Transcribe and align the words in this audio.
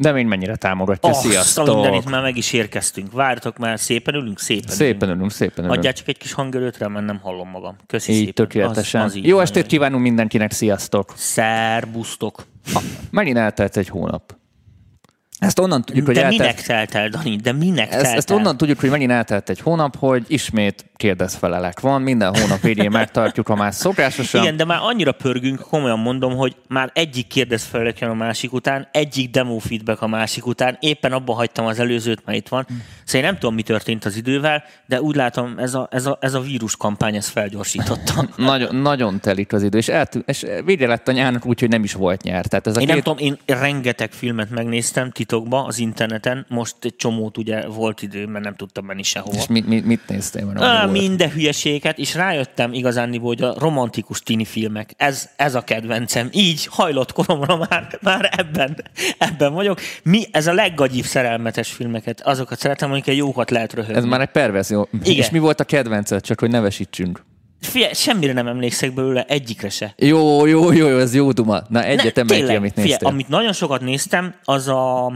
De 0.00 0.12
még 0.12 0.26
mennyire 0.26 0.56
támogatja. 0.56 1.10
Oh, 1.10 1.16
Sziasztok! 1.16 1.68
a 1.68 1.74
mindenit 1.74 2.10
már 2.10 2.22
meg 2.22 2.36
is 2.36 2.52
érkeztünk. 2.52 3.12
Vártok 3.12 3.58
már, 3.58 3.80
szépen 3.80 4.14
ülünk, 4.14 4.38
szépen, 4.38 4.74
Szépen 4.74 5.08
ülünk, 5.08 5.30
szépen 5.30 5.64
ülünk. 5.64 5.78
Adjál 5.78 5.92
csak 5.92 6.08
egy 6.08 6.18
kis 6.18 6.32
hangerőtre, 6.32 6.88
mert 6.88 7.06
nem 7.06 7.18
hallom 7.22 7.48
magam. 7.50 7.76
Köszi 7.86 8.12
Így 8.12 8.18
szépen. 8.18 8.34
tökéletesen. 8.34 9.00
Az, 9.00 9.10
az 9.10 9.16
így 9.16 9.26
Jó 9.26 9.34
van. 9.34 9.42
estét 9.44 9.66
kívánunk 9.66 10.02
mindenkinek, 10.02 10.52
sziasztok! 10.52 11.12
Szerbusztok. 11.16 12.46
Megint 13.10 13.36
eltelt 13.36 13.76
egy 13.76 13.88
hónap. 13.88 14.34
Ezt 15.40 15.58
onnan 15.58 15.84
tudjuk, 15.84 16.06
hogy 16.06 16.14
De 16.14 16.22
eltelt... 16.24 16.40
minek 16.40 16.62
telt 16.62 16.94
el, 16.94 17.08
Dani? 17.08 17.36
De 17.36 17.52
minek 17.52 17.92
Ezt, 17.92 18.02
telt 18.02 18.16
ezt 18.16 18.30
el? 18.30 18.36
onnan 18.36 18.56
tudjuk, 18.56 18.80
hogy 18.80 18.90
megint 18.90 19.10
eltelt 19.10 19.48
egy 19.48 19.60
hónap, 19.60 19.96
hogy 19.96 20.24
ismét 20.26 20.84
kérdezfelelek 20.96 21.80
van, 21.80 22.02
minden 22.02 22.36
hónap 22.36 22.60
végén 22.60 22.90
megtartjuk 22.90 23.48
a 23.48 23.54
más 23.54 23.74
szokásosan. 23.74 24.42
Igen, 24.42 24.56
de 24.56 24.64
már 24.64 24.78
annyira 24.82 25.12
pörgünk, 25.12 25.60
komolyan 25.60 25.98
mondom, 25.98 26.36
hogy 26.36 26.56
már 26.68 26.90
egyik 26.94 27.26
kérdez 27.26 27.64
fel 27.64 27.92
jön 28.00 28.10
a 28.10 28.14
másik 28.14 28.52
után, 28.52 28.88
egyik 28.92 29.30
demo 29.30 29.58
feedback 29.58 30.02
a 30.02 30.06
másik 30.06 30.46
után, 30.46 30.76
éppen 30.80 31.12
abba 31.12 31.34
hagytam 31.34 31.66
az 31.66 31.78
előzőt, 31.78 32.22
mert 32.24 32.38
itt 32.38 32.48
van. 32.48 32.66
Szóval 33.04 33.20
én 33.20 33.30
nem 33.30 33.38
tudom, 33.38 33.54
mi 33.54 33.62
történt 33.62 34.04
az 34.04 34.16
idővel, 34.16 34.64
de 34.86 35.00
úgy 35.00 35.16
látom, 35.16 35.58
ez 35.58 35.74
a, 35.74 35.88
ez 35.90 36.06
a, 36.06 36.18
ez 36.20 36.34
a 36.34 36.40
vírus 36.40 36.76
kampány 36.76 37.16
ezt 37.16 37.28
felgyorsította. 37.28 38.28
Nagyon, 38.36 38.76
nagyon 38.76 39.20
telik 39.20 39.52
az 39.52 39.62
idő, 39.62 39.78
és, 39.78 39.88
eltű, 39.88 40.20
és 40.26 40.46
vége 40.64 40.86
lett 40.86 41.08
a 41.08 41.12
nyárnak 41.12 41.46
úgy, 41.46 41.60
hogy 41.60 41.68
nem 41.68 41.84
is 41.84 41.92
volt 41.92 42.22
nyár. 42.22 42.46
Tehát 42.46 42.66
ez 42.66 42.76
a 42.76 42.80
Én 42.80 42.86
két... 42.86 42.94
nem 42.94 43.04
tudom, 43.04 43.18
én 43.18 43.56
rengeteg 43.56 44.12
filmet 44.12 44.50
megnéztem 44.50 45.10
titokba 45.30 45.64
az 45.64 45.78
interneten, 45.78 46.46
most 46.48 46.74
egy 46.80 46.96
csomót 46.96 47.38
ugye 47.38 47.66
volt 47.66 48.02
idő, 48.02 48.26
mert 48.26 48.44
nem 48.44 48.54
tudtam 48.54 48.84
menni 48.84 49.02
sehova. 49.02 49.36
És 49.36 49.46
mit, 49.46 49.66
mit, 49.66 49.86
mit 49.86 50.08
néztél? 50.08 50.44
Mert 50.44 50.60
Á, 50.60 50.86
minden 50.86 51.30
hülyeséget, 51.30 51.98
és 51.98 52.14
rájöttem 52.14 52.72
igazán, 52.72 53.18
hogy 53.18 53.42
a 53.42 53.54
romantikus 53.58 54.20
tini 54.20 54.44
filmek, 54.44 54.94
ez, 54.96 55.28
ez 55.36 55.54
a 55.54 55.60
kedvencem. 55.60 56.28
Így 56.32 56.66
hajlott 56.66 57.12
koromra 57.12 57.56
már, 57.56 57.98
már 58.02 58.30
ebben, 58.36 58.76
ebben 59.18 59.52
vagyok. 59.52 59.80
Mi, 60.02 60.24
ez 60.30 60.46
a 60.46 60.52
leggagyibb 60.52 61.04
szerelmetes 61.04 61.72
filmeket, 61.72 62.20
azokat 62.20 62.58
szeretem, 62.58 62.90
amiket 62.90 63.14
jókat 63.14 63.50
lehet 63.50 63.72
röhögni. 63.72 63.96
Ez 63.96 64.04
már 64.04 64.20
egy 64.20 64.30
perverzió. 64.30 64.88
Igen. 65.02 65.16
És 65.16 65.30
mi 65.30 65.38
volt 65.38 65.60
a 65.60 65.64
kedvenced, 65.64 66.22
csak 66.22 66.40
hogy 66.40 66.50
nevesítsünk? 66.50 67.24
Figyelj, 67.60 67.92
semmire 67.92 68.32
nem 68.32 68.46
emlékszek 68.46 68.94
belőle, 68.94 69.24
egyikre 69.24 69.68
se. 69.68 69.94
Jó, 69.96 70.46
jó, 70.46 70.72
jó, 70.72 70.88
jó, 70.88 70.98
ez 70.98 71.14
jó 71.14 71.32
duma. 71.32 71.60
Na, 71.68 71.84
egyet 71.84 72.14
Ne, 72.14 72.20
emelj 72.22 72.44
ki, 72.44 72.54
amit 72.54 72.70
figyelj, 72.72 72.88
néztél. 72.88 73.08
amit 73.08 73.28
nagyon 73.28 73.52
sokat 73.52 73.80
néztem, 73.80 74.34
az 74.44 74.68
a 74.68 75.06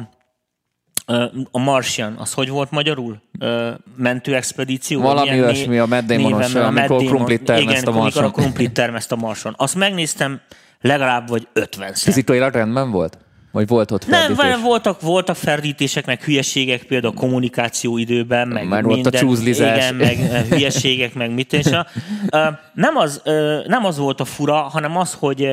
a 1.50 1.58
Martian, 1.58 2.14
az 2.18 2.32
hogy 2.32 2.48
volt 2.48 2.70
magyarul? 2.70 3.22
Ö, 3.38 3.70
Mentőexpedíció? 3.96 5.00
Valami 5.00 5.30
olyasmi, 5.42 5.78
a 5.78 5.86
Matt 5.86 6.06
Damonos, 6.06 6.54
amikor 6.54 6.86
Damon- 6.86 7.06
krumplit 7.06 7.42
termeszt 7.42 7.82
igen, 7.82 7.94
a 7.94 7.96
Marson. 7.98 8.24
a 8.24 8.30
krumplit 8.30 8.72
termeszt 8.72 9.12
a 9.12 9.16
Marson. 9.16 9.54
Azt 9.56 9.74
megnéztem 9.74 10.40
legalább 10.80 11.28
vagy 11.28 11.48
50 11.52 11.86
szer. 11.94 11.96
Fizikailag 12.12 12.54
rendben 12.54 12.90
volt? 12.90 13.18
Vagy 13.54 13.68
volt 13.68 13.90
ott 13.90 14.06
Nem, 14.06 14.20
ferdítés? 14.20 14.44
várj, 14.44 14.62
voltak, 14.62 15.00
voltak 15.00 15.36
ferdítések, 15.36 16.06
meg 16.06 16.22
hülyeségek, 16.22 16.82
például 16.82 17.12
a 17.16 17.20
kommunikáció 17.20 17.96
időben, 17.98 18.48
meg 18.48 18.68
Már 18.68 18.82
volt 18.82 18.98
a 18.98 19.02
minden, 19.02 19.20
csúzlizás. 19.20 19.76
Igen, 19.76 19.94
meg 19.94 20.20
eh, 20.20 20.44
hülyeségek, 20.48 21.14
meg 21.14 21.30
mit 21.30 21.52
és 21.52 21.66
a, 21.66 21.86
Ö, 22.36 22.48
nem, 22.74 22.96
az, 22.96 23.22
nem 23.66 23.84
az 23.84 23.98
volt 23.98 24.20
a 24.20 24.24
fura, 24.24 24.54
hanem 24.54 24.96
az, 24.96 25.12
hogy 25.12 25.48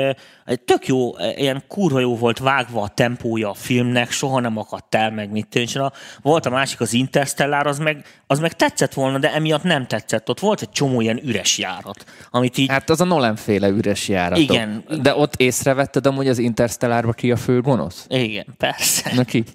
tök 0.66 0.88
jó, 0.88 1.12
ilyen 1.36 1.64
kurva 1.68 2.00
jó 2.00 2.18
volt 2.18 2.40
vágva 2.40 2.82
a 2.82 2.88
tempója 2.88 3.50
a 3.50 3.54
filmnek, 3.54 4.12
soha 4.12 4.40
nem 4.40 4.58
akadt 4.58 4.96
el, 4.96 5.12
meg 5.12 5.32
mit 5.32 5.76
a, 5.76 5.92
Volt 6.22 6.46
a 6.46 6.50
másik, 6.50 6.82
az 6.82 6.94
Interstellar, 6.94 7.68
az 7.68 7.80
meg, 7.80 8.06
az 8.28 8.40
meg 8.40 8.54
tetszett 8.54 8.94
volna, 8.94 9.18
de 9.18 9.34
emiatt 9.34 9.64
nem 9.64 9.88
tetszett. 9.88 10.30
Ott 10.30 10.40
volt 10.40 10.62
egy 10.62 10.70
csomó 10.70 11.02
ilyen 11.02 11.20
üres 11.24 11.58
járat, 11.58 12.06
amit 12.32 12.58
így 12.58 12.70
Hát 12.70 12.90
az 12.90 13.02
a 13.02 13.06
Nolan 13.06 13.36
féle 13.36 13.68
üres 13.68 14.08
járat. 14.08 14.38
Igen. 14.38 14.84
De 15.02 15.16
ott 15.16 15.36
észrevetted 15.36 16.06
amúgy 16.06 16.28
az 16.28 16.38
Interstellárba 16.38 17.12
ki 17.12 17.32
a 17.32 17.38
fő 17.38 17.62
gonosz? 17.62 18.06
Igen, 18.10 18.46
persze. 18.58 19.12
Na 19.16 19.24
ki? 19.24 19.44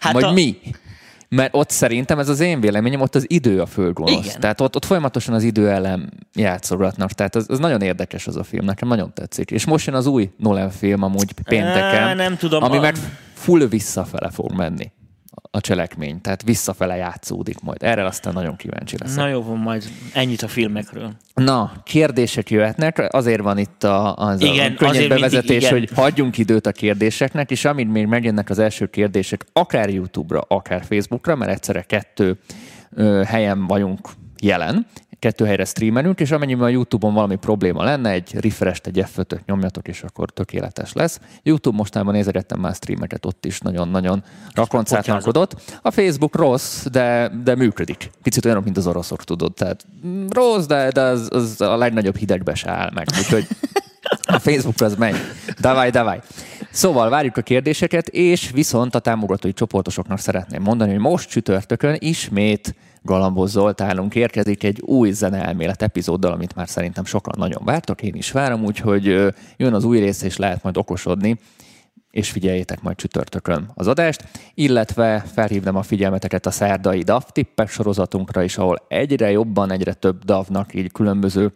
Hát 0.00 0.12
Vagy 0.12 0.22
a- 0.22 0.32
mi? 0.32 0.58
Mert 1.34 1.54
ott 1.56 1.70
szerintem 1.70 2.18
ez 2.18 2.28
az 2.28 2.40
én 2.40 2.60
véleményem, 2.60 3.00
ott 3.00 3.14
az 3.14 3.24
idő 3.28 3.60
a 3.60 3.66
fő 3.66 3.92
gonosz. 3.92 4.24
Igen. 4.26 4.40
Tehát 4.40 4.60
ott, 4.60 4.76
ott 4.76 4.84
folyamatosan 4.84 5.34
az 5.34 5.42
idő 5.42 5.68
ellen 5.70 6.12
játszogatnak. 6.34 7.10
Tehát 7.12 7.34
az, 7.34 7.46
az 7.48 7.58
nagyon 7.58 7.80
érdekes 7.80 8.26
az 8.26 8.36
a 8.36 8.42
film, 8.42 8.64
nekem 8.64 8.88
nagyon 8.88 9.12
tetszik. 9.14 9.50
És 9.50 9.64
most 9.64 9.86
jön 9.86 9.94
az 9.94 10.06
új 10.06 10.30
Nolan 10.38 10.70
film 10.70 11.02
amúgy 11.02 11.32
pénteken, 11.32 12.02
Á, 12.02 12.14
nem 12.14 12.36
tudom, 12.36 12.62
ami 12.62 12.76
a- 12.76 12.80
meg 12.80 12.96
full 13.34 13.66
visszafele 13.66 14.30
fog 14.30 14.52
menni 14.52 14.90
a 15.50 15.60
cselekmény. 15.60 16.20
Tehát 16.20 16.42
visszafele 16.42 16.96
játszódik 16.96 17.60
majd. 17.60 17.82
Erre 17.82 18.04
aztán 18.04 18.32
nagyon 18.32 18.56
kíváncsi 18.56 18.96
leszek. 18.98 19.16
Na 19.16 19.28
jó, 19.28 19.42
van 19.42 19.58
majd 19.58 19.84
ennyit 20.12 20.42
a 20.42 20.48
filmekről. 20.48 21.12
Na, 21.34 21.72
kérdések 21.84 22.50
jöhetnek, 22.50 23.14
azért 23.14 23.40
van 23.40 23.58
itt 23.58 23.84
a, 23.84 24.16
az 24.16 24.40
Igen, 24.40 24.72
a 24.72 24.74
könnyed 24.74 24.94
mindig 24.94 25.08
bevezetés, 25.08 25.62
igen. 25.62 25.72
hogy 25.72 25.90
hagyjunk 25.94 26.38
időt 26.38 26.66
a 26.66 26.72
kérdéseknek, 26.72 27.50
és 27.50 27.64
amint 27.64 27.92
még 27.92 28.06
megjönnek 28.06 28.50
az 28.50 28.58
első 28.58 28.86
kérdések, 28.86 29.46
akár 29.52 29.88
YouTube-ra, 29.88 30.40
akár 30.48 30.84
Facebookra, 30.84 31.34
mert 31.34 31.50
egyszerre 31.50 31.82
kettő 31.82 32.38
ö, 32.90 33.22
helyen 33.26 33.66
vagyunk 33.66 34.08
jelen, 34.40 34.86
kettő 35.22 35.44
helyre 35.44 35.64
streamelünk, 35.64 36.20
és 36.20 36.30
amennyiben 36.30 36.64
a 36.64 36.68
YouTube-on 36.68 37.14
valami 37.14 37.36
probléma 37.36 37.84
lenne, 37.84 38.10
egy 38.10 38.34
refresh 38.40 38.80
egy 38.84 39.04
f 39.06 39.18
nyomjatok, 39.46 39.88
és 39.88 40.02
akkor 40.02 40.30
tökéletes 40.30 40.92
lesz. 40.92 41.20
YouTube 41.42 41.76
mostában 41.76 42.14
nézegettem 42.14 42.60
már 42.60 42.74
streameket, 42.74 43.26
ott 43.26 43.44
is 43.44 43.60
nagyon-nagyon 43.60 44.24
rakoncátlankodott. 44.54 45.78
A 45.82 45.90
Facebook 45.90 46.36
rossz, 46.36 46.86
de, 46.86 47.30
de 47.44 47.54
működik. 47.54 48.10
Picit 48.22 48.44
olyan, 48.44 48.62
mint 48.62 48.76
az 48.76 48.86
oroszok, 48.86 49.24
tudod. 49.24 49.54
Tehát 49.54 49.86
mm, 50.06 50.26
rossz, 50.28 50.66
de, 50.66 50.90
de 50.90 51.00
az, 51.00 51.28
az 51.30 51.60
a 51.60 51.76
legnagyobb 51.76 52.16
hidegbe 52.16 52.54
se 52.54 52.70
áll 52.70 52.90
meg. 52.94 53.06
Úgyhogy 53.18 53.46
a 54.22 54.38
Facebook 54.38 54.80
az 54.80 54.94
megy. 54.94 55.16
Davaj, 55.60 55.90
davaj. 55.90 56.20
Szóval 56.70 57.10
várjuk 57.10 57.36
a 57.36 57.42
kérdéseket, 57.42 58.08
és 58.08 58.50
viszont 58.50 58.94
a 58.94 58.98
támogatói 58.98 59.52
csoportosoknak 59.52 60.18
szeretném 60.18 60.62
mondani, 60.62 60.90
hogy 60.90 61.00
most 61.00 61.28
csütörtökön 61.28 61.96
ismét 61.98 62.74
Galambos 63.02 63.50
Zoltánunk 63.50 64.14
érkezik 64.14 64.62
egy 64.62 64.80
új 64.80 65.10
zeneelmélet 65.10 65.82
epizóddal, 65.82 66.32
amit 66.32 66.54
már 66.54 66.68
szerintem 66.68 67.04
sokan 67.04 67.34
nagyon 67.38 67.64
vártok, 67.64 68.02
én 68.02 68.14
is 68.14 68.30
várom, 68.30 68.64
úgyhogy 68.64 69.04
jön 69.56 69.74
az 69.74 69.84
új 69.84 69.98
rész, 69.98 70.22
és 70.22 70.36
lehet 70.36 70.62
majd 70.62 70.76
okosodni, 70.76 71.38
és 72.10 72.30
figyeljétek 72.30 72.82
majd 72.82 72.96
csütörtökön 72.96 73.70
az 73.74 73.86
adást, 73.86 74.28
illetve 74.54 75.24
felhívnám 75.32 75.76
a 75.76 75.82
figyelmeteket 75.82 76.46
a 76.46 76.50
szerdai 76.50 77.02
DAV 77.02 77.22
tippek 77.22 77.68
sorozatunkra 77.68 78.42
is, 78.42 78.58
ahol 78.58 78.84
egyre 78.88 79.30
jobban, 79.30 79.72
egyre 79.72 79.92
több 79.92 80.24
DAV-nak 80.24 80.74
így 80.74 80.92
különböző 80.92 81.52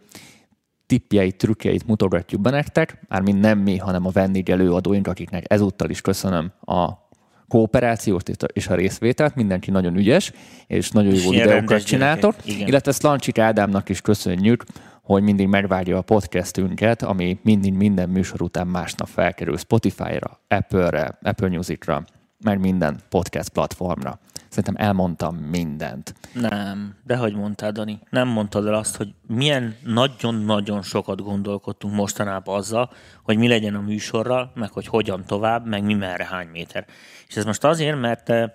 tippjeit, 0.85 1.37
trükkjeit 1.37 1.87
mutogatjuk 1.87 2.41
be 2.41 2.49
nektek, 2.49 3.05
mármint 3.07 3.39
nem 3.39 3.59
mi, 3.59 3.77
hanem 3.77 4.05
a 4.05 4.09
vendég 4.09 4.49
előadóink, 4.49 5.07
akiknek 5.07 5.43
ezúttal 5.47 5.89
is 5.89 6.01
köszönöm 6.01 6.51
a 6.61 7.06
kooperációt 7.47 8.29
és 8.53 8.67
a 8.67 8.75
részvételt, 8.75 9.35
mindenki 9.35 9.71
nagyon 9.71 9.95
ügyes, 9.95 10.31
és 10.67 10.91
nagyon 10.91 11.13
jó 11.13 11.29
videókat 11.29 11.83
csináltok, 11.83 12.35
illetve 12.45 12.91
Szlancsik 12.91 13.37
Ádámnak 13.37 13.89
is 13.89 14.01
köszönjük, 14.01 14.63
hogy 15.01 15.23
mindig 15.23 15.47
megvárja 15.47 15.97
a 15.97 16.01
podcastünket, 16.01 17.03
ami 17.03 17.39
mindig 17.41 17.73
minden 17.73 18.09
műsor 18.09 18.41
után 18.41 18.67
másnap 18.67 19.07
felkerül 19.07 19.57
Spotify-ra, 19.57 20.39
Apple-re, 20.47 21.17
Apple 21.21 21.49
Music-ra, 21.49 22.03
meg 22.43 22.59
minden 22.59 22.99
podcast 23.09 23.49
platformra. 23.49 24.19
Szerintem 24.57 24.87
elmondtam 24.87 25.35
mindent. 25.35 26.13
Nem, 26.33 26.95
de 27.03 27.17
hogy 27.17 27.35
mondtad, 27.35 27.73
Dani? 27.73 27.99
Nem 28.09 28.27
mondtad 28.27 28.67
el 28.67 28.73
azt, 28.73 28.95
hogy 28.95 29.13
milyen 29.27 29.75
nagyon-nagyon 29.83 30.81
sokat 30.81 31.21
gondolkodtunk 31.21 31.93
mostanában 31.93 32.55
azzal, 32.55 32.89
hogy 33.23 33.37
mi 33.37 33.47
legyen 33.47 33.75
a 33.75 33.81
műsorral, 33.81 34.51
meg 34.55 34.71
hogy 34.71 34.87
hogyan 34.87 35.23
tovább, 35.25 35.67
meg 35.67 35.83
mi 35.83 35.93
merre 35.93 36.25
hány 36.25 36.47
méter. 36.47 36.85
És 37.27 37.35
ez 37.35 37.45
most 37.45 37.63
azért, 37.63 37.99
mert 37.99 38.29
eh, 38.29 38.51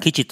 Kicsit 0.00 0.30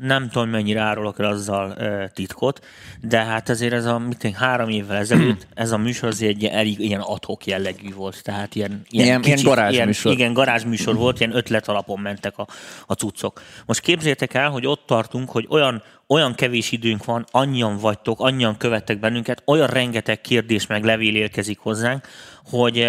nem 0.00 0.28
tudom, 0.28 0.48
mennyire 0.48 0.80
árulok 0.80 1.18
el 1.18 1.26
azzal 1.26 1.76
titkot, 2.14 2.66
de 3.00 3.24
hát 3.24 3.48
azért 3.48 3.72
ez 3.72 3.84
a 3.84 3.98
mit, 3.98 4.18
tudom, 4.18 4.36
három 4.36 4.68
évvel 4.68 4.96
ezelőtt 4.96 5.46
ez 5.54 5.72
a 5.72 5.76
műsor 5.76 6.08
azért 6.08 6.30
egy 6.30 6.42
ilyen, 6.42 6.54
elég 6.54 6.78
ilyen 6.78 7.00
adhok 7.00 7.46
jellegű 7.46 7.94
volt. 7.94 8.22
Tehát 8.22 8.54
ilyen, 8.54 8.82
Ilyen- 8.88 9.24
ilyen 9.24 9.42
garázsműsor. 9.42 10.04
Ilyen, 10.12 10.18
igen, 10.18 10.32
garázsműsor 10.32 10.94
volt, 10.94 11.20
ilyen 11.20 11.36
ötlet 11.36 11.68
alapon 11.68 12.00
mentek 12.00 12.38
a, 12.38 12.46
a 12.86 12.92
cuccok. 12.92 13.42
Most 13.66 13.80
képzeljétek 13.80 14.34
el, 14.34 14.50
hogy 14.50 14.66
ott 14.66 14.86
tartunk, 14.86 15.30
hogy 15.30 15.46
olyan, 15.50 15.82
olyan 16.06 16.34
kevés 16.34 16.72
időnk 16.72 17.04
van, 17.04 17.24
annyian 17.30 17.76
vagytok, 17.76 18.20
annyian 18.20 18.56
követtek 18.56 19.00
bennünket, 19.00 19.42
olyan 19.46 19.66
rengeteg 19.66 20.20
kérdés 20.20 20.66
meg 20.66 20.84
levél 20.84 21.16
érkezik 21.16 21.58
hozzánk, 21.58 22.06
hogy 22.44 22.86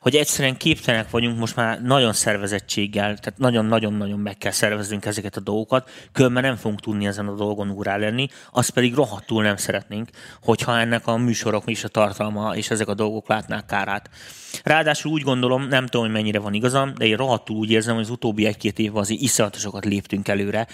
hogy 0.00 0.16
egyszerűen 0.16 0.56
képtelenek 0.56 1.10
vagyunk 1.10 1.38
most 1.38 1.56
már 1.56 1.82
nagyon 1.82 2.12
szervezettséggel, 2.12 3.18
tehát 3.18 3.38
nagyon-nagyon-nagyon 3.38 4.18
meg 4.18 4.38
kell 4.38 4.52
szerveznünk 4.52 5.04
ezeket 5.04 5.36
a 5.36 5.40
dolgokat, 5.40 5.90
különben 6.12 6.42
nem 6.42 6.56
fogunk 6.56 6.80
tudni 6.80 7.06
ezen 7.06 7.26
a 7.26 7.34
dolgon 7.34 7.70
úrá 7.70 7.96
lenni, 7.96 8.28
azt 8.52 8.70
pedig 8.70 8.94
rohadtul 8.94 9.42
nem 9.42 9.56
szeretnénk, 9.56 10.08
hogyha 10.42 10.78
ennek 10.78 11.06
a 11.06 11.16
műsorok 11.16 11.62
is 11.66 11.84
a 11.84 11.88
tartalma 11.88 12.56
és 12.56 12.70
ezek 12.70 12.88
a 12.88 12.94
dolgok 12.94 13.28
látnák 13.28 13.66
kárát. 13.66 14.10
Ráadásul 14.62 15.12
úgy 15.12 15.22
gondolom, 15.22 15.68
nem 15.68 15.86
tudom, 15.86 16.06
hogy 16.06 16.14
mennyire 16.14 16.38
van 16.38 16.54
igazam, 16.54 16.92
de 16.96 17.06
én 17.06 17.16
rohadtul 17.16 17.56
úgy 17.56 17.70
érzem, 17.70 17.94
hogy 17.94 18.04
az 18.04 18.10
utóbbi 18.10 18.46
egy-két 18.46 18.78
évben 18.78 19.00
azért 19.02 19.20
iszonyatosokat 19.20 19.84
léptünk 19.84 20.28
előre, 20.28 20.66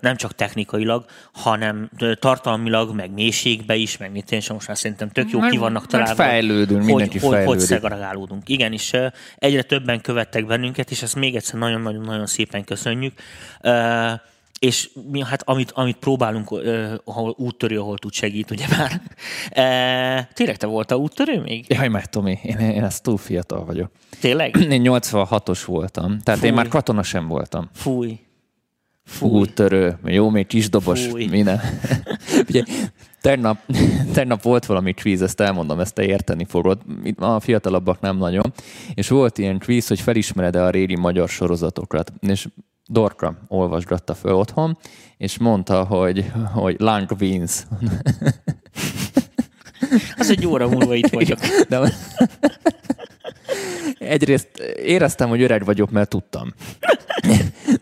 nem 0.00 0.16
csak 0.16 0.34
technikailag, 0.34 1.04
hanem 1.32 1.90
tartalmilag, 2.18 2.94
meg 2.94 3.10
mélységbe 3.10 3.74
is, 3.74 3.96
meg 3.96 4.12
mit 4.12 4.32
én 4.32 4.40
sem 4.40 4.54
most 4.54 4.68
már 4.68 4.78
szerintem 4.78 5.08
tök 5.10 5.30
jó 5.30 5.40
ki 5.40 5.56
vannak 5.56 5.86
találva. 5.86 6.14
fejlődünk, 6.14 6.90
hogy, 6.90 7.18
hogy, 7.20 7.44
hogy 7.44 7.58
szegregálódunk. 7.58 8.48
Igenis 8.50 8.92
egyre 9.36 9.62
többen 9.62 10.00
követtek 10.00 10.46
bennünket, 10.46 10.90
és 10.90 11.02
ezt 11.02 11.16
még 11.16 11.36
egyszer 11.36 11.58
nagyon-nagyon-nagyon 11.58 12.26
szépen 12.26 12.64
köszönjük. 12.64 13.12
És 14.58 14.90
mi, 15.10 15.22
hát 15.24 15.42
amit, 15.42 15.70
amit 15.70 15.96
próbálunk, 15.96 16.50
ahol 17.04 17.34
úttörő, 17.38 17.78
ahol 17.80 17.98
tud 17.98 18.12
segít, 18.12 18.50
ugye 18.50 18.66
már. 18.78 19.00
E, 19.50 20.28
tényleg 20.34 20.56
te 20.56 20.66
voltál 20.66 20.98
úttörő 20.98 21.40
még? 21.40 21.64
Jaj, 21.68 21.88
meg 21.88 22.06
Tomi, 22.06 22.38
én, 22.42 22.58
én 22.58 22.84
ezt 22.84 23.02
túl 23.02 23.16
fiatal 23.18 23.64
vagyok. 23.64 23.90
Tényleg? 24.20 24.56
Én 24.56 24.82
86-os 24.84 25.62
voltam, 25.66 26.18
tehát 26.18 26.40
Fúj. 26.40 26.48
én 26.48 26.54
már 26.54 26.68
katona 26.68 27.02
sem 27.02 27.26
voltam. 27.26 27.70
Fúj. 27.74 28.18
Fúj. 29.04 29.30
Úttörő, 29.30 29.98
jó, 30.04 30.30
még 30.30 30.46
kisdobos, 30.46 31.06
Fúj. 31.06 31.26
minden. 31.26 31.60
Ugye, 32.48 32.64
tegnap, 33.20 33.58
tegnap 34.14 34.42
volt 34.42 34.66
valami 34.66 34.92
kvíz, 34.92 35.22
ezt 35.22 35.40
elmondom, 35.40 35.80
ezt 35.80 35.94
te 35.94 36.04
érteni 36.04 36.44
fogod. 36.44 36.78
A 37.16 37.40
fiatalabbak 37.40 38.00
nem 38.00 38.16
nagyon. 38.16 38.52
És 38.94 39.08
volt 39.08 39.38
ilyen 39.38 39.58
kvíz, 39.58 39.88
hogy 39.88 40.00
felismered-e 40.00 40.64
a 40.64 40.70
régi 40.70 40.96
magyar 40.96 41.28
sorozatokat. 41.28 42.12
És 42.20 42.48
Dorka 42.86 43.34
olvasgatta 43.48 44.14
föl 44.14 44.32
otthon, 44.32 44.78
és 45.16 45.38
mondta, 45.38 45.84
hogy, 45.84 46.32
hogy 46.52 46.76
Lang 46.78 47.10
wins. 47.20 47.66
Az 50.16 50.30
egy 50.30 50.46
óra 50.46 50.68
múlva 50.68 50.94
itt 50.94 51.08
vagyok. 51.08 51.38
De, 51.68 51.92
egyrészt 53.98 54.48
éreztem, 54.84 55.28
hogy 55.28 55.42
öreg 55.42 55.64
vagyok, 55.64 55.90
mert 55.90 56.08
tudtam. 56.08 56.54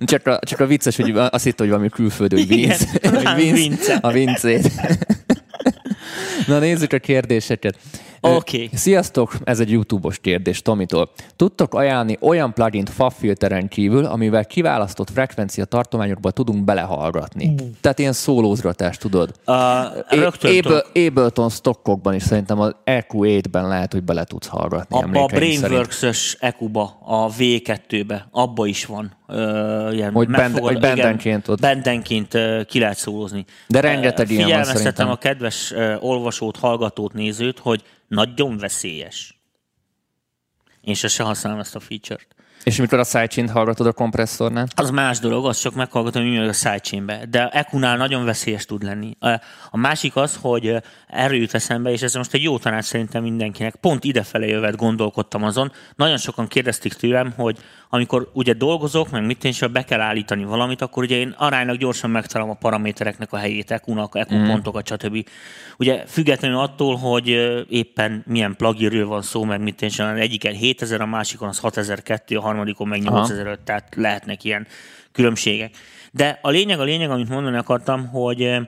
Csak 0.01 0.27
a, 0.27 0.39
csak 0.43 0.61
a 0.61 0.67
vicces, 0.67 0.97
hogy 0.97 1.13
azt 1.17 1.45
hitt, 1.45 1.59
hogy 1.59 1.69
valami 1.69 1.89
külföldő, 1.89 2.37
hogy 2.37 2.47
Vince, 2.47 2.89
hogy 3.35 3.53
Vince, 3.53 3.95
a 3.95 4.11
Vincét. 4.11 4.71
Na 6.47 6.59
nézzük 6.59 6.93
a 6.93 6.99
kérdéseket. 6.99 7.79
Oké. 8.21 8.65
Okay. 8.65 8.71
Sziasztok, 8.73 9.37
ez 9.45 9.61
egy 9.61 9.71
YouTube-os 9.71 10.19
kérdés 10.19 10.63
Tomitól. 10.63 11.11
Tudtok 11.37 11.75
ajánlani 11.75 12.17
olyan 12.21 12.53
plugin 12.53 12.85
FAB 12.85 13.13
kívül, 13.69 14.05
amivel 14.05 14.45
kiválasztott 14.45 15.11
frekvencia 15.11 15.65
tartományokba 15.65 16.31
tudunk 16.31 16.65
belehallgatni? 16.65 17.49
Mm. 17.49 17.57
Tehát 17.81 17.99
ilyen 17.99 18.13
szólózgatást, 18.13 19.01
tudod? 19.01 19.33
Uh, 19.47 19.55
Able, 20.59 20.85
Ableton 21.07 21.51
stockokban 21.51 22.15
is 22.15 22.23
szerintem 22.23 22.61
az 22.61 22.75
EQ8-ben 22.85 23.69
lehet, 23.69 23.93
hogy 23.93 24.03
bele 24.03 24.25
tudsz 24.25 24.47
hallgatni. 24.47 24.97
Abba 24.97 25.23
a 25.23 25.27
Brainworks-ös 25.27 26.37
EQ-ba, 26.41 26.99
a 27.05 27.33
V2-be, 27.33 28.29
abba 28.31 28.67
is 28.67 28.85
van. 28.85 29.17
Uh, 29.29 29.95
ilyen 29.95 30.13
hogy, 30.13 30.29
bend, 30.29 30.59
hogy 30.59 30.79
bendenként 30.79 31.49
ott. 31.49 31.61
Bendenként 31.61 32.35
uh, 32.35 32.65
ki 32.65 32.79
lehet 32.79 32.97
szólózni. 32.97 33.45
De 33.67 33.81
rengeteg 33.81 34.27
uh, 34.27 34.33
ilyen 34.33 34.49
van 34.49 34.65
szerintem. 34.65 35.11
a 35.11 35.17
kedves 35.17 35.71
uh, 35.71 36.05
olvasót, 36.09 36.57
hallgatót, 36.57 37.13
nézőt, 37.13 37.59
hogy 37.59 37.83
nagyon 38.09 38.59
veszélyes. 38.59 39.41
Én 40.81 40.95
se 40.95 41.23
használom 41.23 41.59
ezt 41.61 41.75
a 41.75 41.81
feature-t. 41.81 42.37
És 42.65 42.77
mikor 42.77 42.99
a 42.99 43.05
sidechain 43.05 43.49
hallgatod 43.49 43.87
a 43.87 43.93
kompresszornál? 43.93 44.67
Az 44.77 44.91
más 44.91 45.19
dolog, 45.19 45.47
az 45.47 45.59
csak 45.59 45.75
meghallgatom, 45.75 46.37
hogy 46.37 46.49
a 46.49 46.53
sidechainbe. 46.53 47.27
De 47.27 47.49
EQ-nál 47.49 47.97
nagyon 47.97 48.25
veszélyes 48.25 48.65
tud 48.65 48.83
lenni. 48.83 49.17
A 49.71 49.77
másik 49.77 50.17
az, 50.17 50.39
hogy 50.41 50.77
erről 51.07 51.39
jut 51.39 51.55
eszembe, 51.55 51.91
és 51.91 52.03
ez 52.03 52.15
most 52.15 52.35
egy 52.35 52.43
jó 52.43 52.59
tanács 52.59 52.85
szerintem 52.85 53.23
mindenkinek. 53.23 53.75
Pont 53.75 54.05
idefelé 54.05 54.49
jövet 54.49 54.77
gondolkodtam 54.77 55.45
azon. 55.45 55.73
Nagyon 55.97 56.17
sokan 56.17 56.47
kérdezték 56.47 56.93
tőlem, 56.93 57.33
hogy 57.37 57.59
amikor 57.89 58.31
ugye 58.33 58.53
dolgozok, 58.53 59.11
meg 59.11 59.27
mit 59.27 59.45
és 59.45 59.65
be 59.73 59.85
kell 59.85 60.01
állítani 60.01 60.45
valamit, 60.45 60.83
akkor 60.83 61.03
ugye 61.03 61.17
én 61.17 61.35
aránylag 61.37 61.77
gyorsan 61.77 62.11
megtalálom 62.11 62.51
a 62.51 62.55
paramétereknek 62.55 63.33
a 63.33 63.37
helyét, 63.37 63.71
EQ-nak, 63.71 64.17
EQ 64.17 64.35
mm. 64.35 64.47
pontokat, 64.47 64.87
stb. 64.87 65.29
Ugye 65.79 66.07
függetlenül 66.07 66.59
attól, 66.59 66.97
hogy 66.97 67.29
éppen 67.69 68.23
milyen 68.27 68.57
pluginről 68.57 69.07
van 69.07 69.23
szó, 69.23 69.45
meg 69.45 69.61
mit 69.61 69.83
és 69.83 69.99
egyiken 69.99 70.55
7000, 70.55 71.01
a 71.01 71.07
másikon 71.07 71.49
az 71.49 71.59
6002, 71.59 72.37
a 72.37 72.41
harmadikon 72.41 72.89
meg 72.89 73.01
8005, 73.03 73.61
tehát 73.61 73.95
lehetnek 73.97 74.45
ilyen 74.45 74.67
különbségek. 75.13 75.77
De 76.13 76.39
a 76.43 76.51
lényeg, 76.51 76.81
a 76.81 76.85
lényeg, 76.85 77.11
amit 77.11 77.29
mondani 77.29 77.57
akartam, 77.57 78.07
hogy 78.07 78.59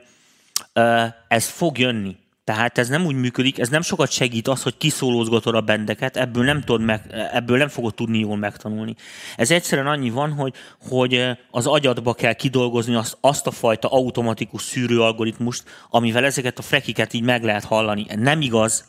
ez 1.27 1.49
fog 1.49 1.77
jönni. 1.77 2.15
Tehát 2.51 2.77
ez 2.77 2.87
nem 2.87 3.05
úgy 3.05 3.15
működik, 3.15 3.59
ez 3.59 3.69
nem 3.69 3.81
sokat 3.81 4.11
segít 4.11 4.47
az, 4.47 4.63
hogy 4.63 4.77
kiszólózgatod 4.77 5.55
a 5.55 5.61
bendeket, 5.61 6.17
ebből 6.17 6.43
nem, 6.43 6.61
tudod 6.61 6.81
meg, 6.81 7.01
ebből 7.33 7.57
nem 7.57 7.67
fogod 7.67 7.93
tudni 7.93 8.19
jól 8.19 8.37
megtanulni. 8.37 8.95
Ez 9.35 9.51
egyszerűen 9.51 9.87
annyi 9.87 10.09
van, 10.09 10.31
hogy, 10.31 10.53
hogy 10.89 11.27
az 11.51 11.67
agyadba 11.67 12.13
kell 12.13 12.33
kidolgozni 12.33 12.95
azt, 12.95 13.17
azt 13.21 13.47
a 13.47 13.51
fajta 13.51 13.87
automatikus 13.87 14.61
szűrőalgoritmust, 14.61 15.63
amivel 15.89 16.25
ezeket 16.25 16.59
a 16.59 16.61
frekiket 16.61 17.13
így 17.13 17.23
meg 17.23 17.43
lehet 17.43 17.63
hallani. 17.63 18.05
Nem 18.15 18.41
igaz, 18.41 18.85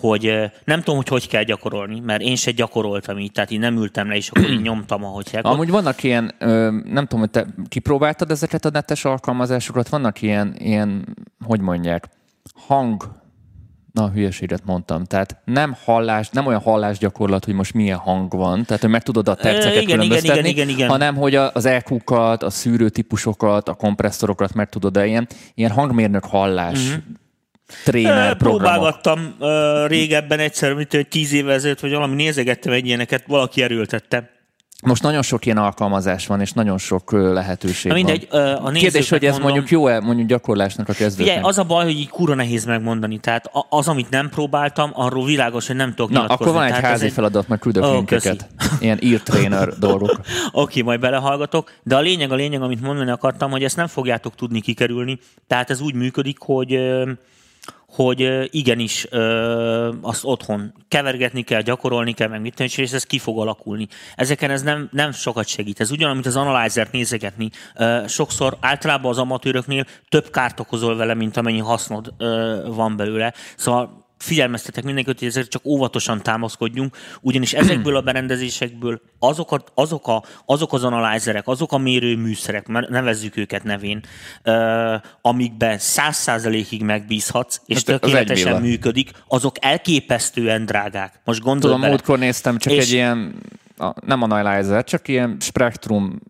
hogy 0.00 0.50
nem 0.64 0.78
tudom, 0.78 0.96
hogy 0.96 1.08
hogy 1.08 1.28
kell 1.28 1.42
gyakorolni, 1.42 2.00
mert 2.00 2.22
én 2.22 2.36
se 2.36 2.50
gyakoroltam 2.50 3.18
így, 3.18 3.32
tehát 3.32 3.50
én 3.50 3.60
nem 3.60 3.76
ültem 3.76 4.08
le, 4.08 4.14
és 4.16 4.28
akkor 4.28 4.50
így 4.50 4.62
nyomtam, 4.62 5.04
ahogy 5.04 5.30
kell. 5.30 5.42
Amúgy 5.42 5.70
vannak 5.70 6.02
ilyen, 6.02 6.34
nem 6.84 7.06
tudom, 7.06 7.20
hogy 7.20 7.30
te 7.30 7.46
kipróbáltad 7.68 8.30
ezeket 8.30 8.64
a 8.64 8.70
netes 8.70 9.04
alkalmazásokat, 9.04 9.88
vannak 9.88 10.22
ilyen, 10.22 10.54
ilyen 10.58 11.16
hogy 11.44 11.60
mondják, 11.60 12.08
hang, 12.66 13.22
na 13.92 14.10
hülyeséget 14.10 14.64
mondtam, 14.64 15.04
tehát 15.04 15.36
nem 15.44 15.76
hallás, 15.84 16.28
nem 16.28 16.46
olyan 16.46 16.60
hallásgyakorlat, 16.60 17.44
hogy 17.44 17.54
most 17.54 17.74
milyen 17.74 17.98
hang 17.98 18.32
van, 18.32 18.64
tehát 18.64 18.82
hogy 18.82 18.90
meg 18.90 19.02
tudod 19.02 19.28
a 19.28 19.34
terceket 19.34 19.82
igen, 19.82 19.94
különböztetni, 19.94 20.38
igen, 20.38 20.50
igen, 20.50 20.68
igen, 20.68 20.88
hanem 20.88 21.14
hogy 21.14 21.34
az 21.34 21.64
EQ-kat, 21.64 22.42
a 22.42 22.50
szűrőtípusokat, 22.50 23.68
a 23.68 23.74
kompresszorokat 23.74 24.54
meg 24.54 24.68
tudod 24.68 24.96
el 24.96 25.06
ilyen, 25.06 25.28
ilyen 25.54 25.70
hangmérnök 25.70 26.24
hallás 26.24 26.86
uh-huh. 26.86 27.02
tréner. 27.84 28.36
Próbálgattam 28.36 29.34
uh, 29.38 29.86
régebben 29.86 30.38
egyszer, 30.38 30.72
mint 30.72 31.06
tíz 31.08 31.32
évvel 31.32 31.54
ezelőtt, 31.54 31.80
vagy 31.80 31.92
valami 31.92 32.14
nézegettem 32.14 32.72
egy 32.72 32.86
ilyeneket, 32.86 33.24
valaki 33.26 33.62
erőltette. 33.62 34.33
Most 34.84 35.02
nagyon 35.02 35.22
sok 35.22 35.46
ilyen 35.46 35.58
alkalmazás 35.58 36.26
van, 36.26 36.40
és 36.40 36.52
nagyon 36.52 36.78
sok 36.78 37.12
lehetőség 37.12 37.90
Na 37.90 37.96
mindegy, 37.96 38.28
van. 38.30 38.42
A 38.42 38.70
Kérdés, 38.70 39.08
hogy 39.08 39.24
ez 39.24 39.30
mondom, 39.30 39.50
mondjuk 39.50 39.70
jó-e 39.70 40.00
mondjuk 40.00 40.28
gyakorlásnak 40.28 40.88
a 40.88 40.92
kezdőknek? 40.92 41.26
Figyelj, 41.26 41.48
az 41.48 41.58
a 41.58 41.64
baj, 41.64 41.84
hogy 41.84 41.98
így 41.98 42.08
kura 42.08 42.34
nehéz 42.34 42.64
megmondani. 42.64 43.18
Tehát 43.18 43.50
az, 43.68 43.88
amit 43.88 44.10
nem 44.10 44.28
próbáltam, 44.28 44.90
arról 44.94 45.24
világos, 45.24 45.66
hogy 45.66 45.76
nem 45.76 45.94
tudok 45.94 46.10
Na, 46.10 46.24
akkor 46.24 46.52
van 46.52 46.62
egy 46.62 46.68
Tehát 46.68 46.84
házi 46.84 47.04
egy... 47.04 47.12
feladat, 47.12 47.48
meg 47.48 47.58
küldök 47.58 47.82
oh, 47.82 47.92
linkeket. 47.92 48.48
Ilyen 48.80 48.98
írt 49.00 49.32
dolgok. 49.78 50.10
Oké, 50.10 50.20
okay, 50.52 50.82
majd 50.82 51.00
belehallgatok. 51.00 51.72
De 51.82 51.96
a 51.96 52.00
lényeg, 52.00 52.32
a 52.32 52.34
lényeg, 52.34 52.62
amit 52.62 52.80
mondani 52.80 53.10
akartam, 53.10 53.50
hogy 53.50 53.64
ezt 53.64 53.76
nem 53.76 53.86
fogjátok 53.86 54.34
tudni 54.34 54.60
kikerülni. 54.60 55.18
Tehát 55.46 55.70
ez 55.70 55.80
úgy 55.80 55.94
működik, 55.94 56.38
hogy 56.38 56.78
hogy 57.94 58.48
igenis 58.50 59.06
azt 60.00 60.24
otthon 60.24 60.74
kevergetni 60.88 61.42
kell, 61.42 61.60
gyakorolni 61.60 62.12
kell, 62.12 62.28
meg 62.28 62.40
mit 62.40 62.60
és 62.60 62.92
ez 62.92 63.04
ki 63.04 63.18
fog 63.18 63.38
alakulni. 63.38 63.86
Ezeken 64.16 64.50
ez 64.50 64.62
nem, 64.62 64.88
nem 64.92 65.12
sokat 65.12 65.46
segít. 65.46 65.80
Ez 65.80 65.90
ugyanaz, 65.90 66.14
mint 66.14 66.26
az 66.26 66.36
analyzer 66.36 66.88
nézegetni. 66.92 67.50
Sokszor 68.06 68.56
általában 68.60 69.10
az 69.10 69.18
amatőröknél 69.18 69.84
több 70.08 70.30
kárt 70.30 70.60
okozol 70.60 70.96
vele, 70.96 71.14
mint 71.14 71.36
amennyi 71.36 71.58
hasznod 71.58 72.14
van 72.66 72.96
belőle. 72.96 73.32
Szóval 73.56 74.03
figyelmeztetek 74.18 74.84
mindenkit, 74.84 75.18
hogy 75.18 75.28
ezért 75.28 75.50
csak 75.50 75.64
óvatosan 75.64 76.22
támaszkodjunk, 76.22 76.96
ugyanis 77.20 77.52
ezekből 77.52 77.96
a 77.96 78.00
berendezésekből 78.10 79.00
azok, 79.18 79.52
a, 79.52 79.64
azok, 79.74 80.08
a, 80.08 80.22
azok 80.46 80.72
az 80.72 80.84
analyzerek, 80.84 81.48
azok 81.48 81.72
a 81.72 81.78
mérőműszerek, 81.78 82.68
nevezzük 82.88 83.36
őket 83.36 83.64
nevén, 83.64 84.00
uh, 84.44 84.94
amikben 85.20 85.78
száz 85.78 86.16
százalékig 86.16 86.82
megbízhatsz, 86.82 87.60
és 87.66 87.76
hát 87.76 87.84
tökéletesen 87.84 88.60
működik, 88.60 89.10
azok 89.28 89.56
elképesztően 89.60 90.64
drágák. 90.64 91.20
Most 91.24 91.40
gondolj 91.40 91.74
Tudom, 91.74 91.88
múltkor 91.88 92.18
néztem 92.18 92.58
csak 92.58 92.72
és... 92.72 92.82
egy 92.82 92.92
ilyen, 92.92 93.34
nem 94.06 94.22
analyzer, 94.22 94.84
csak 94.84 95.08
ilyen 95.08 95.36
spektrum 95.40 96.20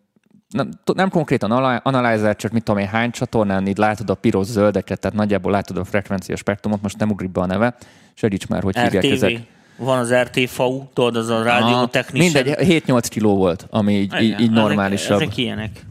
nem, 0.54 0.68
nem 0.94 1.10
konkrétan 1.10 1.50
analyzer, 1.82 2.36
csak 2.36 2.52
mit 2.52 2.62
tudom 2.62 2.80
én, 2.80 2.86
hány 2.86 3.10
csatornán 3.10 3.66
így 3.66 3.76
látod 3.76 4.10
a 4.10 4.14
piros 4.14 4.46
zöldeket, 4.46 5.00
tehát 5.00 5.16
nagyjából 5.16 5.52
látod 5.52 5.76
a 5.76 5.84
frekvencia 5.84 6.36
spektrumot, 6.36 6.82
most 6.82 6.98
nem 6.98 7.10
ugrik 7.10 7.30
be 7.30 7.40
a 7.40 7.46
neve, 7.46 7.76
segíts 8.14 8.46
már, 8.46 8.62
hogy 8.62 8.76
RTV. 8.76 8.82
hívják 8.82 9.04
ezek. 9.04 9.40
Van 9.76 9.98
az 9.98 10.14
RTV, 10.14 10.60
tudod, 10.92 11.16
az 11.16 11.28
a 11.28 11.42
rádió 11.42 11.90
Mindegy, 12.12 12.54
7-8 12.58 13.06
kiló 13.08 13.36
volt, 13.36 13.66
ami 13.70 13.92
így, 13.92 14.14
Igen, 14.22 14.40
így 14.40 14.50
normálisabb. 14.50 15.16
Ezek, 15.16 15.26
ezek 15.26 15.36
ilyenek. 15.36 15.86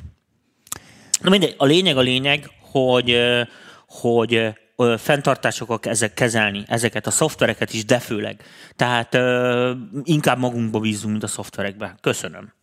Na 1.21 1.29
mindegy, 1.29 1.55
a 1.57 1.65
lényeg 1.65 1.97
a 1.97 2.01
lényeg, 2.01 2.49
hogy, 2.59 3.17
hogy 3.87 4.53
fenntartásokat 4.97 5.85
ezek 5.85 6.13
kezelni, 6.13 6.63
ezeket 6.67 7.07
a 7.07 7.11
szoftvereket 7.11 7.73
is, 7.73 7.85
de 7.85 7.99
főleg. 7.99 8.43
Tehát 8.75 9.17
inkább 10.03 10.39
magunkba 10.39 10.79
bízunk, 10.79 11.11
mint 11.11 11.23
a 11.23 11.27
szoftverekbe. 11.27 11.95
Köszönöm. 12.01 12.53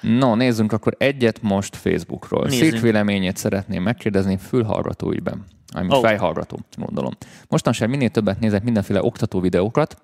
No, 0.00 0.34
nézzünk 0.34 0.72
akkor 0.72 0.94
egyet 0.98 1.42
most 1.42 1.76
Facebookról. 1.76 2.50
Szép 2.50 2.80
véleményét 2.80 3.36
szeretném 3.36 3.82
megkérdezni 3.82 4.36
fülhallgató 4.36 5.12
ügyben. 5.12 5.44
Ami 5.72 5.86
oh. 5.90 6.00
fejhallgató, 6.00 6.58
gondolom. 6.76 7.12
Mostanság 7.48 7.88
minél 7.88 8.10
többet 8.10 8.40
nézek 8.40 8.62
mindenféle 8.62 9.02
oktató 9.02 9.40
videókat, 9.40 10.00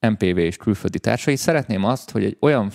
MPV 0.00 0.38
és 0.38 0.56
külföldi 0.56 0.98
társai. 0.98 1.36
Szeretném 1.36 1.84
azt, 1.84 2.10
hogy 2.10 2.24
egy 2.24 2.36
olyan 2.40 2.72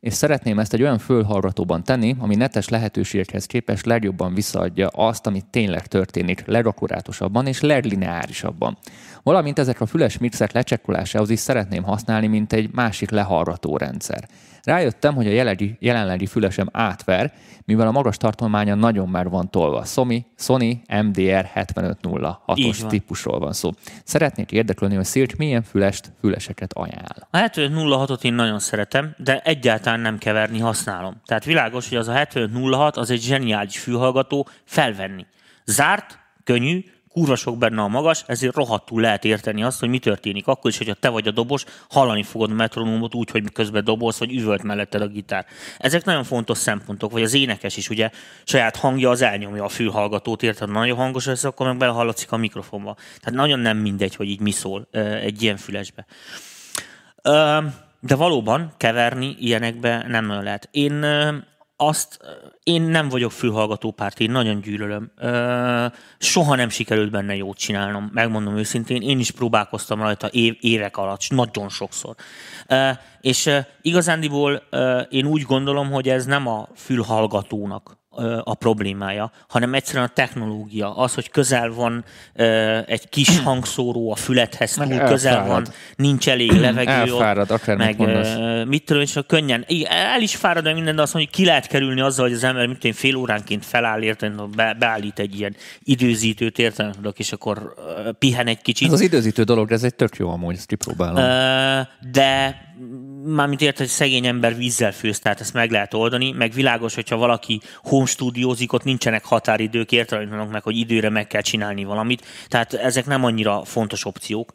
és 0.00 0.12
szeretném 0.12 0.58
ezt 0.58 0.72
egy 0.72 0.82
olyan 0.82 0.98
fölhallgatóban 0.98 1.84
tenni, 1.84 2.16
ami 2.18 2.34
netes 2.34 2.68
lehetőségekhez 2.68 3.46
képest 3.46 3.86
legjobban 3.86 4.34
visszaadja 4.34 4.88
azt, 4.88 5.26
amit 5.26 5.46
tényleg 5.46 5.86
történik, 5.86 6.46
legakurátosabban 6.46 7.46
és 7.46 7.60
leglineárisabban. 7.60 8.78
Valamint 9.22 9.58
ezek 9.58 9.80
a 9.80 9.86
füles 9.86 10.18
mixek 10.18 10.52
lecsekkolásához 10.52 11.30
is 11.30 11.38
szeretném 11.38 11.82
használni, 11.82 12.26
mint 12.26 12.52
egy 12.52 12.70
másik 12.72 13.10
lehallgató 13.10 13.76
rendszer. 13.76 14.28
Rájöttem, 14.62 15.14
hogy 15.14 15.26
a 15.26 15.30
jelenlegi, 15.30 15.76
jelenlegi 15.80 16.26
fülesem 16.26 16.68
átver, 16.72 17.32
mivel 17.64 17.86
a 17.86 17.90
magas 17.90 18.16
tartománya 18.16 18.74
nagyon 18.74 19.08
már 19.08 19.28
van 19.28 19.50
tolva. 19.50 19.84
Sony, 19.84 20.26
Sony 20.36 20.82
MDR 21.02 21.50
7506-os 21.54 22.86
típusról 22.86 23.38
van 23.38 23.52
szó. 23.52 23.70
Szeretnék 24.04 24.52
érdeklődni, 24.52 24.96
hogy 24.96 25.04
Szilcs 25.04 25.36
milyen 25.36 25.62
fülest, 25.62 26.12
füleseket 26.20 26.72
ajánl. 26.72 27.28
A 27.30 27.38
7506-ot 27.38 28.24
én 28.24 28.34
nagyon 28.34 28.58
szeretem, 28.58 29.14
de 29.18 29.40
egyáltalán 29.40 30.00
nem 30.00 30.18
keverni 30.18 30.58
használom. 30.58 31.20
Tehát 31.24 31.44
világos, 31.44 31.88
hogy 31.88 31.98
az 31.98 32.08
a 32.08 32.12
7506 32.12 32.96
az 32.96 33.10
egy 33.10 33.20
zseniális 33.20 33.78
fülhallgató 33.78 34.48
felvenni. 34.64 35.26
Zárt, 35.64 36.18
könnyű, 36.44 36.84
kurva 37.12 37.36
sok 37.36 37.58
benne 37.58 37.82
a 37.82 37.88
magas, 37.88 38.24
ezért 38.26 38.54
rohadtul 38.54 39.00
lehet 39.00 39.24
érteni 39.24 39.62
azt, 39.62 39.80
hogy 39.80 39.88
mi 39.88 39.98
történik. 39.98 40.46
Akkor 40.46 40.70
is, 40.70 40.78
hogyha 40.78 40.94
te 40.94 41.08
vagy 41.08 41.28
a 41.28 41.30
dobos, 41.30 41.64
hallani 41.88 42.22
fogod 42.22 42.50
a 42.50 42.54
metronómot 42.54 43.14
úgy, 43.14 43.30
hogy 43.30 43.52
közben 43.52 43.84
dobolsz, 43.84 44.18
vagy 44.18 44.32
üvölt 44.32 44.62
melletted 44.62 45.02
a 45.02 45.06
gitár. 45.06 45.46
Ezek 45.78 46.04
nagyon 46.04 46.24
fontos 46.24 46.58
szempontok, 46.58 47.10
vagy 47.12 47.22
az 47.22 47.34
énekes 47.34 47.76
is, 47.76 47.88
ugye 47.88 48.10
saját 48.44 48.76
hangja 48.76 49.10
az 49.10 49.22
elnyomja 49.22 49.64
a 49.64 49.68
fülhallgatót, 49.68 50.42
érted? 50.42 50.70
Nagyon 50.70 50.96
hangos 50.96 51.26
lesz, 51.26 51.44
akkor 51.44 51.66
meg 51.66 51.76
belehallatszik 51.76 52.32
a 52.32 52.36
mikrofonba. 52.36 52.94
Tehát 52.94 53.38
nagyon 53.38 53.58
nem 53.58 53.76
mindegy, 53.76 54.14
hogy 54.14 54.28
így 54.28 54.40
mi 54.40 54.50
szól 54.50 54.88
egy 55.22 55.42
ilyen 55.42 55.56
fülesbe. 55.56 56.06
De 58.00 58.14
valóban 58.16 58.72
keverni 58.76 59.36
ilyenekbe 59.38 60.04
nem 60.08 60.26
nagyon 60.26 60.42
lehet. 60.42 60.68
Én 60.70 61.04
azt 61.76 62.18
én 62.70 62.82
nem 62.82 63.08
vagyok 63.08 63.32
fülhallgató 63.32 63.90
párt, 63.90 64.20
én 64.20 64.30
nagyon 64.30 64.60
gyűlölöm. 64.60 65.12
Soha 66.18 66.54
nem 66.54 66.68
sikerült 66.68 67.10
benne 67.10 67.36
jót 67.36 67.58
csinálnom, 67.58 68.10
megmondom 68.12 68.56
őszintén. 68.56 69.02
Én 69.02 69.18
is 69.18 69.30
próbálkoztam 69.30 70.00
rajta 70.00 70.26
év, 70.26 70.56
évek 70.60 70.96
alatt, 70.96 71.28
nagyon 71.28 71.68
sokszor. 71.68 72.14
És 73.20 73.50
igazándiból 73.82 74.62
én 75.10 75.26
úgy 75.26 75.42
gondolom, 75.42 75.90
hogy 75.90 76.08
ez 76.08 76.24
nem 76.24 76.46
a 76.46 76.68
fülhallgatónak 76.74 77.99
a 78.44 78.54
problémája, 78.54 79.32
hanem 79.48 79.74
egyszerűen 79.74 80.04
a 80.04 80.12
technológia. 80.14 80.96
Az, 80.96 81.14
hogy 81.14 81.30
közel 81.30 81.70
van 81.72 82.04
egy 82.86 83.08
kis 83.08 83.38
hangszóró 83.44 84.12
a 84.12 84.16
fülethez, 84.16 84.74
túl 84.74 84.86
meg 84.86 85.04
közel 85.04 85.36
elfárad. 85.36 85.64
van, 85.66 85.74
nincs 85.96 86.28
elég 86.28 86.52
levegő. 86.60 86.90
Elfárad, 86.90 87.50
akár 87.50 87.76
meg 87.76 87.98
mit, 87.98 88.66
mit 88.66 88.84
tudom, 88.84 89.02
és 89.02 89.18
könnyen. 89.26 89.66
El 89.88 90.20
is 90.20 90.36
fárad, 90.36 90.64
de 90.64 90.72
minden, 90.72 90.96
de 90.96 91.02
azt 91.02 91.14
mondja, 91.14 91.30
hogy 91.32 91.42
ki 91.42 91.48
lehet 91.48 91.66
kerülni 91.66 92.00
azzal, 92.00 92.26
hogy 92.26 92.34
az 92.34 92.44
ember 92.44 92.66
mint 92.66 92.84
én 92.84 92.92
fél 92.92 93.16
óránként 93.16 93.64
feláll, 93.64 94.02
érted, 94.02 94.42
be, 94.56 94.76
beállít 94.78 95.18
egy 95.18 95.38
ilyen 95.38 95.56
időzítőt, 95.82 96.58
érted, 96.58 96.94
és 97.16 97.32
akkor 97.32 97.74
pihen 98.18 98.46
egy 98.46 98.62
kicsit. 98.62 98.86
Ez 98.86 98.92
az 98.92 99.00
időzítő 99.00 99.42
dolog, 99.42 99.72
ez 99.72 99.82
egy 99.82 99.94
tök 99.94 100.16
jó 100.16 100.30
amúgy, 100.30 100.54
ezt 100.54 100.66
kipróbálom. 100.66 101.24
De 102.12 102.68
mármint 103.24 103.60
érted, 103.60 103.78
hogy 103.78 103.88
szegény 103.88 104.26
ember 104.26 104.56
vízzel 104.56 104.92
főz, 104.92 105.18
tehát 105.18 105.40
ezt 105.40 105.52
meg 105.52 105.70
lehet 105.70 105.94
oldani, 105.94 106.32
meg 106.32 106.52
világos, 106.52 106.94
hogyha 106.94 107.16
valaki 107.16 107.60
home 107.82 108.06
stúdiózik, 108.06 108.72
ott 108.72 108.84
nincsenek 108.84 109.24
határidők, 109.24 109.92
értelemnek 109.92 110.50
meg, 110.50 110.62
hogy 110.62 110.76
időre 110.76 111.08
meg 111.08 111.26
kell 111.26 111.40
csinálni 111.40 111.84
valamit, 111.84 112.26
tehát 112.48 112.72
ezek 112.72 113.06
nem 113.06 113.24
annyira 113.24 113.64
fontos 113.64 114.04
opciók 114.04 114.52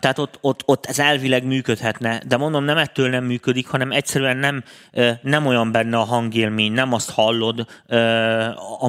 tehát 0.00 0.18
ott, 0.18 0.38
ott, 0.40 0.62
ott 0.66 0.86
ez 0.86 0.98
elvileg 0.98 1.44
működhetne, 1.44 2.20
de 2.26 2.36
mondom, 2.36 2.64
nem 2.64 2.76
ettől 2.76 3.08
nem 3.08 3.24
működik, 3.24 3.66
hanem 3.66 3.92
egyszerűen 3.92 4.36
nem, 4.36 4.64
nem 5.22 5.46
olyan 5.46 5.72
benne 5.72 5.96
a 5.96 6.04
hangélmény, 6.04 6.72
nem 6.72 6.92
azt 6.92 7.10
hallod, 7.10 7.66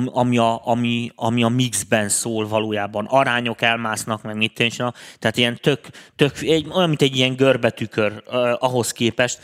ami 0.06 0.38
a, 0.38 0.68
ami, 0.68 1.12
ami 1.16 1.44
a 1.44 1.48
mixben 1.48 2.10
szól 2.10 2.48
valójában. 2.48 3.06
Arányok 3.06 3.62
elmásznak, 3.62 4.22
meg 4.22 4.36
mit 4.36 4.54
tényleg, 4.54 4.94
tehát 5.20 5.38
ilyen 5.38 5.58
tök, 5.62 5.80
tök 6.16 6.38
egy, 6.42 6.68
olyan, 6.76 6.88
mint 6.88 7.02
egy 7.02 7.16
ilyen 7.16 7.36
görbetükör 7.36 8.24
ahhoz 8.60 8.92
képest, 8.92 9.40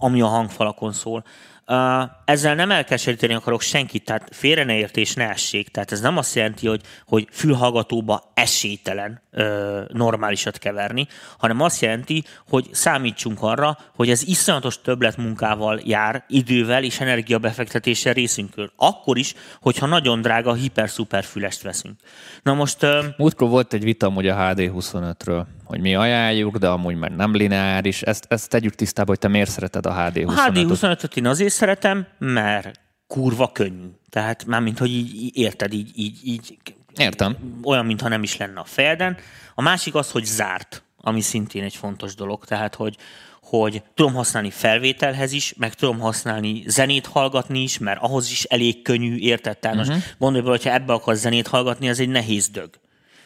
ami 0.00 0.20
a 0.20 0.26
hangfalakon 0.26 0.92
szól. 0.92 1.24
Ezzel 2.24 2.54
nem 2.54 2.70
elkeseríteni 2.70 3.34
akarok 3.34 3.60
senkit, 3.60 4.04
tehát 4.04 4.28
félre 4.32 4.64
ne 4.64 4.76
értés, 4.76 5.14
ne 5.14 5.28
essék. 5.28 5.68
Tehát 5.68 5.92
ez 5.92 6.00
nem 6.00 6.16
azt 6.16 6.34
jelenti, 6.34 6.66
hogy, 6.66 6.80
hogy 7.06 7.28
fülhallgatóba 7.30 8.32
esélytelen 8.34 9.22
ö, 9.30 9.80
normálisat 9.92 10.58
keverni, 10.58 11.06
hanem 11.38 11.60
azt 11.60 11.80
jelenti, 11.80 12.24
hogy 12.48 12.68
számítsunk 12.72 13.42
arra, 13.42 13.78
hogy 13.94 14.10
ez 14.10 14.22
iszonyatos 14.22 14.80
többletmunkával 14.80 15.80
jár, 15.84 16.24
idővel 16.28 16.84
és 16.84 17.00
energiabefektetéssel 17.00 18.12
részünkről. 18.12 18.72
Akkor 18.76 19.18
is, 19.18 19.34
hogyha 19.60 19.86
nagyon 19.86 20.20
drága 20.20 20.54
hiper-szuper 20.54 21.24
fülest 21.24 21.62
veszünk. 21.62 22.00
Na 22.42 22.54
most... 22.54 22.82
Ö... 22.82 23.04
Múltkor 23.16 23.48
volt 23.48 23.72
egy 23.72 23.84
vita 23.84 24.10
hogy 24.10 24.28
a 24.28 24.36
HD25-ről 24.36 25.44
hogy 25.70 25.80
mi 25.80 25.94
ajánljuk, 25.94 26.56
de 26.56 26.68
amúgy 26.68 26.96
már 26.96 27.10
nem 27.10 27.34
lineáris. 27.34 28.02
Ezt, 28.02 28.26
ezt 28.28 28.48
tegyük 28.48 28.74
tisztába, 28.74 29.08
hogy 29.08 29.18
te 29.18 29.28
miért 29.28 29.50
szereted 29.50 29.86
a 29.86 29.94
HD25-öt. 29.94 30.28
A 30.28 30.50
HD25-öt 30.50 31.16
én 31.16 31.26
azért 31.26 31.52
szeretem, 31.52 32.06
mert 32.18 32.80
kurva 33.06 33.52
könnyű. 33.52 33.86
Tehát 34.08 34.44
már 34.44 34.60
mint 34.60 34.78
hogy 34.78 34.90
így 34.90 35.36
érted, 35.36 35.72
így, 35.72 35.90
így, 35.94 36.18
így 36.24 36.58
Értem. 36.96 37.36
Olyan, 37.64 37.86
mintha 37.86 38.08
nem 38.08 38.22
is 38.22 38.36
lenne 38.36 38.60
a 38.60 38.64
fejeden. 38.64 39.16
A 39.54 39.62
másik 39.62 39.94
az, 39.94 40.10
hogy 40.10 40.24
zárt, 40.24 40.82
ami 40.96 41.20
szintén 41.20 41.62
egy 41.62 41.76
fontos 41.76 42.14
dolog. 42.14 42.44
Tehát, 42.44 42.74
hogy, 42.74 42.96
hogy 43.42 43.82
tudom 43.94 44.14
használni 44.14 44.50
felvételhez 44.50 45.32
is, 45.32 45.54
meg 45.56 45.74
tudom 45.74 45.98
használni 45.98 46.62
zenét 46.66 47.06
hallgatni 47.06 47.62
is, 47.62 47.78
mert 47.78 48.02
ahhoz 48.02 48.30
is 48.30 48.44
elég 48.44 48.82
könnyű, 48.82 49.16
érted? 49.16 49.58
Tehát 49.58 49.76
uh-huh. 49.76 49.94
most 49.94 50.16
gondolj 50.18 50.44
be, 50.44 50.50
hogyha 50.50 50.72
ebbe 50.72 50.92
akarsz 50.92 51.20
zenét 51.20 51.46
hallgatni, 51.46 51.88
az 51.88 52.00
egy 52.00 52.08
nehéz 52.08 52.48
dög. 52.48 52.70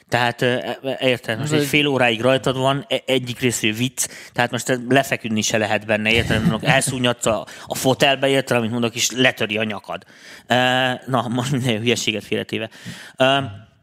Tehát 0.08 0.42
e, 0.42 0.78
e, 0.82 0.98
érted, 1.00 1.38
most 1.38 1.52
egy 1.52 1.66
fél 1.66 1.86
óráig 1.86 2.20
rajtad 2.20 2.56
van, 2.56 2.84
e, 2.88 3.02
egyik 3.06 3.40
részű 3.40 3.74
vicc, 3.74 4.06
tehát 4.32 4.50
most 4.50 4.80
lefeküdni 4.88 5.40
se 5.40 5.58
lehet 5.58 5.86
benne, 5.86 6.12
érted, 6.12 6.40
mondok, 6.40 6.64
elszúnyadsz 6.64 7.26
a, 7.26 7.46
a 7.66 7.74
fotelbe, 7.74 8.28
érted, 8.28 8.56
amit 8.56 8.70
mondok, 8.70 8.94
és 8.94 9.10
letöri 9.10 9.58
a 9.58 9.64
nyakad. 9.64 10.04
Na, 11.06 11.28
most 11.28 11.50
minden 11.50 11.78
hülyeséget 11.78 12.24
félretéve. 12.24 12.70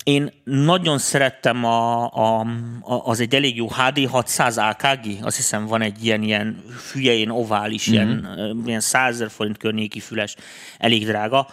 Én 0.03 0.31
nagyon 0.43 0.97
szerettem 0.97 1.65
a, 1.65 2.09
a, 2.13 2.39
a, 2.81 2.93
az 3.05 3.19
egy 3.19 3.35
elég 3.35 3.55
jó 3.55 3.67
HD 3.67 4.09
600 4.09 4.57
AKG, 4.57 5.17
azt 5.21 5.35
hiszem 5.35 5.65
van 5.65 5.81
egy 5.81 6.05
ilyen, 6.05 6.23
ilyen 6.23 6.63
hülyén 6.91 7.29
ovális, 7.29 7.89
mm-hmm. 7.89 7.97
ilyen, 7.97 8.63
ilyen 8.65 8.79
100 8.79 9.25
forint 9.29 9.57
környéki 9.57 9.99
füles, 9.99 10.35
elég 10.77 11.05
drága. 11.05 11.47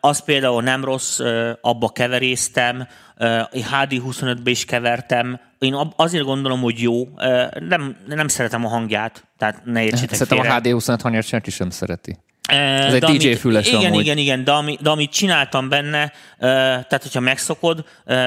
Az 0.00 0.18
például 0.24 0.62
nem 0.62 0.84
rossz, 0.84 1.20
abba 1.60 1.88
keveréztem, 1.88 2.86
HD25-be 3.52 4.50
is 4.50 4.64
kevertem. 4.64 5.40
Én 5.58 5.76
azért 5.96 6.24
gondolom, 6.24 6.60
hogy 6.60 6.82
jó. 6.82 7.08
Nem, 7.68 7.96
nem 8.06 8.28
szeretem 8.28 8.64
a 8.64 8.68
hangját, 8.68 9.24
tehát 9.38 9.64
ne 9.64 9.82
értsétek 9.82 10.16
Szerintem 10.16 10.52
a 10.52 10.60
HD25 10.60 10.98
hangját 11.02 11.24
senki 11.24 11.50
sem 11.50 11.70
szereti. 11.70 12.18
Ez 12.48 12.94
egy 12.94 13.02
DJ 13.02 13.32
füles 13.32 13.68
Igen, 13.68 13.84
amúgy. 13.84 14.00
igen, 14.00 14.18
igen, 14.18 14.44
de, 14.44 14.52
ami, 14.52 14.78
de 14.80 14.90
amit 14.90 15.10
csináltam 15.10 15.68
benne, 15.68 16.12
tehát 16.38 17.02
hogyha 17.02 17.20
megszokod, 17.20 17.84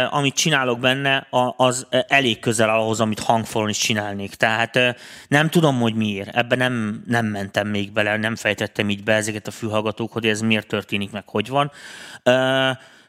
amit 0.09 0.35
csinálok 0.35 0.79
benne, 0.79 1.27
az 1.57 1.87
elég 2.07 2.39
közel 2.39 2.69
ahhoz, 2.69 2.99
amit 2.99 3.19
hangfalon 3.19 3.69
is 3.69 3.77
csinálnék. 3.77 4.35
Tehát 4.35 4.79
nem 5.27 5.49
tudom, 5.49 5.79
hogy 5.79 5.93
miért. 5.93 6.35
Ebben 6.35 6.57
nem, 6.57 7.03
nem 7.07 7.25
mentem 7.25 7.67
még 7.67 7.91
bele, 7.91 8.17
nem 8.17 8.35
fejtettem 8.35 8.89
így 8.89 9.03
be 9.03 9.13
ezeket 9.13 9.47
a 9.47 9.51
fülhallgatók, 9.51 10.11
hogy 10.11 10.25
ez 10.25 10.41
miért 10.41 10.67
történik, 10.67 11.11
meg 11.11 11.23
hogy 11.25 11.47
van. 11.47 11.71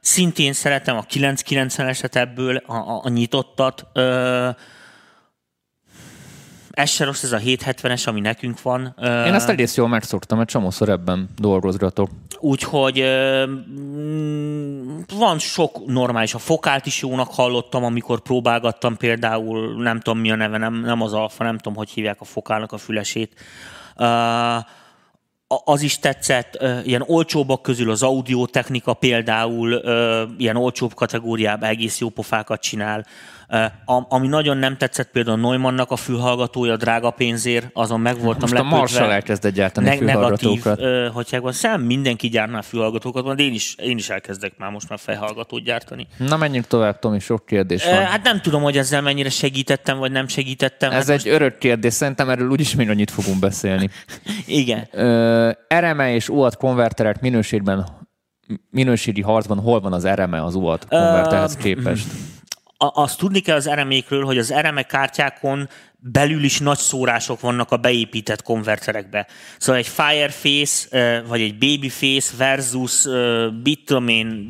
Szintén 0.01 0.53
szeretem 0.53 0.97
a 0.97 1.05
990-eset 1.15 2.15
ebből, 2.15 2.57
a, 2.57 2.75
a, 2.75 3.01
a 3.05 3.09
nyitottat. 3.09 3.87
Ez 6.79 6.91
se 6.91 7.05
rossz, 7.05 7.23
ez 7.23 7.33
a 7.33 7.39
770-es, 7.39 8.09
ami 8.09 8.21
nekünk 8.21 8.63
van. 8.63 8.95
Én 9.03 9.35
ezt 9.35 9.49
egész 9.49 9.77
jól 9.77 9.89
megszoktam, 9.89 10.39
mert 10.39 10.51
csomószor 10.51 10.89
ebben 10.89 11.29
dolgozgatok. 11.39 12.11
Úgyhogy 12.39 13.05
van 15.15 15.39
sok 15.39 15.87
normális. 15.87 16.35
A 16.35 16.39
fokát 16.39 16.87
is 16.87 17.03
jónak 17.03 17.29
hallottam, 17.35 17.85
amikor 17.85 18.21
próbálgattam 18.21 18.97
például, 18.97 19.83
nem 19.83 20.01
tudom 20.01 20.21
mi 20.21 20.31
a 20.31 20.35
neve, 20.35 20.59
nem, 20.59 20.75
nem 20.75 21.03
az 21.03 21.13
alfa, 21.13 21.45
nem 21.45 21.57
tudom, 21.57 21.75
hogy 21.75 21.91
hívják 21.91 22.21
a 22.21 22.25
fokának 22.25 22.73
a 22.73 22.79
fülesét. 22.79 23.35
Az 25.65 25.83
is 25.83 25.99
tetszett, 25.99 26.59
ilyen 26.85 27.05
olcsóbbak 27.07 27.63
közül 27.63 27.91
az 27.91 28.03
audiotechnika 28.03 28.95
például 28.95 29.83
ilyen 30.39 30.57
olcsóbb 30.57 30.95
kategóriában 30.95 31.69
egész 31.69 31.99
jó 31.99 32.09
pofákat 32.09 32.61
csinál 32.61 33.07
ami 34.09 34.27
nagyon 34.27 34.57
nem 34.57 34.77
tetszett 34.77 35.11
például 35.11 35.39
Neumannnak 35.39 35.91
a 35.91 35.97
fülhallgatója, 35.97 36.77
drága 36.77 37.11
pénzért, 37.11 37.71
azon 37.73 38.01
meg 38.01 38.19
voltam 38.19 38.41
Most 38.41 38.53
lepődve. 38.53 38.77
a 38.77 38.79
Marshall 38.79 39.11
elkezdett 39.11 39.55
gyártani 39.55 39.87
Ne- 39.87 39.95
negatív, 39.95 40.11
fülhallgatókat. 40.63 40.79
ö, 40.81 41.09
hogy 41.13 41.39
van, 41.41 41.53
szem 41.53 41.81
mindenki 41.81 42.29
gyárná 42.29 42.61
fülhallgatókat, 42.61 43.37
de 43.37 43.43
én 43.43 43.53
is, 43.55 43.75
én 43.83 43.97
is 43.97 44.11
elkezdek 44.11 44.53
már 44.57 44.71
most 44.71 44.89
már 44.89 44.99
fejhallgatót 44.99 45.65
gyártani. 45.65 46.07
Na 46.17 46.37
menjünk 46.37 46.67
tovább, 46.67 46.99
Tomi, 46.99 47.19
sok 47.19 47.47
kérdés 47.47 47.85
van. 47.85 47.95
Hát 47.95 48.23
nem 48.23 48.41
tudom, 48.41 48.63
hogy 48.63 48.77
ezzel 48.77 49.01
mennyire 49.03 49.31
segítettem, 49.31 49.99
vagy 49.99 50.13
nem 50.13 50.29
segítettem. 50.29 50.91
Ez 50.91 51.09
hát 51.09 51.17
egy 51.19 51.29
örök 51.29 51.59
kérdés, 51.59 51.93
szerintem 51.93 52.29
erről 52.29 52.49
úgyis 52.49 52.75
még 52.75 52.89
annyit 52.89 53.11
fogunk 53.11 53.39
beszélni. 53.39 53.91
Igen. 54.47 54.89
RME 55.81 56.15
és 56.15 56.29
UAT 56.29 56.57
konverterek 56.57 57.21
minőségben, 57.21 57.87
minőségi 58.71 59.23
harcban 59.23 59.59
hol 59.59 59.81
van 59.81 59.93
az 59.93 60.07
RME 60.07 60.45
az 60.45 60.55
UAT 60.55 60.87
konverterhez 60.89 61.57
képest? 61.57 62.07
A- 62.81 63.03
azt 63.03 63.19
tudni 63.19 63.41
kell 63.41 63.57
az 63.57 63.67
eremékről, 63.67 64.25
hogy 64.25 64.39
az 64.39 64.51
ereme 64.51 64.83
kártyákon 64.83 65.69
belül 66.01 66.45
is 66.45 66.59
nagy 66.59 66.79
szórások 66.79 67.41
vannak 67.41 67.71
a 67.71 67.77
beépített 67.77 68.43
konverterekbe. 68.43 69.27
Szóval 69.59 69.81
egy 69.81 69.89
Fireface, 69.89 71.21
vagy 71.21 71.41
egy 71.41 71.59
Babyface 71.59 72.37
versus, 72.37 73.05
ö, 73.05 73.49
mit 73.63 73.85
tudom 73.85 74.09
én, 74.09 74.49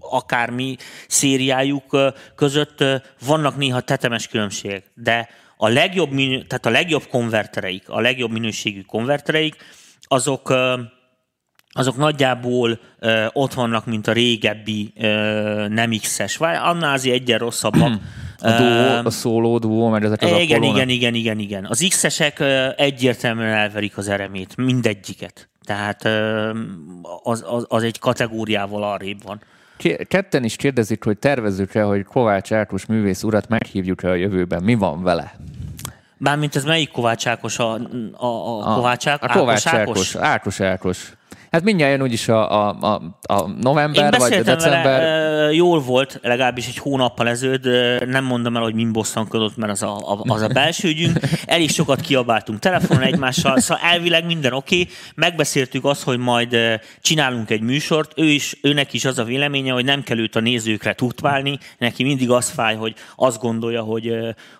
akármi 0.00 0.76
szériájuk 1.08 1.96
között 2.34 2.84
vannak 3.26 3.56
néha 3.56 3.80
tetemes 3.80 4.28
különbségek, 4.28 4.84
de 4.94 5.28
a 5.56 5.68
legjobb, 5.68 6.10
tehát 6.46 6.66
a 6.66 6.70
legjobb 6.70 7.06
konvertereik, 7.06 7.88
a 7.88 8.00
legjobb 8.00 8.30
minőségű 8.30 8.80
konvertereik, 8.80 9.56
azok 10.00 10.54
azok 11.78 11.96
nagyjából 11.96 12.78
ö, 12.98 13.26
ott 13.32 13.54
vannak, 13.54 13.86
mint 13.86 14.06
a 14.06 14.12
régebbi 14.12 14.92
ö, 14.96 15.66
nem 15.68 15.90
X-es, 15.90 16.36
vagy 16.36 16.56
annál 16.62 16.92
azért 16.92 17.14
egyen 17.14 17.38
rosszabbak. 17.38 17.92
A 18.40 18.50
duo, 18.50 19.06
a 19.06 19.10
szóló 19.10 19.58
duo, 19.58 19.88
meg 19.88 20.04
ezek 20.04 20.22
az 20.22 20.30
igen, 20.30 20.62
igen, 20.62 20.88
igen, 20.88 21.14
igen, 21.14 21.38
igen. 21.38 21.66
Az 21.68 21.86
X-esek 21.88 22.42
egyértelműen 22.76 23.52
elverik 23.52 23.96
az 23.96 24.08
eremét, 24.08 24.56
mindegyiket. 24.56 25.48
Tehát 25.64 26.04
ö, 26.04 26.50
az, 27.22 27.44
az, 27.46 27.66
az 27.68 27.82
egy 27.82 27.98
kategóriával 27.98 28.82
arrébb 28.82 29.22
van. 29.22 29.40
Ketten 30.08 30.44
is 30.44 30.56
kérdezik, 30.56 31.04
hogy 31.04 31.18
tervezzük-e, 31.18 31.82
hogy 31.82 32.04
Kovács 32.04 32.52
Ákos 32.52 32.86
művész 32.86 33.22
urat 33.22 33.48
meghívjuk-e 33.48 34.10
a 34.10 34.14
jövőben. 34.14 34.62
Mi 34.62 34.74
van 34.74 35.02
vele? 35.02 35.34
Bármint 36.16 36.56
ez 36.56 36.64
melyik 36.64 36.90
Kovács 36.90 37.26
Ákos? 37.26 37.58
A, 37.58 37.74
a, 38.12 38.70
a, 38.70 38.74
Kovács 38.74 39.06
Ákos? 39.06 39.30
A 39.30 39.38
Kovács 39.38 39.66
Ákos? 39.66 39.78
Ákos. 39.78 40.14
Ákos 40.14 40.60
Ákos. 40.60 41.12
Hát 41.50 41.62
mindjárt 41.62 41.92
jön 41.92 42.02
úgyis 42.02 42.28
a, 42.28 42.68
a, 42.68 42.76
a, 42.80 43.02
a 43.22 43.48
Én 43.48 43.56
november 43.60 44.04
vagy 44.04 44.14
a 44.14 44.18
beszéltem 44.18 44.54
december. 44.56 44.82
vele, 44.82 45.52
jól 45.52 45.80
volt, 45.80 46.18
legalábbis 46.22 46.66
egy 46.66 46.78
hónappal 46.78 47.28
ezelőtt, 47.28 47.64
nem 48.06 48.24
mondom 48.24 48.56
el, 48.56 48.62
hogy 48.62 48.74
min 48.74 48.92
bosszankodott, 48.92 49.56
mert 49.56 49.72
az 49.72 49.82
a, 49.82 49.96
a, 49.96 50.20
az 50.22 50.42
a 50.42 50.48
belső 50.48 50.88
ügyünk. 50.88 51.18
Elég 51.46 51.70
sokat 51.70 52.00
kiabáltunk 52.00 52.58
telefonon 52.58 53.02
egymással, 53.02 53.60
szóval 53.60 53.84
elvileg 53.84 54.26
minden 54.26 54.52
oké. 54.52 54.80
Okay. 54.80 54.94
Megbeszéltük 55.14 55.84
azt, 55.84 56.02
hogy 56.02 56.18
majd 56.18 56.56
csinálunk 57.00 57.50
egy 57.50 57.60
műsort, 57.60 58.12
ő 58.16 58.24
is, 58.24 58.56
őnek 58.62 58.92
is 58.92 59.04
az 59.04 59.18
a 59.18 59.24
véleménye, 59.24 59.72
hogy 59.72 59.84
nem 59.84 60.02
kell 60.02 60.18
őt 60.18 60.36
a 60.36 60.40
nézőkre 60.40 60.94
tutválni, 60.94 61.58
neki 61.78 62.02
mindig 62.02 62.30
az 62.30 62.48
fáj, 62.48 62.76
hogy 62.76 62.94
azt 63.16 63.40
gondolja, 63.40 63.82
hogy, 63.82 64.12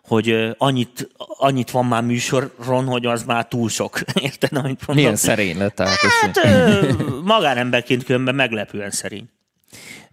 hogy 0.07 0.54
annyit, 0.59 1.09
annyit 1.16 1.71
van 1.71 1.85
már 1.85 2.02
műsoron, 2.02 2.85
hogy 2.87 3.07
az 3.07 3.23
már 3.23 3.49
túl 3.49 3.68
sok. 3.68 4.00
Érted, 4.23 4.52
amit 4.52 4.87
mondom? 4.87 4.95
Milyen 4.95 5.16
szerény 5.16 5.59
lett. 5.59 5.78
Hát 5.78 6.77
magánemberként 7.25 8.04
különben 8.04 8.35
meglepően 8.35 8.90
szerény. 8.90 9.28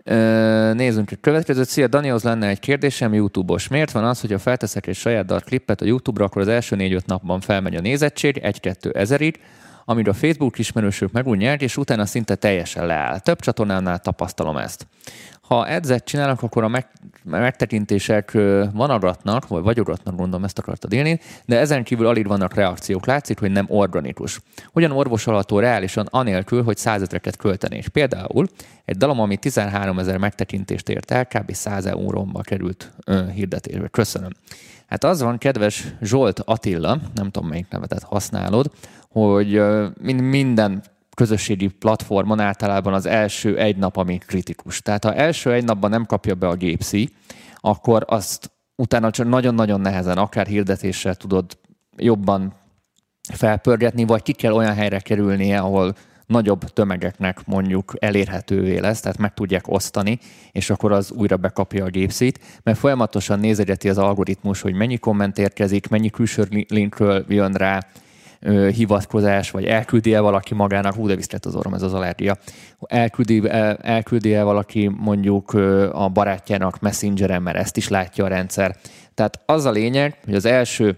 Ö, 0.04 0.74
Nézzünk 0.74 1.12
egy 1.12 1.20
következőt. 1.20 1.68
Szia, 1.68 1.88
Danihoz 1.88 2.24
lenne 2.24 2.48
egy 2.48 2.60
kérdésem, 2.60 3.14
YouTube-os. 3.14 3.68
Miért 3.68 3.92
van 3.92 4.04
az, 4.04 4.22
hogy 4.22 4.32
ha 4.32 4.40
felteszek 4.40 4.88
egy 4.88 4.96
saját 4.96 5.26
dalt 5.26 5.44
klippet 5.44 5.82
a 5.82 5.86
YouTube-ra, 5.86 6.26
akkor 6.26 6.42
az 6.42 6.48
első 6.48 6.76
négy-öt 6.76 7.06
napban 7.06 7.40
felmegy 7.40 7.76
a 7.76 7.82
nézettség, 7.82 8.38
egy-kettő 8.38 8.92
ezerig, 8.92 9.40
amire 9.86 10.10
a 10.10 10.14
Facebook 10.14 10.60
ismerősök 10.60 11.12
meg 11.12 11.28
úgy 11.28 11.38
nyert, 11.38 11.62
és 11.62 11.78
utána 11.78 12.06
szinte 12.06 12.36
teljesen 12.36 12.86
leáll. 12.86 13.20
Több 13.20 13.40
csatornánál 13.40 14.00
tapasztalom 14.00 14.58
ezt. 14.58 14.88
Ha 15.48 15.68
edzet 15.68 16.06
csinálnak, 16.06 16.42
akkor 16.42 16.64
a 16.64 16.68
meg, 16.68 16.88
megtekintések 17.24 18.32
vanagatnak, 18.74 19.48
vagy 19.48 19.64
vagyogatnak, 19.64 20.16
gondolom 20.16 20.44
ezt 20.44 20.60
akartad 20.60 20.94
élni, 20.94 21.20
de 21.46 21.60
ezen 21.60 21.84
kívül 21.84 22.08
alig 22.08 22.28
vannak 22.28 22.54
reakciók. 22.54 23.06
Látszik, 23.06 23.40
hogy 23.40 23.52
nem 23.52 23.66
organikus. 23.70 24.42
Hogyan 24.74 24.92
orvosolható 24.92 25.60
reálisan 25.60 26.08
anélkül, 26.10 26.64
hogy 26.64 26.78
százezreket 26.78 27.38
költenék? 27.38 27.88
Például 27.88 28.48
egy 28.86 28.98
dalom, 28.98 29.20
ami 29.20 29.38
13 29.38 30.00
ezer 30.00 30.18
megtekintést 30.18 30.90
ért 30.90 31.12
el, 31.12 31.26
kb. 31.26 31.54
100 31.54 31.86
euróba 31.86 32.42
került 32.42 32.92
ö, 33.06 33.30
hirdetésbe. 33.30 33.88
Köszönöm. 33.88 34.30
Hát 34.88 35.04
az 35.04 35.22
van, 35.22 35.38
kedves 35.38 35.86
Zsolt 36.02 36.40
Attila, 36.40 36.98
nem 37.16 37.32
tudom 37.32 37.50
melyik 37.50 37.68
nevetet 37.70 38.04
használod, 38.04 38.72
hogy 39.10 39.62
minden 40.04 40.84
közösségi 41.16 41.68
platformon 41.68 42.40
általában 42.40 42.94
az 42.94 43.06
első 43.06 43.58
egy 43.58 43.78
nap, 43.78 43.98
ami 43.98 44.18
kritikus. 44.18 44.82
Tehát 44.82 45.04
ha 45.04 45.14
első 45.14 45.54
egy 45.54 45.64
napban 45.64 45.90
nem 45.90 46.06
kapja 46.06 46.36
be 46.36 46.48
a 46.48 46.56
gépszi, 46.56 47.10
akkor 47.56 48.06
azt 48.08 48.52
utána 48.76 49.12
csak 49.12 49.28
nagyon-nagyon 49.28 49.82
nehezen, 49.82 50.18
akár 50.18 50.48
hirdetéssel 50.48 51.16
tudod 51.16 51.58
jobban 51.98 52.54
felpörgetni, 53.34 54.04
vagy 54.04 54.22
ki 54.22 54.32
kell 54.32 54.54
olyan 54.54 54.74
helyre 54.74 55.00
kerülnie, 55.00 55.60
ahol 55.60 55.96
nagyobb 56.26 56.64
tömegeknek 56.64 57.46
mondjuk 57.46 57.94
elérhetővé 58.00 58.78
lesz, 58.78 59.00
tehát 59.00 59.18
meg 59.18 59.34
tudják 59.34 59.68
osztani, 59.68 60.20
és 60.52 60.70
akkor 60.70 60.92
az 60.92 61.12
újra 61.12 61.38
bekapja 61.38 61.86
a 61.86 61.90
gépszit, 61.90 62.40
mert 62.64 62.78
folyamatosan 62.78 63.40
nézegeti 63.40 63.90
az 63.90 63.98
algoritmus, 63.98 64.62
hogy 64.62 64.74
mennyi 64.74 64.98
komment 64.98 65.38
érkezik, 65.38 65.88
mennyi 65.88 66.10
külső 66.10 66.48
li- 66.50 66.66
linkről 66.70 67.26
jön 67.28 67.54
rá, 67.54 67.88
ö, 68.46 68.70
hivatkozás, 68.70 69.52
vagy 69.52 69.66
elküldi-e 69.66 70.20
valaki 70.20 70.54
magának, 70.54 70.94
hú, 70.94 71.08
de 71.08 71.16
viszlet 71.16 71.46
az 71.46 71.56
orrom, 71.56 71.74
ez 71.74 71.82
az 71.82 71.94
allergia, 71.94 72.38
elküldi, 72.80 73.50
el, 73.50 73.76
elküldi-e 73.76 74.44
valaki 74.44 74.88
mondjuk 74.98 75.54
a 75.92 76.10
barátjának 76.10 76.80
messengeren, 76.80 77.42
mert 77.42 77.58
ezt 77.58 77.78
is 77.78 77.88
látja 77.88 78.26
a 78.26 78.28
rendszer. 78.28 78.76
Tehát 79.14 79.42
az 79.46 79.66
a 79.66 79.72
lényeg, 79.72 80.18
hogy 80.26 80.36
az 80.36 80.46
első 80.46 80.98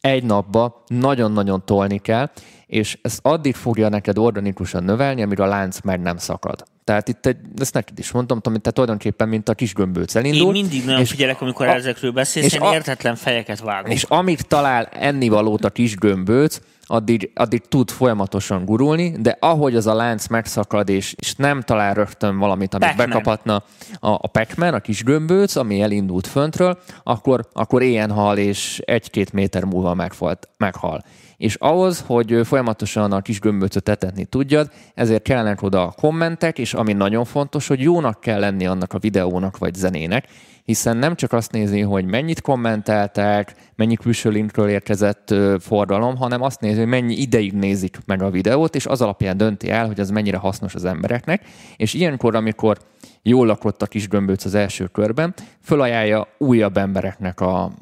egy 0.00 0.24
napba 0.24 0.84
nagyon-nagyon 0.86 1.62
tolni 1.64 1.98
kell, 1.98 2.30
és 2.66 2.98
ezt 3.02 3.20
addig 3.22 3.54
fogja 3.54 3.88
neked 3.88 4.18
organikusan 4.18 4.84
növelni, 4.84 5.22
amíg 5.22 5.40
a 5.40 5.46
lánc 5.46 5.80
meg 5.80 6.00
nem 6.00 6.16
szakad. 6.16 6.64
Tehát 6.88 7.08
itt 7.08 7.26
egy, 7.26 7.36
ezt 7.58 7.74
neked 7.74 7.98
is 7.98 8.10
mondtam, 8.10 8.40
Tomi, 8.40 8.58
te 8.58 8.70
tulajdonképpen, 8.70 9.28
mint 9.28 9.48
a 9.48 9.54
kis 9.54 9.72
gömbölc 9.74 10.14
elindul. 10.14 10.54
Én 10.54 10.62
mindig 10.62 10.84
nagyon 10.84 11.00
és 11.00 11.10
figyelek, 11.10 11.40
amikor 11.40 11.66
a- 11.66 11.74
ezekről 11.74 12.10
beszélsz, 12.10 12.46
és 12.46 12.52
én 12.52 12.60
a- 12.60 12.72
értetlen 12.72 13.14
fejeket 13.16 13.60
vágok. 13.60 13.92
és 13.92 14.02
amíg 14.02 14.40
talál 14.40 14.84
ennivalót 14.84 15.64
a 15.64 15.70
kis 15.70 15.96
gömbölc, 15.96 16.58
addig, 16.86 17.30
addig 17.34 17.60
tud 17.68 17.90
folyamatosan 17.90 18.64
gurulni, 18.64 19.14
de 19.20 19.36
ahogy 19.40 19.76
az 19.76 19.86
a 19.86 19.94
lánc 19.94 20.26
megszakad, 20.26 20.88
és, 20.88 21.14
és 21.18 21.34
nem 21.34 21.60
talál 21.60 21.94
rögtön 21.94 22.38
valamit, 22.38 22.74
amit 22.74 22.86
Pac-Man. 22.88 23.06
bekaphatna 23.08 23.54
a, 23.92 24.08
a 24.10 24.26
Pac-Man, 24.32 24.74
a 24.74 24.80
kis 24.80 25.02
gömbölc, 25.04 25.56
ami 25.56 25.80
elindult 25.80 26.26
föntről, 26.26 26.78
akkor, 27.02 27.48
akkor 27.52 27.82
éjjel 27.82 28.08
hal, 28.08 28.38
és 28.38 28.80
egy-két 28.84 29.32
méter 29.32 29.64
múlva 29.64 29.94
meghalt, 29.94 30.48
meghal. 30.58 31.04
És 31.38 31.54
ahhoz, 31.54 32.04
hogy 32.06 32.40
folyamatosan 32.44 33.12
a 33.12 33.20
kis 33.20 33.40
gömbölcöt 33.40 33.88
etetni 33.88 34.24
tudjad, 34.24 34.70
ezért 34.94 35.22
kellenek 35.22 35.62
oda 35.62 35.82
a 35.82 35.94
kommentek, 36.00 36.58
és 36.58 36.74
ami 36.74 36.92
nagyon 36.92 37.24
fontos, 37.24 37.66
hogy 37.66 37.80
jónak 37.80 38.20
kell 38.20 38.40
lenni 38.40 38.66
annak 38.66 38.92
a 38.92 38.98
videónak 38.98 39.58
vagy 39.58 39.74
zenének, 39.74 40.28
hiszen 40.64 40.96
nem 40.96 41.14
csak 41.14 41.32
azt 41.32 41.52
nézi, 41.52 41.80
hogy 41.80 42.04
mennyit 42.04 42.40
kommenteltek, 42.40 43.54
mennyi 43.76 43.96
külső 43.96 44.30
linkről 44.30 44.68
érkezett 44.68 45.30
ö, 45.30 45.56
fordalom, 45.60 46.16
hanem 46.16 46.42
azt 46.42 46.60
nézi, 46.60 46.78
hogy 46.78 46.88
mennyi 46.88 47.14
ideig 47.14 47.52
nézik 47.52 47.98
meg 48.06 48.22
a 48.22 48.30
videót, 48.30 48.74
és 48.74 48.86
az 48.86 49.00
alapján 49.00 49.36
dönti 49.36 49.70
el, 49.70 49.86
hogy 49.86 50.00
ez 50.00 50.10
mennyire 50.10 50.36
hasznos 50.36 50.74
az 50.74 50.84
embereknek. 50.84 51.42
És 51.76 51.94
ilyenkor, 51.94 52.34
amikor 52.34 52.78
jól 53.22 53.46
lakott 53.46 53.82
a 53.82 53.86
kis 53.86 54.08
gömböc 54.08 54.44
az 54.44 54.54
első 54.54 54.86
körben, 54.86 55.34
fölajánlja 55.62 56.28
újabb 56.38 56.76
embereknek 56.76 57.40
a, 57.40 57.72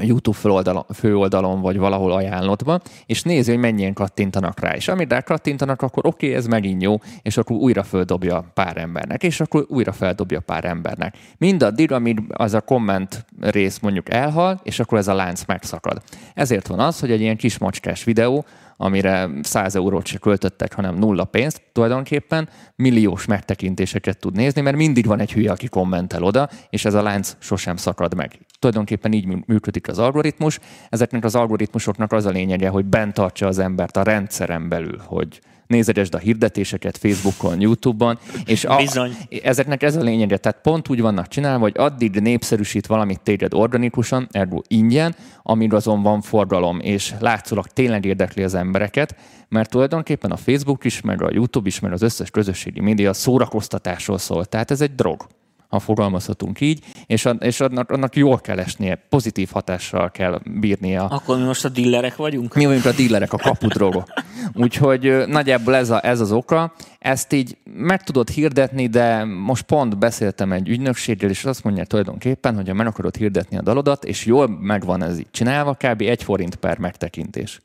YouTube 0.00 0.36
főoldalon, 0.38 0.84
főoldalon 0.94 1.60
vagy 1.60 1.78
valahol 1.78 2.12
ajánlottban, 2.12 2.80
és 3.06 3.22
nézi, 3.22 3.50
hogy 3.50 3.60
mennyien 3.60 3.92
kattintanak 3.92 4.60
rá. 4.60 4.74
És 4.74 4.88
amire 4.88 5.20
kattintanak, 5.20 5.82
akkor 5.82 6.06
oké, 6.06 6.26
okay, 6.26 6.38
ez 6.38 6.46
megint 6.46 6.82
jó, 6.82 6.96
és 7.22 7.36
akkor 7.36 7.56
újra 7.56 7.82
földobja 7.82 8.50
pár 8.54 8.76
embernek, 8.76 9.22
és 9.22 9.40
akkor 9.40 9.66
újra 9.68 9.92
feldobja 9.92 10.40
pár 10.40 10.64
embernek. 10.64 11.16
Mindaddig, 11.38 11.92
amíg 11.92 12.20
az 12.28 12.54
a 12.54 12.60
komment 12.60 13.26
rész 13.40 13.78
mondjuk 13.78 14.12
elhal, 14.12 14.60
és 14.62 14.80
akkor 14.80 14.98
ez 14.98 15.08
a 15.08 15.14
lánc 15.14 15.44
megszakad. 15.44 16.02
Ezért 16.34 16.66
van 16.66 16.80
az, 16.80 17.00
hogy 17.00 17.10
egy 17.10 17.20
ilyen 17.20 17.36
kis 17.36 17.58
macskás 17.58 18.04
videó, 18.04 18.44
amire 18.76 19.30
100 19.42 19.76
eurót 19.76 20.06
se 20.06 20.18
költöttek, 20.18 20.74
hanem 20.74 20.94
nulla 20.94 21.24
pénzt 21.24 21.62
tulajdonképpen, 21.72 22.48
milliós 22.76 23.26
megtekintéseket 23.26 24.18
tud 24.18 24.36
nézni, 24.36 24.60
mert 24.60 24.76
mindig 24.76 25.06
van 25.06 25.20
egy 25.20 25.32
hülye, 25.32 25.50
aki 25.50 25.68
kommentel 25.68 26.22
oda, 26.22 26.48
és 26.70 26.84
ez 26.84 26.94
a 26.94 27.02
lánc 27.02 27.36
sosem 27.38 27.76
szakad 27.76 28.14
meg. 28.14 28.38
Tulajdonképpen 28.62 29.12
így 29.12 29.26
mű- 29.26 29.46
működik 29.46 29.88
az 29.88 29.98
algoritmus. 29.98 30.58
Ezeknek 30.88 31.24
az 31.24 31.34
algoritmusoknak 31.34 32.12
az 32.12 32.26
a 32.26 32.30
lényege, 32.30 32.68
hogy 32.68 32.84
bent 32.84 33.14
tartsa 33.14 33.46
az 33.46 33.58
embert 33.58 33.96
a 33.96 34.02
rendszeren 34.02 34.68
belül, 34.68 35.00
hogy 35.04 35.40
nézegesd 35.66 36.14
a 36.14 36.18
hirdetéseket 36.18 36.98
Facebookon, 36.98 37.60
YouTube-on, 37.60 38.18
és 38.44 38.64
a, 38.64 38.76
Bizony. 38.76 39.16
ezeknek 39.42 39.82
ez 39.82 39.96
a 39.96 40.00
lényege, 40.00 40.36
tehát 40.36 40.60
pont 40.60 40.88
úgy 40.88 41.00
vannak 41.00 41.28
csinálva, 41.28 41.60
hogy 41.60 41.74
addig 41.76 42.20
népszerűsít 42.20 42.86
valamit 42.86 43.20
téged 43.20 43.54
organikusan, 43.54 44.28
ergo 44.30 44.60
ingyen, 44.66 45.14
amíg 45.42 45.72
azon 45.72 46.02
van 46.02 46.20
forgalom, 46.20 46.80
és 46.80 47.14
látszólag 47.18 47.66
tényleg 47.66 48.04
érdekli 48.04 48.42
az 48.42 48.54
embereket, 48.54 49.16
mert 49.48 49.70
tulajdonképpen 49.70 50.30
a 50.30 50.36
Facebook 50.36 50.84
is, 50.84 51.00
meg 51.00 51.22
a 51.22 51.30
YouTube 51.32 51.68
is, 51.68 51.80
meg 51.80 51.92
az 51.92 52.02
összes 52.02 52.30
közösségi 52.30 52.80
média 52.80 53.12
szórakoztatásról 53.12 54.18
szól. 54.18 54.44
Tehát 54.44 54.70
ez 54.70 54.80
egy 54.80 54.94
drog 54.94 55.26
ha 55.72 55.78
fogalmazhatunk 55.78 56.60
így, 56.60 56.84
és, 57.06 57.24
a, 57.24 57.30
és 57.30 57.60
annak, 57.60 57.90
annak 57.90 58.16
jól 58.16 58.38
kell 58.38 58.58
esnie, 58.58 58.94
pozitív 59.08 59.48
hatással 59.52 60.10
kell 60.10 60.40
bírnia. 60.44 61.04
Akkor 61.04 61.38
mi 61.38 61.44
most 61.44 61.64
a 61.64 61.68
dillerek 61.68 62.16
vagyunk? 62.16 62.54
Mi 62.54 62.66
vagyunk 62.66 62.84
a 62.84 62.92
dílerek, 62.92 63.32
a 63.32 63.36
kapudrogok. 63.36 64.12
Úgyhogy 64.54 65.22
nagyjából 65.26 65.74
ez, 65.74 65.90
a, 65.90 66.06
ez 66.06 66.20
az 66.20 66.32
oka. 66.32 66.74
Ezt 66.98 67.32
így 67.32 67.56
meg 67.74 68.02
tudod 68.02 68.28
hirdetni, 68.28 68.86
de 68.86 69.24
most 69.24 69.62
pont 69.62 69.98
beszéltem 69.98 70.52
egy 70.52 70.68
ügynökséggel, 70.68 71.30
és 71.30 71.44
azt 71.44 71.64
mondja 71.64 71.84
tulajdonképpen, 71.84 72.54
hogy 72.54 72.68
ha 72.68 72.74
meg 72.74 72.86
akarod 72.86 73.16
hirdetni 73.16 73.56
a 73.56 73.62
dalodat, 73.62 74.04
és 74.04 74.24
jól 74.24 74.48
megvan 74.60 75.02
ez 75.02 75.18
így 75.18 75.30
csinálva, 75.30 75.74
kb. 75.74 76.00
egy 76.00 76.22
forint 76.22 76.54
per 76.54 76.78
megtekintés. 76.78 77.60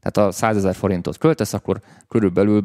Tehát 0.00 0.28
a 0.28 0.32
100 0.32 0.56
ezer 0.56 0.74
forintot 0.74 1.18
költesz, 1.18 1.52
akkor 1.52 1.80
körülbelül 2.08 2.64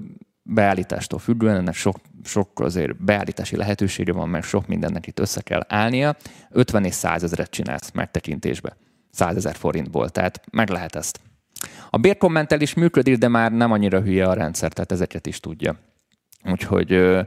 beállítástól 0.49 1.19
függően, 1.19 1.55
ennek 1.55 1.73
sok, 1.73 1.95
sok 2.23 2.59
azért 2.59 3.03
beállítási 3.03 3.55
lehetősége 3.55 4.13
van, 4.13 4.29
meg 4.29 4.43
sok 4.43 4.67
mindennek 4.67 5.07
itt 5.07 5.19
össze 5.19 5.41
kell 5.41 5.61
állnia, 5.67 6.15
50 6.49 6.85
és 6.85 6.93
100 6.93 7.23
ezeret 7.23 7.49
csinálsz 7.49 7.91
megtekintésbe. 7.91 8.77
100 9.11 9.35
ezer 9.35 9.55
forintból, 9.55 10.09
tehát 10.09 10.41
meg 10.51 10.69
lehet 10.69 10.95
ezt. 10.95 11.19
A 11.89 11.97
bérkommentel 11.97 12.61
is 12.61 12.73
működik, 12.73 13.17
de 13.17 13.27
már 13.27 13.51
nem 13.51 13.71
annyira 13.71 14.01
hülye 14.01 14.25
a 14.25 14.33
rendszer, 14.33 14.73
tehát 14.73 14.91
ezeket 14.91 15.27
is 15.27 15.39
tudja. 15.39 15.75
Úgyhogy 16.51 16.91
ö, 16.91 17.21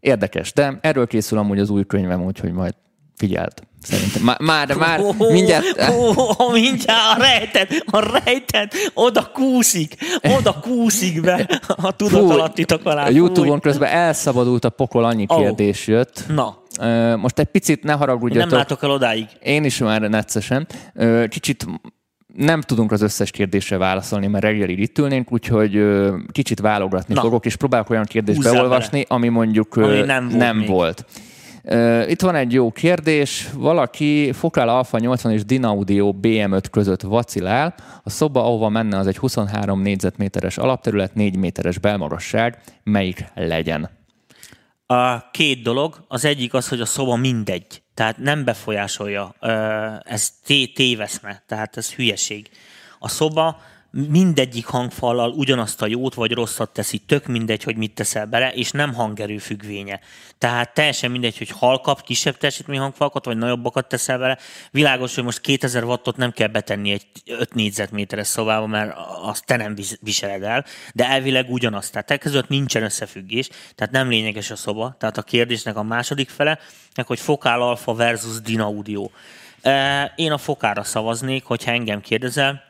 érdekes, 0.00 0.52
de 0.52 0.78
erről 0.80 1.06
készül 1.06 1.38
amúgy 1.38 1.58
az 1.58 1.70
új 1.70 1.86
könyvem, 1.86 2.24
úgyhogy 2.24 2.52
majd 2.52 2.74
figyelt. 3.18 3.62
Szerintem 3.82 4.22
már, 4.22 4.40
már, 4.40 4.74
már 4.76 5.00
mindjárt... 5.18 5.64
Ó, 5.90 6.08
ó, 6.38 6.50
mindjárt 6.52 7.18
a 7.18 7.22
rejtet, 7.22 7.84
a 7.86 8.20
rejtet, 8.24 8.74
oda 8.94 9.30
kúszik, 9.32 9.94
oda 10.38 10.60
kúszik 10.60 11.20
be 11.20 11.60
a 11.66 11.96
tudatalattitok 11.96 12.84
alá. 12.86 13.04
A 13.06 13.10
Youtube-on 13.10 13.60
közben 13.60 13.88
elszabadult 13.88 14.64
a 14.64 14.70
pokol, 14.70 15.04
annyi 15.04 15.26
Ó. 15.28 15.36
kérdés 15.36 15.86
jött. 15.86 16.24
Na, 16.28 16.62
Most 17.16 17.38
egy 17.38 17.46
picit 17.46 17.82
ne 17.82 17.90
nem 17.90 17.98
haragudjatok. 17.98 18.50
látok 18.50 18.82
el 18.82 18.90
odáig. 18.90 19.26
Én 19.42 19.64
is 19.64 19.78
már 19.78 20.00
neccesen. 20.00 20.66
Kicsit 21.28 21.66
nem 22.34 22.60
tudunk 22.60 22.92
az 22.92 23.02
összes 23.02 23.30
kérdésre 23.30 23.76
válaszolni, 23.76 24.26
mert 24.26 24.44
reggelig 24.44 24.78
itt 24.78 24.98
ülnénk, 24.98 25.32
úgyhogy 25.32 25.76
ö, 25.76 26.16
kicsit 26.32 26.60
válogatni 26.60 27.14
Na. 27.14 27.20
fogok, 27.20 27.46
és 27.46 27.56
próbálok 27.56 27.90
olyan 27.90 28.04
kérdést 28.04 28.36
Húzzál 28.36 28.52
beolvasni, 28.52 29.04
ami 29.08 29.28
mondjuk 29.28 29.76
ö, 29.76 29.84
Ami 29.84 30.00
nem 30.00 30.28
volt 30.28 30.38
nem 30.38 30.56
még. 30.56 30.68
volt. 30.68 31.04
Itt 32.08 32.20
van 32.20 32.34
egy 32.34 32.52
jó 32.52 32.70
kérdés. 32.70 33.48
Valaki 33.54 34.32
Fokál 34.32 34.68
Alpha 34.68 34.98
80 34.98 35.32
és 35.32 35.44
Dinaudio 35.44 36.14
BM5 36.20 36.64
között 36.70 37.02
vacilál. 37.02 37.74
A 38.02 38.10
szoba, 38.10 38.44
ahova 38.44 38.68
menne, 38.68 38.98
az 38.98 39.06
egy 39.06 39.16
23 39.16 39.80
négyzetméteres 39.80 40.58
alapterület, 40.58 41.14
4 41.14 41.36
méteres 41.36 41.78
belmagasság. 41.78 42.58
Melyik 42.82 43.24
legyen? 43.34 43.90
A 44.86 45.30
két 45.30 45.62
dolog. 45.62 46.04
Az 46.08 46.24
egyik 46.24 46.54
az, 46.54 46.68
hogy 46.68 46.80
a 46.80 46.86
szoba 46.86 47.16
mindegy. 47.16 47.82
Tehát 47.94 48.18
nem 48.18 48.44
befolyásolja. 48.44 49.34
Ez 50.02 50.30
té- 50.44 50.74
téveszme. 50.74 51.42
Tehát 51.46 51.76
ez 51.76 51.92
hülyeség. 51.94 52.48
A 52.98 53.08
szoba 53.08 53.60
mindegyik 54.06 54.66
hangfallal 54.66 55.30
ugyanazt 55.30 55.82
a 55.82 55.86
jót 55.86 56.14
vagy 56.14 56.32
rosszat 56.32 56.70
teszi, 56.70 56.98
tök 56.98 57.26
mindegy, 57.26 57.62
hogy 57.62 57.76
mit 57.76 57.94
teszel 57.94 58.26
bele, 58.26 58.52
és 58.52 58.70
nem 58.70 58.94
hangerő 58.94 59.38
függvénye. 59.38 60.00
Tehát 60.38 60.74
teljesen 60.74 61.10
mindegy, 61.10 61.38
hogy 61.38 61.50
halkap, 61.50 62.02
kisebb 62.02 62.36
teljesítmény 62.36 62.78
hangfalakat, 62.78 63.24
vagy 63.24 63.36
nagyobbakat 63.36 63.88
teszel 63.88 64.18
bele. 64.18 64.38
Világos, 64.70 65.14
hogy 65.14 65.24
most 65.24 65.40
2000 65.40 65.84
wattot 65.84 66.16
nem 66.16 66.32
kell 66.32 66.48
betenni 66.48 66.90
egy 66.90 67.06
5 67.26 67.54
négyzetméteres 67.54 68.26
szobába, 68.26 68.66
mert 68.66 68.96
azt 69.22 69.46
te 69.46 69.56
nem 69.56 69.74
vis- 69.74 69.98
viseled 70.02 70.42
el, 70.42 70.64
de 70.94 71.08
elvileg 71.08 71.50
ugyanaz. 71.50 71.90
Tehát 71.90 72.10
e 72.10 72.16
között 72.16 72.48
nincsen 72.48 72.82
összefüggés, 72.82 73.48
tehát 73.74 73.92
nem 73.92 74.08
lényeges 74.08 74.50
a 74.50 74.56
szoba. 74.56 74.96
Tehát 74.98 75.18
a 75.18 75.22
kérdésnek 75.22 75.76
a 75.76 75.82
második 75.82 76.28
fele, 76.28 76.58
hogy 77.06 77.20
Fokál 77.20 77.62
Alpha 77.62 77.94
versus 77.94 78.40
Dinaudio. 78.40 79.10
Én 80.16 80.32
a 80.32 80.38
Fokára 80.38 80.84
szavaznék, 80.84 81.44
hogyha 81.44 81.70
engem 81.70 82.00
kérdezel, 82.00 82.67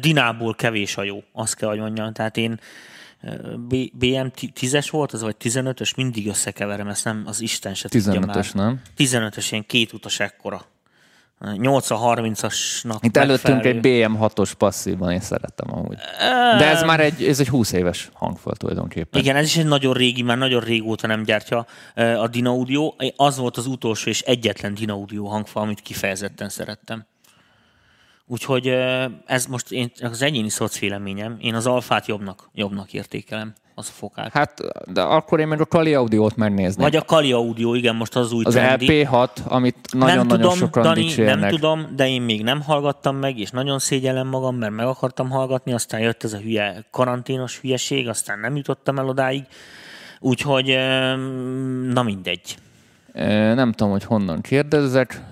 Dinából 0.00 0.54
kevés 0.54 0.96
a 0.96 1.02
jó, 1.02 1.22
azt 1.32 1.54
kell, 1.54 1.68
hogy 1.68 1.78
mondjam. 1.78 2.12
Tehát 2.12 2.36
én 2.36 2.60
BM 3.92 4.26
10-es 4.36 4.88
volt, 4.90 5.12
az 5.12 5.22
vagy 5.22 5.36
15-ös, 5.40 5.96
mindig 5.96 6.28
összekeverem, 6.28 6.88
ezt 6.88 7.04
nem 7.04 7.22
az 7.26 7.40
Isten 7.40 7.74
se 7.74 7.88
tudja 7.88 8.20
már. 8.20 8.36
15-ös, 8.36 8.54
nem? 8.54 8.80
15-ös, 8.98 9.46
ilyen 9.50 9.66
két 9.66 9.92
utas 9.92 10.20
ekkora. 10.20 10.64
80-30-asnak 11.40 12.98
Itt 13.00 13.16
előttünk 13.16 13.64
egy 13.64 13.78
BM6-os 13.82 14.52
passzívban, 14.58 15.12
én 15.12 15.20
szerettem 15.20 15.74
amúgy. 15.74 15.96
De 16.58 16.68
ez 16.68 16.82
már 16.82 17.00
egy, 17.00 17.24
ez 17.24 17.40
egy 17.40 17.48
20 17.48 17.72
éves 17.72 18.10
hangfal 18.12 18.54
tulajdonképpen. 18.54 19.20
Igen, 19.20 19.36
ez 19.36 19.44
is 19.44 19.56
egy 19.56 19.66
nagyon 19.66 19.92
régi, 19.92 20.22
már 20.22 20.38
nagyon 20.38 20.60
régóta 20.60 21.06
nem 21.06 21.22
gyártja 21.22 21.66
a 21.94 22.28
Dinaudio. 22.28 22.94
Az 23.16 23.36
volt 23.36 23.56
az 23.56 23.66
utolsó 23.66 24.10
és 24.10 24.20
egyetlen 24.20 24.74
Dinaudio 24.74 25.26
hangfal, 25.26 25.62
amit 25.62 25.80
kifejezetten 25.80 26.48
szerettem. 26.48 27.06
Úgyhogy 28.32 28.66
ez 29.26 29.46
most 29.46 29.72
én, 29.72 29.90
az 30.02 30.22
egyéni 30.22 30.48
szocvéleményem. 30.48 31.36
Én 31.40 31.54
az 31.54 31.66
alfát 31.66 32.06
jobbnak, 32.06 32.50
jobbnak 32.54 32.92
értékelem, 32.92 33.54
az 33.74 33.88
a 33.88 33.92
fokát. 33.92 34.32
Hát, 34.32 34.60
de 34.92 35.02
akkor 35.02 35.40
én 35.40 35.48
meg 35.48 35.60
a 35.60 35.64
Kali 35.64 35.94
Audiót 35.94 36.36
megnézném. 36.36 36.84
Vagy 36.84 36.96
a 36.96 37.02
Kali 37.02 37.32
Audio, 37.32 37.74
igen, 37.74 37.96
most 37.96 38.16
az 38.16 38.32
új 38.32 38.44
az 38.44 38.52
trendi. 38.52 38.86
LP6, 38.88 39.28
amit 39.44 39.76
nem 39.92 40.08
nagyon-nagyon 40.08 40.54
sokan 40.54 40.82
Dani, 40.82 41.02
dicsérnek. 41.02 41.38
nem 41.40 41.50
tudom, 41.50 41.86
de 41.96 42.08
én 42.08 42.22
még 42.22 42.42
nem 42.42 42.62
hallgattam 42.62 43.16
meg, 43.16 43.38
és 43.38 43.50
nagyon 43.50 43.78
szégyellem 43.78 44.28
magam, 44.28 44.56
mert 44.56 44.72
meg 44.72 44.86
akartam 44.86 45.30
hallgatni, 45.30 45.72
aztán 45.72 46.00
jött 46.00 46.24
ez 46.24 46.32
a 46.32 46.38
hülye 46.38 46.84
karanténos 46.90 47.58
hülyeség, 47.58 48.08
aztán 48.08 48.38
nem 48.38 48.56
jutottam 48.56 48.98
el 48.98 49.08
odáig. 49.08 49.44
Úgyhogy, 50.20 50.76
na 51.92 52.02
mindegy. 52.02 52.56
Nem 53.54 53.72
tudom, 53.72 53.92
hogy 53.92 54.04
honnan 54.04 54.40
kérdezzek, 54.40 55.22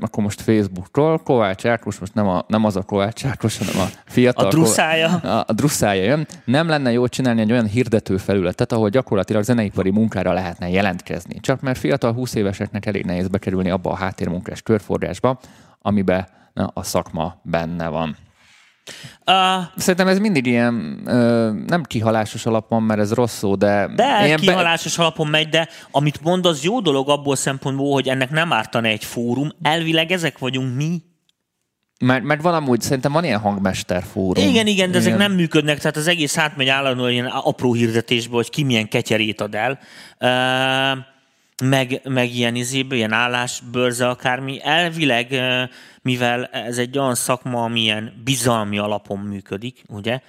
akkor 0.00 0.22
most 0.24 0.40
Facebookról. 0.40 1.18
Kovács 1.18 1.66
Ákos, 1.66 1.98
most 1.98 2.14
nem, 2.14 2.28
a, 2.28 2.44
nem 2.46 2.64
az 2.64 2.76
a 2.76 2.82
Kovács 2.82 3.24
Ákos, 3.24 3.58
hanem 3.58 3.80
a 3.80 3.86
fiatal. 4.04 4.46
A 4.46 4.48
druszája. 4.48 5.08
Ko- 5.10 5.24
A, 5.24 5.44
a 5.46 5.52
druszája 5.52 6.02
jön. 6.02 6.26
Nem 6.44 6.68
lenne 6.68 6.92
jó 6.92 7.06
csinálni 7.06 7.40
egy 7.40 7.52
olyan 7.52 7.66
hirdető 7.66 8.16
felületet, 8.16 8.72
ahol 8.72 8.88
gyakorlatilag 8.88 9.42
zeneipari 9.42 9.90
munkára 9.90 10.32
lehetne 10.32 10.68
jelentkezni. 10.68 11.40
Csak 11.40 11.60
mert 11.60 11.78
fiatal 11.78 12.12
20 12.12 12.34
éveseknek 12.34 12.86
elég 12.86 13.04
nehéz 13.04 13.28
bekerülni 13.28 13.70
abba 13.70 13.90
a 13.90 13.96
háttérmunkás 13.96 14.62
körforgásba, 14.62 15.38
amiben 15.78 16.26
a 16.72 16.82
szakma 16.82 17.36
benne 17.42 17.88
van. 17.88 18.16
Uh, 19.26 19.64
Szerintem 19.76 20.08
ez 20.08 20.18
mindig 20.18 20.46
ilyen 20.46 21.02
ö, 21.06 21.50
nem 21.66 21.82
kihalásos 21.82 22.46
alapon, 22.46 22.82
mert 22.82 23.00
ez 23.00 23.12
rossz 23.12 23.36
szó, 23.36 23.54
de... 23.54 23.88
de 23.96 24.26
ilyen 24.26 24.38
kihalásos 24.38 24.98
alapon 24.98 25.26
megy, 25.26 25.48
de 25.48 25.68
amit 25.90 26.22
mond, 26.22 26.46
az 26.46 26.64
jó 26.64 26.80
dolog 26.80 27.08
abból 27.08 27.36
szempontból, 27.36 27.92
hogy 27.92 28.08
ennek 28.08 28.30
nem 28.30 28.52
ártana 28.52 28.88
egy 28.88 29.04
fórum. 29.04 29.50
Elvileg 29.62 30.10
ezek 30.12 30.38
vagyunk 30.38 30.76
mi. 30.76 31.02
Mert, 32.00 32.22
mert 32.22 32.42
van 32.42 32.54
amúgy, 32.54 32.80
szerintem 32.80 33.12
van 33.12 33.24
ilyen 33.24 33.40
hangmester 33.40 34.02
fórum. 34.12 34.48
Igen, 34.48 34.66
igen, 34.66 34.90
de 34.90 34.98
ezek 34.98 35.16
nem 35.16 35.32
működnek, 35.32 35.78
tehát 35.78 35.96
az 35.96 36.06
egész 36.06 36.38
átmegy 36.38 36.68
állandóan 36.68 37.10
ilyen 37.10 37.26
apró 37.26 37.72
hirdetésbe, 37.72 38.34
hogy 38.34 38.50
ki 38.50 38.62
milyen 38.62 38.88
ketyerét 38.88 39.40
ad 39.40 39.54
el. 39.54 39.78
Uh, 40.20 41.04
meg, 41.62 42.00
meg 42.04 42.34
ilyen 42.34 42.54
izéből, 42.54 42.98
ilyen 42.98 43.12
állásbörze 43.12 44.08
akármi. 44.08 44.60
Elvileg, 44.62 45.42
mivel 46.02 46.44
ez 46.44 46.78
egy 46.78 46.98
olyan 46.98 47.14
szakma, 47.14 47.62
ami 47.62 47.80
ilyen 47.80 48.20
bizalmi 48.24 48.78
alapon 48.78 49.18
működik, 49.18 49.82
ugye, 49.88 50.20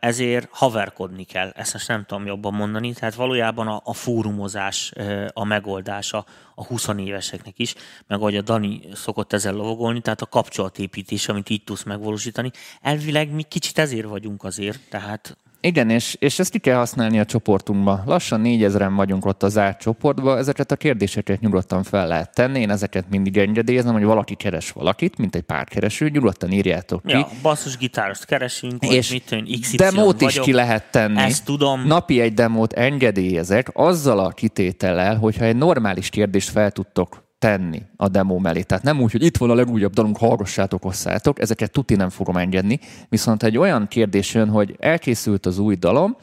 ezért 0.00 0.48
haverkodni 0.50 1.24
kell. 1.24 1.52
Ezt 1.56 1.72
most 1.72 1.88
nem 1.88 2.04
tudom 2.06 2.26
jobban 2.26 2.54
mondani. 2.54 2.92
Tehát 2.92 3.14
valójában 3.14 3.68
a, 3.68 3.80
a 3.84 3.92
fórumozás 3.92 4.92
a 5.32 5.44
megoldása 5.44 6.24
a 6.54 6.64
20 6.64 6.88
éveseknek 6.96 7.58
is, 7.58 7.74
meg 8.06 8.18
ahogy 8.18 8.36
a 8.36 8.42
Dani 8.42 8.80
szokott 8.94 9.32
ezzel 9.32 9.54
lovagolni, 9.54 10.00
tehát 10.00 10.20
a 10.22 10.26
kapcsolatépítés, 10.26 11.28
amit 11.28 11.50
így 11.50 11.64
tudsz 11.64 11.82
megvalósítani. 11.82 12.50
Elvileg 12.80 13.30
mi 13.30 13.42
kicsit 13.42 13.78
ezért 13.78 14.06
vagyunk 14.06 14.44
azért, 14.44 14.80
tehát 14.88 15.36
Igen, 15.64 15.90
és, 15.90 16.16
és 16.18 16.38
ezt 16.38 16.50
ki 16.50 16.58
kell 16.58 16.76
használni 16.76 17.18
a 17.18 17.24
csoportunkba. 17.24 18.02
Lassan 18.06 18.40
négyezeren 18.40 18.94
vagyunk 18.94 19.26
ott 19.26 19.42
a 19.42 19.48
zárt 19.48 19.80
csoportba, 19.80 20.38
ezeket 20.38 20.70
a 20.70 20.76
kérdéseket 20.76 21.40
nyugodtan 21.40 21.82
fel 21.82 22.06
lehet 22.06 22.34
tenni, 22.34 22.60
én 22.60 22.70
ezeket 22.70 23.04
mindig 23.10 23.36
engedélyezem, 23.36 23.92
hogy 23.92 24.04
valaki 24.04 24.34
keres 24.34 24.70
valakit, 24.70 25.18
mint 25.18 25.34
egy 25.34 25.42
párkereső, 25.42 26.08
nyugodtan 26.08 26.50
írjátok 26.50 27.02
ki. 27.02 27.12
Ja, 27.12 27.28
basszusgitárost 27.42 28.24
keresünk, 28.24 28.84
vagy 28.84 28.94
és 28.94 29.10
mit 29.10 29.32
én, 29.32 29.60
XY 29.60 29.76
demót 29.76 30.20
is 30.20 30.26
vagyok. 30.26 30.44
ki 30.44 30.52
lehet 30.52 30.90
tenni. 30.90 31.20
Ezt 31.20 31.44
tudom. 31.44 31.86
Napi 31.86 32.20
egy 32.20 32.34
demót 32.34 32.72
engedélyezek, 32.72 33.70
azzal 33.72 34.18
a 34.18 34.28
kitétellel, 34.28 35.16
hogyha 35.16 35.44
egy 35.44 35.56
normális 35.56 36.08
kérdést 36.08 36.50
fel 36.50 36.70
tudtok 36.70 37.21
tenni 37.42 37.82
a 37.96 38.08
demo 38.08 38.38
mellé. 38.38 38.62
Tehát 38.62 38.84
nem 38.84 39.00
úgy, 39.00 39.12
hogy 39.12 39.22
itt 39.22 39.36
van 39.36 39.50
a 39.50 39.54
legújabb 39.54 39.92
dalunk, 39.92 40.16
hallgassátok, 40.16 40.84
osszátok, 40.84 41.40
ezeket 41.40 41.72
tuti 41.72 41.94
nem 41.94 42.10
fogom 42.10 42.36
engedni, 42.36 42.80
viszont 43.08 43.42
egy 43.42 43.58
olyan 43.58 43.88
kérdés 43.88 44.34
jön, 44.34 44.48
hogy 44.48 44.76
elkészült 44.78 45.46
az 45.46 45.58
új 45.58 45.74
dalom, 45.74 46.16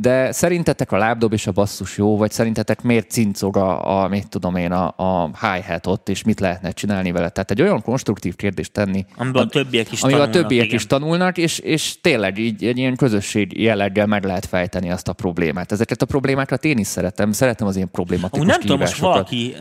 de 0.00 0.32
szerintetek 0.32 0.92
a 0.92 0.96
lábdob 0.96 1.32
és 1.32 1.46
a 1.46 1.52
basszus 1.52 1.98
jó, 1.98 2.16
vagy 2.16 2.30
szerintetek 2.30 2.82
miért 2.82 3.10
cincog 3.10 3.56
a, 3.56 4.02
a 4.02 4.08
mit 4.08 4.28
tudom 4.28 4.56
én, 4.56 4.72
a, 4.72 4.94
a 4.96 5.30
hi-hat 5.40 5.86
ott, 5.86 6.08
és 6.08 6.22
mit 6.22 6.40
lehetne 6.40 6.70
csinálni 6.70 7.12
vele? 7.12 7.28
Tehát 7.28 7.50
egy 7.50 7.62
olyan 7.62 7.82
konstruktív 7.82 8.36
kérdést 8.36 8.72
tenni, 8.72 9.06
Amiben 9.16 9.42
a 9.42 9.46
többiek 9.46 9.92
is 9.92 10.02
amiben 10.02 10.20
a 10.20 10.24
tanulnak, 10.24 10.42
többiek 10.42 10.64
igen. 10.64 10.76
is 10.76 10.86
tanulnak, 10.86 11.38
és, 11.38 11.58
és 11.58 12.00
tényleg 12.00 12.38
így 12.38 12.64
egy 12.64 12.78
ilyen 12.78 12.96
közösség 12.96 13.60
jelleggel 13.60 14.06
meg 14.06 14.24
lehet 14.24 14.46
fejteni 14.46 14.90
azt 14.90 15.08
a 15.08 15.12
problémát. 15.12 15.72
Ezeket 15.72 16.02
a 16.02 16.06
problémákat 16.06 16.64
én 16.64 16.78
is 16.78 16.86
szeretem, 16.86 17.32
szeretem 17.32 17.66
az 17.66 17.76
ilyen 17.76 17.90
problématikus 17.90 18.40
Úgy 18.40 18.46
nem 18.46 18.60
tudom, 18.60 18.78
most 18.78 18.98
valaki, 18.98 19.54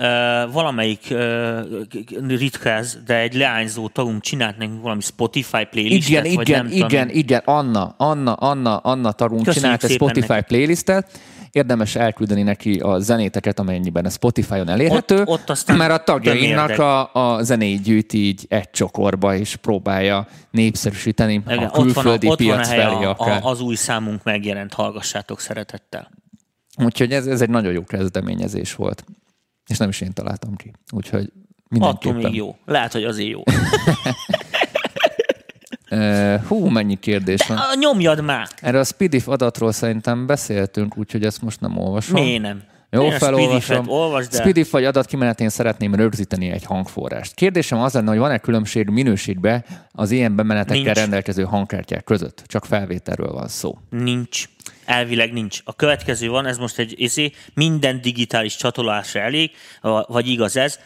valamelyik 0.51 1.13
ritkáz, 2.27 2.97
de 3.05 3.19
egy 3.19 3.33
leányzó 3.33 3.87
tagunk 3.87 4.21
csinált 4.21 4.57
nekünk 4.57 4.81
valami 4.81 5.01
Spotify 5.01 5.65
playlistet, 5.71 6.25
Igen, 6.25 6.35
vagy 6.35 6.49
igen, 6.49 6.61
nem 6.63 6.71
tudom 6.71 6.89
igen, 6.89 7.09
én. 7.09 7.15
igen, 7.15 7.41
Anna, 7.45 7.95
Anna, 7.97 8.33
Anna, 8.33 8.77
Anna 8.77 9.11
Köszönjük 9.13 9.53
csinált 9.53 9.83
egy 9.83 9.89
szépen 9.89 10.22
Spotify 10.23 10.45
playlistet, 10.47 11.19
érdemes 11.51 11.95
elküldeni 11.95 12.41
neki 12.41 12.79
a 12.79 12.99
zenéteket, 12.99 13.59
amennyiben 13.59 14.05
a 14.05 14.09
Spotify-on 14.09 14.69
elérhető, 14.69 15.19
Ott- 15.21 15.27
ott 15.27 15.49
aztán 15.49 15.77
mert 15.77 15.91
a 15.91 16.03
tagjainak 16.03 16.79
a, 16.79 17.13
a 17.13 17.43
zenéit 17.43 17.81
gyűjti 17.81 18.17
így 18.17 18.45
egy 18.49 18.69
csokorba, 18.69 19.35
és 19.35 19.55
próbálja 19.55 20.27
népszerűsíteni 20.51 21.33
Igen, 21.33 21.57
a 21.57 21.61
ott 21.63 21.71
van, 21.71 21.79
a, 21.79 21.83
külföldi 21.83 22.27
ott 22.27 22.39
van 22.41 22.49
a 22.49 22.53
piac 22.53 22.67
felé 22.67 23.03
a, 23.05 23.09
akár. 23.09 23.43
a, 23.43 23.49
az 23.49 23.61
új 23.61 23.75
számunk 23.75 24.23
megjelent, 24.23 24.73
hallgassátok 24.73 25.39
szeretettel. 25.39 26.11
Úgyhogy 26.83 27.11
ez, 27.11 27.27
ez 27.27 27.41
egy 27.41 27.49
nagyon 27.49 27.73
jó 27.73 27.83
kezdeményezés 27.83 28.75
volt. 28.75 29.03
És 29.69 29.77
nem 29.77 29.89
is 29.89 30.01
én 30.01 30.13
találtam 30.13 30.55
ki. 30.55 30.71
Úgyhogy 30.91 31.21
Attól 31.21 31.33
mindenképpen. 31.69 32.21
még 32.31 32.35
jó. 32.35 32.55
Lehet, 32.65 32.91
hogy 32.91 33.03
azért 33.03 33.29
jó. 33.29 33.43
Uh, 35.93 36.41
hú, 36.47 36.65
mennyi 36.65 36.99
kérdés 36.99 37.47
van. 37.47 37.57
Ah, 37.57 37.77
Nyomjad 37.79 38.21
már! 38.21 38.47
Erről 38.61 38.79
a 38.79 38.83
SPDIF 38.83 39.27
adatról 39.27 39.71
szerintem 39.71 40.25
beszéltünk, 40.25 40.97
úgyhogy 40.97 41.25
ezt 41.25 41.41
most 41.41 41.59
nem 41.61 41.77
olvasom. 41.77 42.21
Miért 42.23 42.41
nem? 42.41 42.61
Jó, 42.89 43.03
Én 43.03 43.13
a 43.13 43.17
felolvasom. 43.17 43.87
Speedif 44.21 44.69
vagy 44.71 44.85
adatkimenetén 44.85 45.49
szeretném 45.49 45.95
rögzíteni 45.95 46.49
egy 46.49 46.63
hangforrást. 46.65 47.33
Kérdésem 47.33 47.79
az 47.79 47.93
lenne, 47.93 48.09
hogy 48.09 48.17
van-e 48.17 48.37
különbség 48.37 48.87
minőségbe 48.89 49.63
az 49.91 50.11
ilyen 50.11 50.35
bemenetekkel 50.35 50.83
Nincs. 50.83 50.97
rendelkező 50.97 51.43
hangkártyák 51.43 52.03
között? 52.03 52.43
Csak 52.45 52.65
felvételről 52.65 53.31
van 53.31 53.47
szó. 53.47 53.77
Nincs. 53.89 54.45
Elvileg 54.85 55.33
nincs. 55.33 55.59
A 55.63 55.75
következő 55.75 56.29
van, 56.29 56.45
ez 56.45 56.57
most 56.57 56.77
egy 56.79 56.93
izé, 56.97 57.31
minden 57.53 58.01
digitális 58.01 58.55
csatolásra 58.55 59.19
elég, 59.19 59.51
va- 59.81 60.07
vagy 60.07 60.27
igaz 60.27 60.57
ez, 60.57 60.79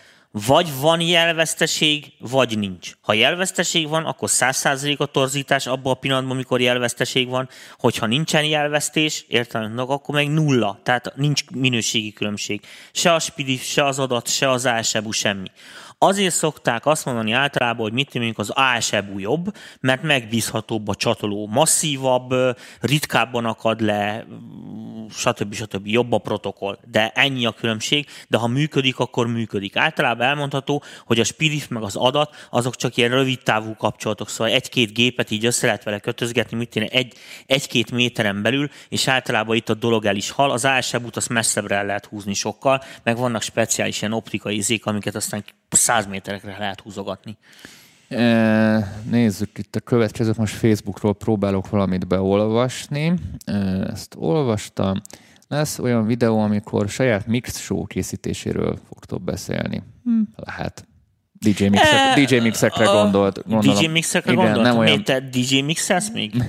vagy 0.45 0.79
van 0.79 1.01
jelveszteség, 1.01 2.13
vagy 2.19 2.57
nincs. 2.57 2.91
Ha 3.01 3.13
jelveszteség 3.13 3.87
van, 3.87 4.05
akkor 4.05 4.29
100% 4.31 4.97
a 4.97 5.05
torzítás 5.05 5.67
abban 5.67 5.93
a 5.93 5.95
pillanatban, 5.95 6.31
amikor 6.31 6.61
jelveszteség 6.61 7.27
van. 7.27 7.49
Hogyha 7.79 8.05
nincsen 8.05 8.43
jelvesztés, 8.43 9.25
értelemnek, 9.27 9.87
akkor 9.87 10.15
meg 10.15 10.29
nulla. 10.29 10.79
Tehát 10.83 11.13
nincs 11.15 11.43
minőségi 11.51 12.13
különbség. 12.13 12.61
Se 12.91 13.13
a 13.13 13.19
SPIDIF, 13.19 13.63
se 13.63 13.85
az 13.85 13.99
adat, 13.99 14.27
se 14.27 14.49
az 14.49 14.65
ASEBU, 14.65 15.11
semmi. 15.11 15.51
Azért 15.99 16.35
szokták 16.35 16.85
azt 16.85 17.05
mondani 17.05 17.31
általában, 17.31 17.81
hogy 17.81 17.93
mit 17.93 18.13
mondjuk 18.13 18.37
az 18.37 18.49
ASEBU 18.49 19.19
jobb, 19.19 19.55
mert 19.79 20.01
megbízhatóbb 20.01 20.87
a 20.87 20.95
csatoló, 20.95 21.47
masszívabb, 21.47 22.33
ritkábban 22.81 23.45
akad 23.45 23.81
le, 23.81 24.25
mm, 24.29 25.07
stb. 25.09 25.53
stb. 25.53 25.87
jobb 25.87 26.11
a 26.11 26.17
protokoll. 26.17 26.77
De 26.91 27.09
ennyi 27.09 27.45
a 27.45 27.51
különbség, 27.51 28.07
de 28.27 28.37
ha 28.37 28.47
működik, 28.47 28.99
akkor 28.99 29.27
működik. 29.27 29.75
Általában 29.75 30.27
elmondható, 30.27 30.83
hogy 31.05 31.19
a 31.19 31.23
SPIDIF 31.23 31.67
meg 31.67 31.83
az 31.83 31.95
adat, 31.95 32.47
azok 32.49 32.75
csak 32.75 32.97
ilyen 32.97 33.11
rövid 33.11 33.39
távú 33.43 33.75
kapcsolatok, 33.75 34.29
szóval 34.29 34.53
egy-két 34.53 34.93
gépet 34.93 35.31
így 35.31 35.45
össze 35.45 35.65
lehet 35.65 35.83
vele 35.83 35.99
kötözgetni, 35.99 36.57
mit 36.57 36.75
én, 36.75 36.83
egy, 36.83 37.13
egy-két 37.45 37.91
méteren 37.91 38.41
belül, 38.41 38.69
és 38.89 39.07
általában 39.07 39.55
itt 39.55 39.69
a 39.69 39.73
dolog 39.73 40.05
el 40.05 40.15
is 40.15 40.29
hal. 40.29 40.51
Az 40.51 40.65
ASEBU-t 40.65 41.15
azt 41.15 41.29
messzebbre 41.29 41.75
el 41.75 41.85
lehet 41.85 42.05
húzni 42.05 42.33
sokkal, 42.33 42.83
meg 43.03 43.17
vannak 43.17 43.41
speciális 43.41 44.01
ilyen 44.01 44.13
optikai 44.13 44.55
izék, 44.55 44.85
amiket 44.85 45.15
aztán 45.15 45.43
100 45.69 46.07
méterekre 46.07 46.57
lehet 46.57 46.81
húzogatni. 46.81 47.37
E, 48.09 48.99
Nézzük 49.09 49.57
itt 49.57 49.75
a 49.75 49.79
következőt, 49.79 50.37
most 50.37 50.53
Facebookról 50.53 51.15
próbálok 51.15 51.69
valamit 51.69 52.07
beolvasni. 52.07 53.13
Ezt 53.91 54.15
olvastam. 54.17 55.01
Lesz 55.47 55.79
olyan 55.79 56.05
videó, 56.05 56.39
amikor 56.39 56.89
saját 56.89 57.27
mix 57.27 57.59
show 57.59 57.85
készítéséről 57.85 58.77
fogtok 58.87 59.21
beszélni. 59.21 59.83
Hm, 60.03 60.21
lehet. 60.35 60.87
DJ, 61.39 61.67
mixek, 61.67 61.93
E, 61.93 62.13
DJ 62.25 62.37
mixekre 62.37 62.85
gondolt. 62.85 63.43
Gondolom. 63.47 63.81
DJ 63.81 63.87
mixekre 63.87 64.31
Igen, 64.31 64.43
gondolt? 64.43 64.65
Nem 64.67 64.77
olyan, 64.77 64.91
Miért 64.91 65.05
te 65.05 65.19
DJ 65.19 65.59
mixelsz 65.61 66.11
még? 66.13 66.33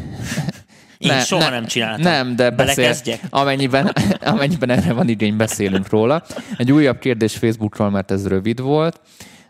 Én 0.98 1.10
Ne- 1.10 1.24
soha 1.24 1.42
ne- 1.42 1.50
nem 1.50 1.66
csináltam. 1.66 2.02
Nem, 2.02 2.36
de 2.36 2.50
beszél, 2.50 2.94
amennyiben, 3.30 3.92
amennyiben 4.20 4.70
erre 4.70 4.92
van 4.92 5.08
igény, 5.08 5.36
beszélünk 5.36 5.88
róla. 5.88 6.22
Egy 6.56 6.72
újabb 6.72 6.98
kérdés 6.98 7.36
Facebookról, 7.36 7.90
mert 7.90 8.10
ez 8.10 8.28
rövid 8.28 8.60
volt. 8.60 9.00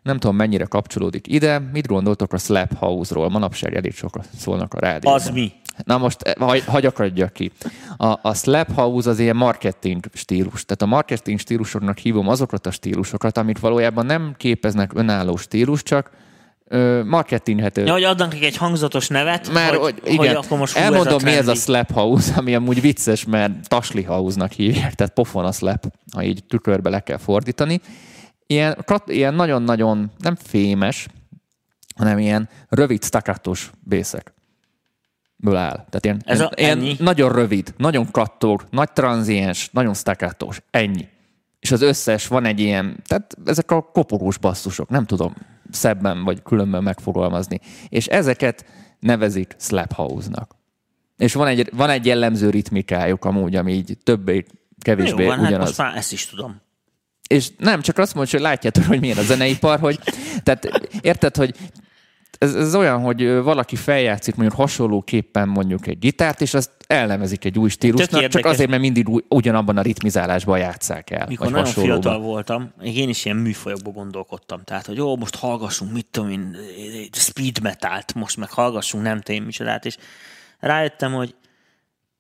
Nem 0.03 0.19
tudom, 0.19 0.37
mennyire 0.37 0.65
kapcsolódik 0.65 1.27
ide. 1.27 1.59
Mit 1.59 1.87
gondoltok 1.87 2.33
a 2.33 2.39
Slap 2.39 2.75
House-ról? 2.79 3.29
Manapság 3.29 3.75
elég 3.75 3.95
sokat 3.95 4.29
szólnak 4.39 4.75
a 4.75 4.81
rádióban. 4.81 5.21
Az 5.21 5.31
mi? 5.31 5.53
Na 5.85 5.99
most 5.99 6.23
eh, 6.23 6.35
hagy, 6.35 6.65
hagy 6.67 6.87
akadjak 6.87 7.33
ki. 7.33 7.51
A, 7.97 8.19
a 8.23 8.35
Slap 8.35 8.75
House 8.75 9.11
az 9.11 9.19
ilyen 9.19 9.37
marketing 9.37 10.05
stílus. 10.13 10.65
Tehát 10.65 10.83
a 10.83 10.87
marketing 10.87 11.39
stílusoknak 11.39 11.99
hívom 11.99 12.29
azokat 12.29 12.67
a 12.67 12.71
stílusokat, 12.71 13.39
amik 13.39 13.59
valójában 13.59 14.07
nem 14.07 14.35
képeznek 14.37 14.91
önálló 14.95 15.37
stílus, 15.37 15.83
csak 15.83 16.11
marketinghető. 17.05 17.85
Ja, 17.85 17.93
hogy 17.93 18.03
adnak 18.05 18.33
neki 18.33 18.45
egy 18.45 18.57
hangzatos 18.57 19.09
nevet, 19.09 19.53
Mert 19.53 19.75
hogy, 19.75 19.81
hogy, 20.03 20.13
igen, 20.13 20.27
hogy 20.27 20.45
akkor 20.45 20.59
most 20.59 20.77
elmondom, 20.77 21.23
mi 21.23 21.31
ez 21.31 21.49
a 21.49 21.55
slap 21.55 21.93
house, 21.93 22.35
ami 22.37 22.55
amúgy 22.55 22.81
vicces, 22.81 23.25
mert 23.25 23.69
tasli 23.69 24.03
house-nak 24.03 24.53
hívják, 24.53 24.95
tehát 24.95 25.13
pofon 25.13 25.45
a 25.45 25.53
slap, 25.53 25.87
ha 26.13 26.23
így 26.23 26.45
tükörbe 26.49 26.91
le 26.91 27.01
kell 27.01 27.19
fordítani. 27.19 27.81
Ilyen, 28.47 28.85
ilyen 29.07 29.35
nagyon-nagyon, 29.35 30.11
nem 30.19 30.35
fémes, 30.37 31.07
hanem 31.97 32.19
ilyen 32.19 32.49
rövid 32.69 33.05
staccatos 33.05 33.71
bészek 33.81 34.33
ből 35.37 35.57
áll. 35.57 35.85
Tehát 35.91 36.05
ilyen, 36.05 36.23
Ez 36.25 36.41
a- 36.41 36.51
ilyen 36.55 36.79
ennyi? 36.79 36.97
nagyon 36.99 37.33
rövid, 37.33 37.75
nagyon 37.77 38.11
kattog, 38.11 38.65
nagy 38.71 38.93
tranziens, 38.93 39.69
nagyon 39.73 39.95
staccatos. 39.95 40.63
Ennyi. 40.71 41.09
És 41.61 41.73
az 41.73 41.83
összes 41.83 42.27
van 42.27 42.45
egy 42.45 42.61
ilyen, 42.61 43.03
tehát 43.07 43.37
ezek 43.45 43.71
a 43.71 43.81
kopogós 43.81 44.39
basszusok, 44.39 44.89
nem 44.89 45.05
tudom 45.05 45.35
szebben 45.71 46.25
vagy 46.25 46.43
különben 46.43 46.83
megfogalmazni. 46.83 47.61
És 47.89 48.07
ezeket 48.07 48.65
nevezik 49.01 49.55
slap 49.59 49.93
house-nak. 49.93 50.57
És 51.17 51.35
van 51.35 51.47
egy, 51.47 51.71
van 51.73 51.91
egy 51.91 52.07
jellemző 52.07 52.51
ritmikájuk 52.51 53.25
amúgy, 53.25 53.57
ami 53.57 53.73
így 53.73 53.99
többé 54.03 54.35
Jó 54.35 54.43
kevésbé 54.81 55.27
van, 55.27 55.39
hát 55.39 55.47
ugyanaz. 55.47 55.67
most 55.67 55.79
már 55.79 55.97
ezt 55.97 56.13
is 56.13 56.27
tudom. 56.27 56.61
És 57.29 57.49
nem, 57.59 57.81
csak 57.81 57.99
azt 57.99 58.15
mondja, 58.15 58.39
hogy 58.39 58.49
látjátok, 58.49 58.85
hogy 58.85 59.01
milyen 59.01 59.19
a 59.19 59.23
zeneipar, 59.23 59.79
hogy 59.79 59.99
tehát 60.43 60.89
érted, 61.01 61.37
hogy 61.37 61.55
ez, 62.39 62.55
ez 62.55 62.75
olyan, 62.75 63.01
hogy 63.01 63.43
valaki 63.43 63.77
feljátszik 63.77 64.35
mondjuk 64.35 64.61
hasonlóképpen 64.61 65.49
mondjuk 65.49 65.87
egy 65.87 65.99
gitárt, 65.99 66.41
és 66.41 66.55
azt 66.55 66.71
elnevezik 66.87 67.45
egy 67.45 67.59
új 67.59 67.69
stílusnak, 67.69 68.29
csak 68.29 68.45
azért, 68.45 68.71
mert 68.71 68.83
mindig 68.83 69.09
új, 69.09 69.23
ugyanabban 69.29 69.77
a 69.77 69.83
ritmizálásban 69.83 70.59
játsszák 70.59 71.11
el. 71.11 71.27
Mikor 71.29 71.51
nagyon 71.51 71.65
hasonlóban. 71.65 72.01
fiatal 72.03 72.21
voltam, 72.21 72.73
én 72.83 73.09
is 73.09 73.25
ilyen 73.25 73.37
műfajokban 73.37 73.93
gondolkodtam. 73.93 74.63
Tehát, 74.65 74.87
hogy 74.87 74.97
jó, 74.97 75.17
most 75.17 75.37
hallgassunk, 75.37 75.93
mit 75.93 76.07
tudom 76.11 76.31
én, 76.31 76.57
speed 77.13 77.63
metalt, 77.63 78.15
most 78.15 78.37
meg 78.37 78.51
hallgassunk 78.51 79.03
nem 79.03 79.21
tudom 79.21 79.45
micsodát, 79.45 79.85
és 79.85 79.97
rájöttem, 80.59 81.13
hogy 81.13 81.35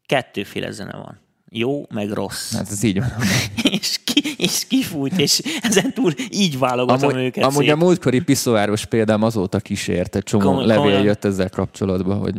kettőféle 0.06 0.70
zene 0.70 0.96
van. 0.96 1.20
Jó, 1.50 1.86
meg 1.90 2.10
rossz. 2.10 2.54
Hát 2.54 2.70
ez 2.70 2.82
így 2.82 2.98
van. 2.98 3.12
és, 3.80 3.97
és 4.38 4.66
kifújt, 4.68 5.18
és 5.18 5.42
ezen 5.62 5.92
túl 5.92 6.12
így 6.30 6.58
válogatom 6.58 7.08
Amúgy, 7.08 7.22
őket 7.22 7.44
amúgy 7.44 7.64
szét. 7.64 7.72
a 7.72 7.76
múltkori 7.76 8.20
piszoáros 8.20 8.84
példám 8.84 9.22
azóta 9.22 9.58
kísért, 9.58 10.16
egy 10.16 10.22
csomó 10.22 10.44
Komoly- 10.44 10.66
levél 10.66 10.82
komolyan? 10.82 11.02
jött 11.02 11.24
ezzel 11.24 11.50
kapcsolatban, 11.50 12.18
hogy, 12.18 12.34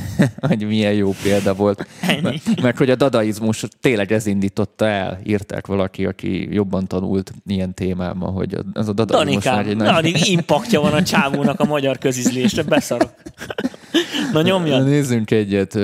hogy 0.48 0.66
milyen 0.66 0.92
jó 0.92 1.14
példa 1.22 1.54
volt. 1.54 1.86
Ennyi. 2.00 2.40
Mert, 2.62 2.78
hogy 2.78 2.90
a 2.90 2.94
dadaizmus 2.94 3.64
tényleg 3.80 4.12
ez 4.12 4.26
indította 4.26 4.86
el, 4.86 5.20
írták 5.24 5.66
valaki, 5.66 6.06
aki 6.06 6.54
jobban 6.54 6.86
tanult 6.86 7.32
ilyen 7.46 7.74
témában, 7.74 8.32
hogy 8.32 8.56
ez 8.74 8.88
a 8.88 8.92
dadaizmus 8.92 9.44
Danikám, 9.44 9.68
egy 9.68 9.76
nagy... 9.76 10.28
impaktja 10.28 10.80
van 10.80 10.92
a 10.92 11.02
csávónak 11.02 11.60
a 11.60 11.64
magyar 11.64 11.98
közizlésre, 11.98 12.62
beszarok. 12.62 13.10
Na 14.32 14.42
nyomjad. 14.42 14.84
Nézzünk 14.84 15.30
egyet. 15.30 15.78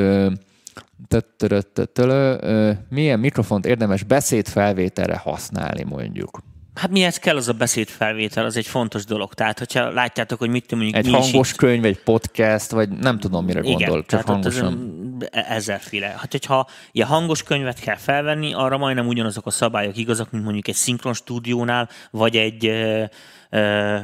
Milyen 2.88 3.20
mikrofont 3.20 3.66
érdemes 3.66 4.02
beszédfelvételre 4.02 5.16
használni, 5.16 5.82
mondjuk? 5.82 6.42
Hát 6.76 6.90
mihez 6.90 7.18
kell 7.18 7.36
az 7.36 7.48
a 7.48 7.52
beszédfelvétel, 7.52 8.44
az 8.44 8.56
egy 8.56 8.66
fontos 8.66 9.04
dolog. 9.04 9.34
Tehát, 9.34 9.58
hogyha 9.58 9.90
látjátok, 9.90 10.38
hogy 10.38 10.48
mit 10.48 10.70
mondjuk... 10.70 10.96
Egy 10.96 11.08
hangos 11.10 11.50
így... 11.50 11.56
könyv, 11.56 11.84
egy 11.84 12.02
podcast, 12.02 12.70
vagy 12.70 12.88
nem 12.88 13.18
tudom, 13.18 13.44
mire 13.44 13.60
Igen, 13.60 13.72
gondol, 13.72 13.98
csak 13.98 14.06
tehát 14.06 14.26
hangosan. 14.26 15.16
E- 15.30 15.46
ezerféle. 15.48 16.06
Hát, 16.06 16.30
hogyha 16.30 16.68
ilyen 16.92 17.08
hangos 17.08 17.42
könyvet 17.42 17.80
kell 17.80 17.96
felvenni, 17.96 18.54
arra 18.54 18.78
majdnem 18.78 19.06
ugyanazok 19.06 19.46
a 19.46 19.50
szabályok 19.50 19.96
igazak, 19.96 20.30
mint 20.30 20.44
mondjuk 20.44 20.68
egy 20.68 20.74
szinkron 20.74 21.14
stúdiónál, 21.14 21.88
vagy 22.10 22.36
egy 22.36 22.72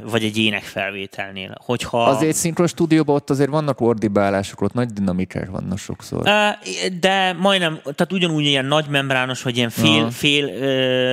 vagy 0.05 0.25
egy 0.25 0.39
énekfelvételnél. 0.39 1.55
Hogyha... 1.65 2.03
Azért 2.03 2.37
szinkron 2.37 2.67
stúdióban 2.67 3.15
ott 3.15 3.31
azért 3.31 3.51
vannak 3.51 3.81
ordibálások, 3.81 4.61
ott 4.61 4.73
nagy 4.73 4.89
dinamikák 4.89 5.51
vannak 5.51 5.79
sokszor. 5.79 6.23
De 7.01 7.33
majdnem, 7.33 7.81
tehát 7.83 8.13
ugyanúgy 8.13 8.45
ilyen 8.45 8.65
nagymembrános, 8.65 9.43
vagy 9.43 9.57
ilyen 9.57 9.71
fél, 9.71 10.11
fél 10.11 10.47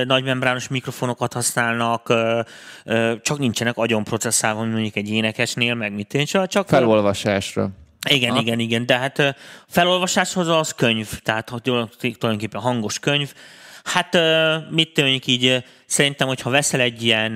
nagymembrános 0.04 0.68
mikrofonokat 0.68 1.32
használnak, 1.32 2.12
csak 3.22 3.38
nincsenek 3.38 3.76
agyon 3.76 4.04
processzálva, 4.04 4.64
mondjuk 4.64 4.96
egy 4.96 5.10
énekesnél, 5.10 5.74
meg 5.74 5.92
mit 5.92 6.14
én 6.14 6.24
csak... 6.24 6.68
Felolvasásra. 6.68 7.70
Igen, 8.08 8.30
ha? 8.30 8.40
igen, 8.40 8.58
igen, 8.58 8.86
de 8.86 8.98
hát 8.98 9.36
felolvasáshoz 9.68 10.48
az 10.48 10.72
könyv, 10.72 11.08
tehát 11.22 11.48
hogy 11.48 11.62
tulajdonképpen 11.62 12.60
hangos 12.60 12.98
könyv, 12.98 13.32
Hát 13.84 14.18
mit 14.70 14.92
tűnik 14.92 15.26
így, 15.26 15.64
szerintem, 15.86 16.28
hogyha 16.28 16.50
veszel 16.50 16.80
egy 16.80 17.02
ilyen, 17.02 17.32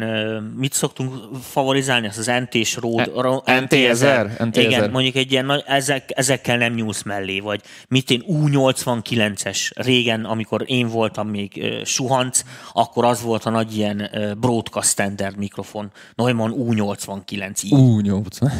mit 0.56 0.72
szoktunk 0.72 1.14
favorizálni, 1.42 2.06
az 2.06 2.18
az 2.18 2.26
NT-s 2.26 2.76
Road, 2.76 3.10
NT1000? 3.46 4.50
Igen, 4.52 4.90
mondjuk 4.90 5.14
egy 5.14 5.32
ilyen, 5.32 5.62
ezek, 5.66 6.10
ezekkel 6.14 6.56
nem 6.56 6.74
nyúlsz 6.74 7.02
mellé, 7.02 7.40
vagy 7.40 7.60
mit 7.88 8.10
én 8.10 8.24
U89-es 8.28 9.70
régen, 9.74 10.24
amikor 10.24 10.64
én 10.66 10.88
voltam 10.88 11.28
még 11.28 11.64
suhanc, 11.84 12.42
akkor 12.72 13.04
az 13.04 13.22
volt 13.22 13.44
a 13.44 13.50
nagy 13.50 13.76
ilyen 13.76 14.10
broadcast 14.40 14.88
standard 14.88 15.36
mikrofon, 15.36 15.90
Neumann 16.14 16.52
U89 16.56 17.62
U80. 17.70 18.52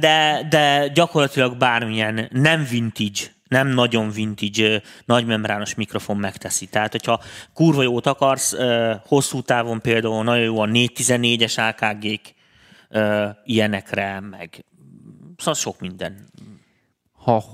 De, 0.00 0.46
de 0.48 0.88
gyakorlatilag 0.94 1.56
bármilyen 1.56 2.28
nem 2.32 2.66
vintage, 2.70 3.20
nem 3.48 3.68
nagyon 3.68 4.10
vintage, 4.10 4.82
nagymembrános 5.04 5.74
mikrofon 5.74 6.16
megteszi. 6.16 6.66
Tehát, 6.66 6.92
hogyha 6.92 7.20
kurva 7.54 7.82
jót 7.82 8.06
akarsz, 8.06 8.56
hosszú 9.06 9.40
távon 9.40 9.80
például 9.80 10.24
nagyon 10.24 10.44
jó 10.44 10.60
a 10.60 10.66
414-es 10.66 11.68
AKG-k, 11.68 12.34
ilyenekre, 13.44 14.20
meg 14.20 14.64
szóval 15.36 15.54
sok 15.54 15.80
minden. 15.80 16.28
Ha 17.12 17.44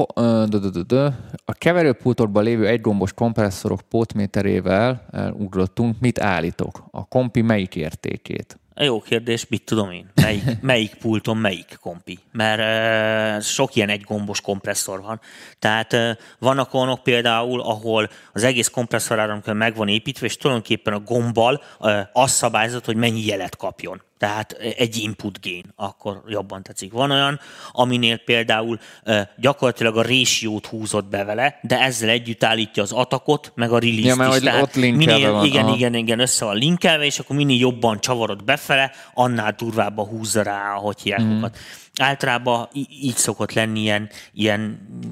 a 1.45 1.53
keverőpultokban 1.53 2.45
lévő 2.45 2.67
egygombos 2.67 3.13
kompresszorok 3.13 3.81
pótméterével 3.81 5.07
ugrottunk, 5.33 6.01
mit 6.01 6.21
állítok? 6.21 6.85
A 6.91 7.05
kompi 7.05 7.41
melyik 7.41 7.77
értékét? 7.77 8.59
Jó 8.81 9.01
kérdés, 9.01 9.47
mit 9.49 9.64
tudom 9.64 9.91
én? 9.91 10.11
Melyik, 10.14 10.43
melyik 10.61 10.95
pulton 10.95 11.37
melyik 11.37 11.79
kompi? 11.81 12.19
Mert 12.33 12.61
uh, 13.37 13.43
sok 13.43 13.75
ilyen 13.75 13.88
egy 13.88 14.03
gombos 14.03 14.41
kompresszor 14.41 15.01
van. 15.01 15.21
Tehát 15.59 15.93
uh, 15.93 16.11
vannak 16.38 16.75
olyanok 16.75 17.03
például, 17.03 17.61
ahol 17.61 18.11
az 18.33 18.45
egész 18.45 18.69
kompresszoráram 18.69 19.43
meg 19.45 19.75
van 19.75 19.88
építve, 19.88 20.27
és 20.27 20.37
tulajdonképpen 20.37 20.93
a 20.93 21.01
gombbal 21.01 21.62
uh, 21.81 21.99
az 22.12 22.31
szabályzott, 22.31 22.85
hogy 22.85 22.97
mennyi 22.97 23.27
jelet 23.27 23.57
kapjon 23.57 24.03
tehát 24.19 24.53
egy 24.53 24.97
input 24.97 25.41
gain, 25.43 25.73
akkor 25.77 26.23
jobban 26.29 26.63
tetszik. 26.63 26.93
Van 26.93 27.11
olyan, 27.11 27.41
aminél 27.73 28.17
például 28.17 28.79
gyakorlatilag 29.37 29.97
a 29.97 30.03
ratio 30.03 30.59
húzott 30.71 31.09
be 31.09 31.25
vele, 31.25 31.59
de 31.63 31.81
ezzel 31.81 32.09
együtt 32.09 32.45
állítja 32.45 32.83
az 32.83 32.93
atakot, 32.93 33.53
meg 33.55 33.73
a 33.73 33.79
release-t 33.79 34.05
ja, 34.05 34.15
mert 34.15 34.35
is. 34.35 34.41
Tehát 34.41 34.63
ott 34.63 34.75
minél, 34.75 35.33
van. 35.33 35.45
Igen, 35.45 35.65
aha. 35.65 35.75
igen, 35.77 35.95
igen, 35.95 36.19
össze 36.19 36.45
van 36.45 36.57
linkelve, 36.57 37.05
és 37.05 37.19
akkor 37.19 37.37
minél 37.37 37.59
jobban 37.59 38.01
csavarod 38.01 38.45
befele, 38.45 38.93
annál 39.15 39.55
durvábban 39.59 40.07
húzza 40.07 40.43
rá, 40.43 40.75
ahogy 40.75 41.01
hívják 41.03 41.23
mm 41.23 41.45
általában 42.01 42.69
így 43.03 43.17
szokott 43.17 43.53
lenni 43.53 43.81
ilyen, 43.81 44.09
ilyen 44.33 44.61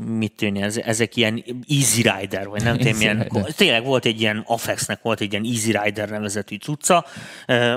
mit 0.07 0.33
tűnni, 0.33 0.62
ezek 0.62 1.16
ilyen 1.16 1.44
Easy 1.68 2.03
Rider, 2.03 2.49
vagy 2.49 2.62
nem 2.62 2.79
tudom, 2.79 3.01
ilyen, 3.01 3.33
tényleg 3.57 3.85
volt 3.85 4.05
egy 4.05 4.20
ilyen 4.20 4.42
Afexnek 4.46 5.03
volt 5.03 5.20
egy 5.20 5.33
ilyen 5.33 5.44
Easy 5.44 5.79
Rider 5.83 6.09
nevezetű 6.09 6.57
cucca, 6.57 7.05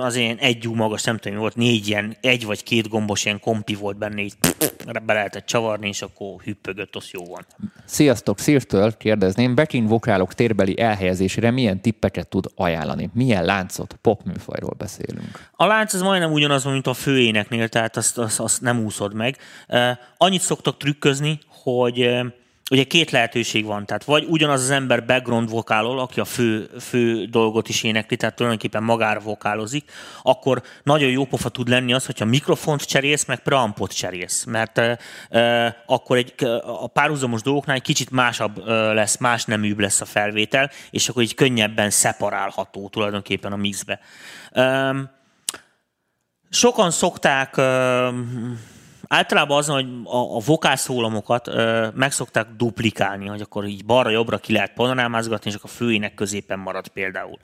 az 0.02 0.16
ilyen 0.16 0.38
egy 0.38 0.68
magas, 0.68 1.04
nem 1.04 1.18
tudom, 1.18 1.38
volt 1.38 1.56
négy 1.56 1.88
ilyen, 1.88 2.18
egy 2.22 2.46
vagy 2.46 2.64
két 2.64 2.88
gombos 2.88 3.26
ilyen 3.26 3.40
kompi 3.40 3.76
volt 3.76 3.98
benne, 3.98 4.22
így 4.22 4.34
be 5.06 5.14
lehetett 5.14 5.46
csavarni, 5.46 5.88
és 5.88 6.02
akkor 6.02 6.42
hüppögött, 6.44 6.96
az 6.96 7.10
jó 7.12 7.26
van. 7.26 7.46
Sziasztok, 7.86 8.40
Szírtől 8.40 8.98
kérdezném, 8.98 9.56
backing 9.56 9.88
vokálok 9.88 10.34
térbeli 10.34 10.80
elhelyezésére 10.80 11.52
milyen 11.52 11.82
tippeket 11.82 12.28
tud 12.28 12.46
ajánlani? 12.56 13.10
Milyen 13.14 13.46
láncot, 13.46 13.98
popműfajról 14.02 14.74
beszélünk? 14.78 15.50
A 15.52 15.66
lánc 15.66 15.94
az 15.94 16.02
majdnem 16.02 16.32
ugyanaz, 16.32 16.64
mint 16.64 16.88
a 16.88 16.94
főéneknél, 16.94 17.68
tehát 17.68 17.98
azt, 17.98 18.18
azt, 18.18 18.40
azt 18.40 18.62
nem 18.62 18.78
úszod 19.00 19.14
meg. 19.14 19.38
Annyit 20.18 20.42
szoktak 20.42 20.78
trükközni, 20.78 21.40
hogy 21.48 22.10
ugye 22.72 22.84
két 22.84 23.12
lehetőség 23.12 23.66
van, 23.66 23.86
tehát 23.86 24.04
vagy 24.04 24.26
ugyanaz 24.28 24.62
az 24.62 24.70
ember 24.70 25.06
background 25.06 25.50
vokálol, 25.50 26.00
aki 26.00 26.20
a 26.20 26.26
fő, 26.26 26.70
fő 26.80 27.26
dolgot 27.26 27.70
is 27.70 27.84
énekli, 27.84 28.16
tehát 28.16 28.36
tulajdonképpen 28.36 28.84
magára 28.84 29.20
vokálozik, 29.20 29.92
akkor 30.22 30.62
nagyon 30.84 31.10
jó 31.10 31.26
pofa 31.26 31.50
tud 31.50 31.68
lenni 31.68 31.94
az, 31.94 32.06
hogyha 32.06 32.26
mikrofont 32.26 32.82
cserélsz, 32.82 33.26
meg 33.26 33.40
preampot 33.40 33.96
cserélsz, 33.96 34.44
mert 34.44 34.78
e, 34.78 35.84
akkor 35.86 36.18
egy, 36.18 36.34
a 36.64 36.88
párhuzamos 36.88 37.42
dolgoknál 37.42 37.76
egy 37.76 37.82
kicsit 37.82 38.12
másabb 38.12 38.68
lesz, 38.68 39.18
más 39.18 39.46
neműbb 39.46 39.80
lesz 39.80 40.02
a 40.02 40.06
felvétel, 40.06 40.72
és 40.90 41.10
akkor 41.10 41.24
így 41.24 41.36
könnyebben 41.36 41.90
szeparálható 41.90 42.90
tulajdonképpen 42.90 43.52
a 43.52 43.56
mixbe. 43.56 44.00
E, 44.52 44.96
sokan 46.50 46.92
szokták 46.92 47.56
Általában 49.12 49.58
az, 49.58 49.68
hogy 49.68 49.88
a, 50.04 50.36
a 50.36 50.40
vokálszólamokat 50.46 51.48
ö, 51.48 51.88
meg 51.94 52.12
duplikálni, 52.58 53.28
hogy 53.28 53.42
akkor 53.42 53.66
így 53.66 53.86
balra-jobbra 53.86 54.38
ki 54.38 54.54
lehet 54.54 54.74
panorámázgatni, 54.74 55.50
és 55.50 55.56
akkor 55.56 55.70
a 55.70 55.78
főének 55.78 56.14
középen 56.14 56.60
marad 56.60 56.88
például. 56.88 57.38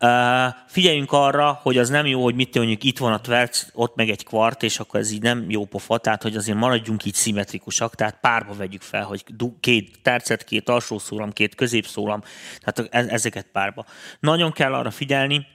Uh, 0.00 0.54
figyeljünk 0.66 1.12
arra, 1.12 1.60
hogy 1.62 1.78
az 1.78 1.88
nem 1.88 2.06
jó, 2.06 2.22
hogy 2.22 2.34
mit 2.34 2.54
mondjuk 2.54 2.84
itt 2.84 2.98
van 2.98 3.12
a 3.12 3.20
tverc, 3.20 3.66
ott 3.72 3.96
meg 3.96 4.08
egy 4.08 4.24
kvart, 4.24 4.62
és 4.62 4.78
akkor 4.78 5.00
ez 5.00 5.10
így 5.10 5.22
nem 5.22 5.50
jó 5.50 5.64
pofa, 5.64 5.98
tehát 5.98 6.22
hogy 6.22 6.36
azért 6.36 6.58
maradjunk 6.58 7.04
így 7.04 7.14
szimmetrikusak, 7.14 7.94
tehát 7.94 8.18
párba 8.20 8.54
vegyük 8.54 8.82
fel, 8.82 9.04
hogy 9.04 9.24
két 9.60 9.98
tercet, 10.02 10.44
két 10.44 10.68
alsó 10.68 10.98
szólam, 10.98 11.32
két 11.32 11.54
középszólam, 11.54 12.22
tehát 12.60 12.94
ezeket 13.10 13.46
párba. 13.52 13.84
Nagyon 14.20 14.52
kell 14.52 14.74
arra 14.74 14.90
figyelni, 14.90 15.46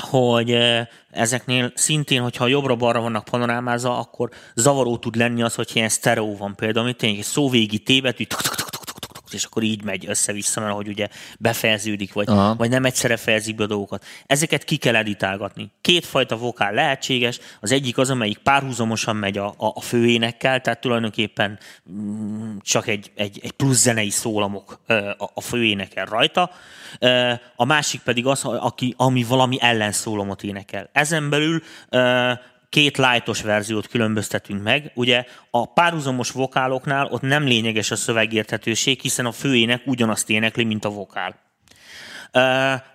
hogy 0.00 0.58
ezeknél 1.10 1.72
szintén, 1.74 2.22
hogyha 2.22 2.46
jobbra-balra 2.46 3.00
vannak 3.00 3.24
panorámázva, 3.24 3.98
akkor 3.98 4.30
zavaró 4.54 4.96
tud 4.96 5.16
lenni 5.16 5.42
az, 5.42 5.54
hogy 5.54 5.70
ilyen 5.74 5.88
sztereó 5.88 6.36
van. 6.36 6.54
Például, 6.54 6.84
amit 6.84 6.96
tényleg 6.96 7.18
egy 7.18 7.24
szóvégi 7.24 7.78
tévedű, 9.28 9.36
és 9.36 9.44
akkor 9.44 9.62
így 9.62 9.82
megy 9.82 10.08
össze-vissza, 10.08 10.60
mert 10.60 10.74
hogy 10.74 10.88
ugye 10.88 11.08
befejeződik, 11.38 12.12
vagy, 12.12 12.26
vagy 12.56 12.70
nem 12.70 12.84
egyszerre 12.84 13.16
fejezik 13.16 13.54
be 13.54 13.62
a 13.62 13.66
dolgokat. 13.66 14.04
Ezeket 14.26 14.64
ki 14.64 14.76
kell 14.76 14.96
editálgatni. 14.96 15.70
Kétfajta 15.80 16.36
vokál 16.36 16.72
lehetséges, 16.72 17.38
az 17.60 17.72
egyik 17.72 17.98
az, 17.98 18.10
amelyik 18.10 18.38
párhuzamosan 18.38 19.16
megy 19.16 19.38
a, 19.38 19.46
a, 19.46 19.72
a 19.74 19.80
főénekkel, 19.80 20.60
tehát 20.60 20.80
tulajdonképpen 20.80 21.58
mm, 21.90 22.56
csak 22.60 22.86
egy, 22.86 23.10
egy, 23.14 23.40
egy 23.42 23.52
plusz 23.52 23.80
zenei 23.80 24.10
szólamok 24.10 24.80
a, 24.86 25.30
a 25.34 25.40
főénekel 25.40 26.04
rajta, 26.04 26.50
a 27.56 27.64
másik 27.64 28.00
pedig 28.00 28.26
az, 28.26 28.44
aki, 28.44 28.94
ami 28.96 29.22
valami 29.22 29.56
ellenszólomot 29.60 30.42
énekel. 30.42 30.88
Ezen 30.92 31.30
belül 31.30 31.62
két 32.68 32.96
lightos 32.96 33.42
verziót 33.42 33.86
különböztetünk 33.86 34.62
meg. 34.62 34.90
Ugye 34.94 35.24
a 35.50 35.72
párhuzamos 35.72 36.30
vokáloknál 36.30 37.06
ott 37.06 37.22
nem 37.22 37.44
lényeges 37.44 37.90
a 37.90 37.96
szövegérthetőség, 37.96 39.00
hiszen 39.00 39.26
a 39.26 39.32
főének 39.32 39.82
ugyanazt 39.86 40.30
énekli, 40.30 40.64
mint 40.64 40.84
a 40.84 40.90
vokál. 40.90 41.47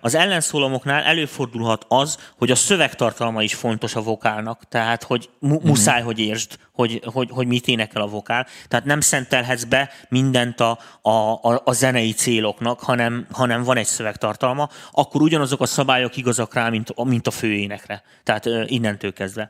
Az 0.00 0.14
ellenszólomoknál 0.14 1.02
előfordulhat 1.02 1.84
az, 1.88 2.18
hogy 2.38 2.50
a 2.50 2.54
szövegtartalma 2.54 3.42
is 3.42 3.54
fontos 3.54 3.94
a 3.94 4.02
vokálnak, 4.02 4.62
tehát 4.68 5.02
hogy 5.02 5.30
mu- 5.38 5.60
mhm. 5.60 5.68
muszáj, 5.68 6.02
hogy 6.02 6.18
értsd, 6.18 6.58
hogy, 6.72 7.02
hogy, 7.04 7.28
hogy 7.30 7.46
mit 7.46 7.68
énekel 7.68 8.02
a 8.02 8.06
vokál. 8.06 8.46
Tehát 8.68 8.84
nem 8.84 9.00
szentelhetsz 9.00 9.64
be 9.64 9.90
mindent 10.08 10.60
a, 10.60 10.78
a, 11.02 11.10
a, 11.10 11.62
a 11.64 11.72
zenei 11.72 12.12
céloknak, 12.12 12.80
hanem, 12.80 13.26
hanem 13.30 13.62
van 13.62 13.76
egy 13.76 13.86
szövegtartalma, 13.86 14.68
akkor 14.92 15.22
ugyanazok 15.22 15.60
a 15.60 15.66
szabályok 15.66 16.16
igazak 16.16 16.54
rá, 16.54 16.68
mint, 16.68 17.04
mint 17.04 17.26
a 17.26 17.30
főénekre. 17.30 18.02
Tehát 18.22 18.46
innentől 18.66 19.12
kezdve. 19.12 19.48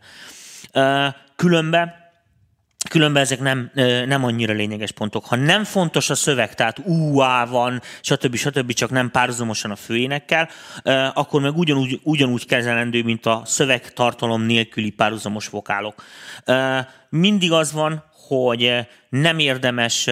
Különben 1.37 2.04
különben 2.95 3.23
ezek 3.23 3.41
nem, 3.41 3.71
nem 4.07 4.25
annyira 4.25 4.53
lényeges 4.53 4.91
pontok. 4.91 5.25
Ha 5.25 5.37
nem 5.37 5.65
fontos 5.65 6.11
a 6.11 6.15
szöveg, 6.15 6.55
tehát 6.55 6.79
UA 6.85 7.47
van, 7.51 7.83
stb. 8.01 8.37
stb. 8.37 8.73
csak 8.73 8.91
nem 8.91 9.11
párhuzamosan 9.11 9.71
a 9.71 9.77
főénekkel, 9.77 10.49
akkor 11.15 11.41
meg 11.41 11.57
ugyanúgy, 11.57 12.01
ugyanúgy 12.03 12.47
kezelendő, 12.47 13.03
mint 13.03 13.27
a 13.27 13.43
szövegtartalom 13.45 14.43
nélküli 14.43 14.91
párhuzamos 14.91 15.49
vokálok. 15.49 16.05
Mindig 17.09 17.53
az 17.53 17.73
van, 17.73 18.05
hogy 18.29 18.87
nem 19.09 19.39
érdemes, 19.39 20.11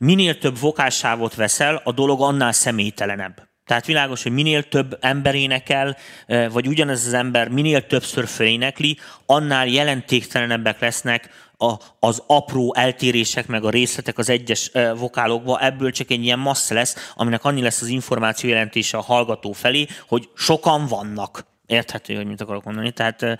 minél 0.00 0.38
több 0.38 0.58
vokálsávot 0.58 1.34
veszel, 1.34 1.80
a 1.84 1.92
dolog 1.92 2.20
annál 2.20 2.52
személytelenebb. 2.52 3.52
Tehát 3.66 3.86
világos, 3.86 4.22
hogy 4.22 4.32
minél 4.32 4.62
több 4.62 4.98
ember 5.00 5.34
énekel, 5.34 5.96
vagy 6.26 6.66
ugyanez 6.66 7.06
az 7.06 7.12
ember 7.12 7.48
minél 7.48 7.86
többször 7.86 8.26
fölénekli, 8.26 8.98
annál 9.26 9.66
jelentéktelenebbek 9.66 10.80
lesznek 10.80 11.30
a, 11.58 11.74
az 11.98 12.22
apró 12.26 12.74
eltérések, 12.74 13.46
meg 13.46 13.64
a 13.64 13.70
részletek 13.70 14.18
az 14.18 14.28
egyes 14.28 14.70
vokálokba, 14.96 15.60
ebből 15.60 15.90
csak 15.90 16.10
egy 16.10 16.24
ilyen 16.24 16.38
massza 16.38 16.74
lesz, 16.74 17.12
aminek 17.14 17.44
annyi 17.44 17.62
lesz 17.62 17.80
az 17.80 17.88
információ 17.88 18.50
jelentése 18.50 18.96
a 18.96 19.02
hallgató 19.02 19.52
felé, 19.52 19.86
hogy 20.08 20.28
sokan 20.34 20.86
vannak. 20.86 21.46
Érthető, 21.66 22.14
hogy 22.14 22.26
mit 22.26 22.40
akarok 22.40 22.64
mondani. 22.64 22.92
Tehát 22.92 23.38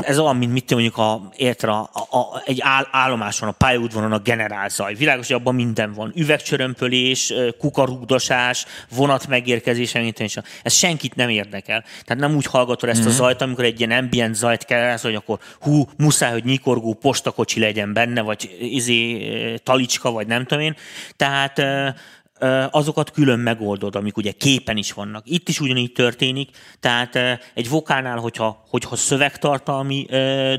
ez 0.00 0.18
olyan, 0.18 0.36
mint 0.36 0.52
mit 0.52 0.70
mondjuk 0.70 0.96
a, 0.96 1.30
érte, 1.36 1.70
a, 1.70 1.90
a, 1.92 2.42
egy 2.44 2.58
áll, 2.60 2.86
állomáson, 2.90 3.48
a 3.48 3.52
pályaudvaron 3.52 4.12
a 4.12 4.18
generálzaj. 4.18 4.94
Világos, 4.94 5.26
hogy 5.26 5.36
abban 5.36 5.54
minden 5.54 5.92
van. 5.92 6.12
Üvegcsörömpölés, 6.16 7.32
kukarúgdosás, 7.58 8.66
vonat 8.96 9.26
megérkezése, 9.26 10.00
mint 10.00 10.20
és 10.20 10.38
ez 10.62 10.72
senkit 10.72 11.14
nem 11.14 11.28
érdekel. 11.28 11.84
Tehát 12.04 12.22
nem 12.22 12.36
úgy 12.36 12.46
hallgatod 12.46 12.88
ezt 12.88 13.04
a 13.04 13.08
mhm. 13.08 13.16
zajt, 13.16 13.42
amikor 13.42 13.64
egy 13.64 13.80
ilyen 13.80 13.90
ambient 13.90 14.34
zajt 14.34 14.64
kell, 14.64 14.98
hogy 15.02 15.14
akkor 15.14 15.38
hú, 15.60 15.88
muszáj, 15.96 16.32
hogy 16.32 16.44
nyikorgó 16.44 16.94
postakocsi 16.94 17.60
legyen 17.60 17.92
benne, 17.92 18.20
vagy 18.20 18.56
izé, 18.60 19.28
talicska, 19.62 20.10
vagy 20.10 20.26
nem 20.26 20.44
tudom 20.44 20.64
én. 20.64 20.76
Tehát 21.16 21.62
azokat 22.70 23.10
külön 23.10 23.38
megoldod, 23.38 23.96
amik 23.96 24.16
ugye 24.16 24.32
képen 24.32 24.76
is 24.76 24.92
vannak. 24.92 25.22
Itt 25.26 25.48
is 25.48 25.60
ugyanígy 25.60 25.92
történik, 25.92 26.50
tehát 26.80 27.16
egy 27.54 27.68
vokálnál, 27.68 28.18
hogyha, 28.18 28.64
hogyha 28.68 28.96
szövegtartalmi 28.96 30.06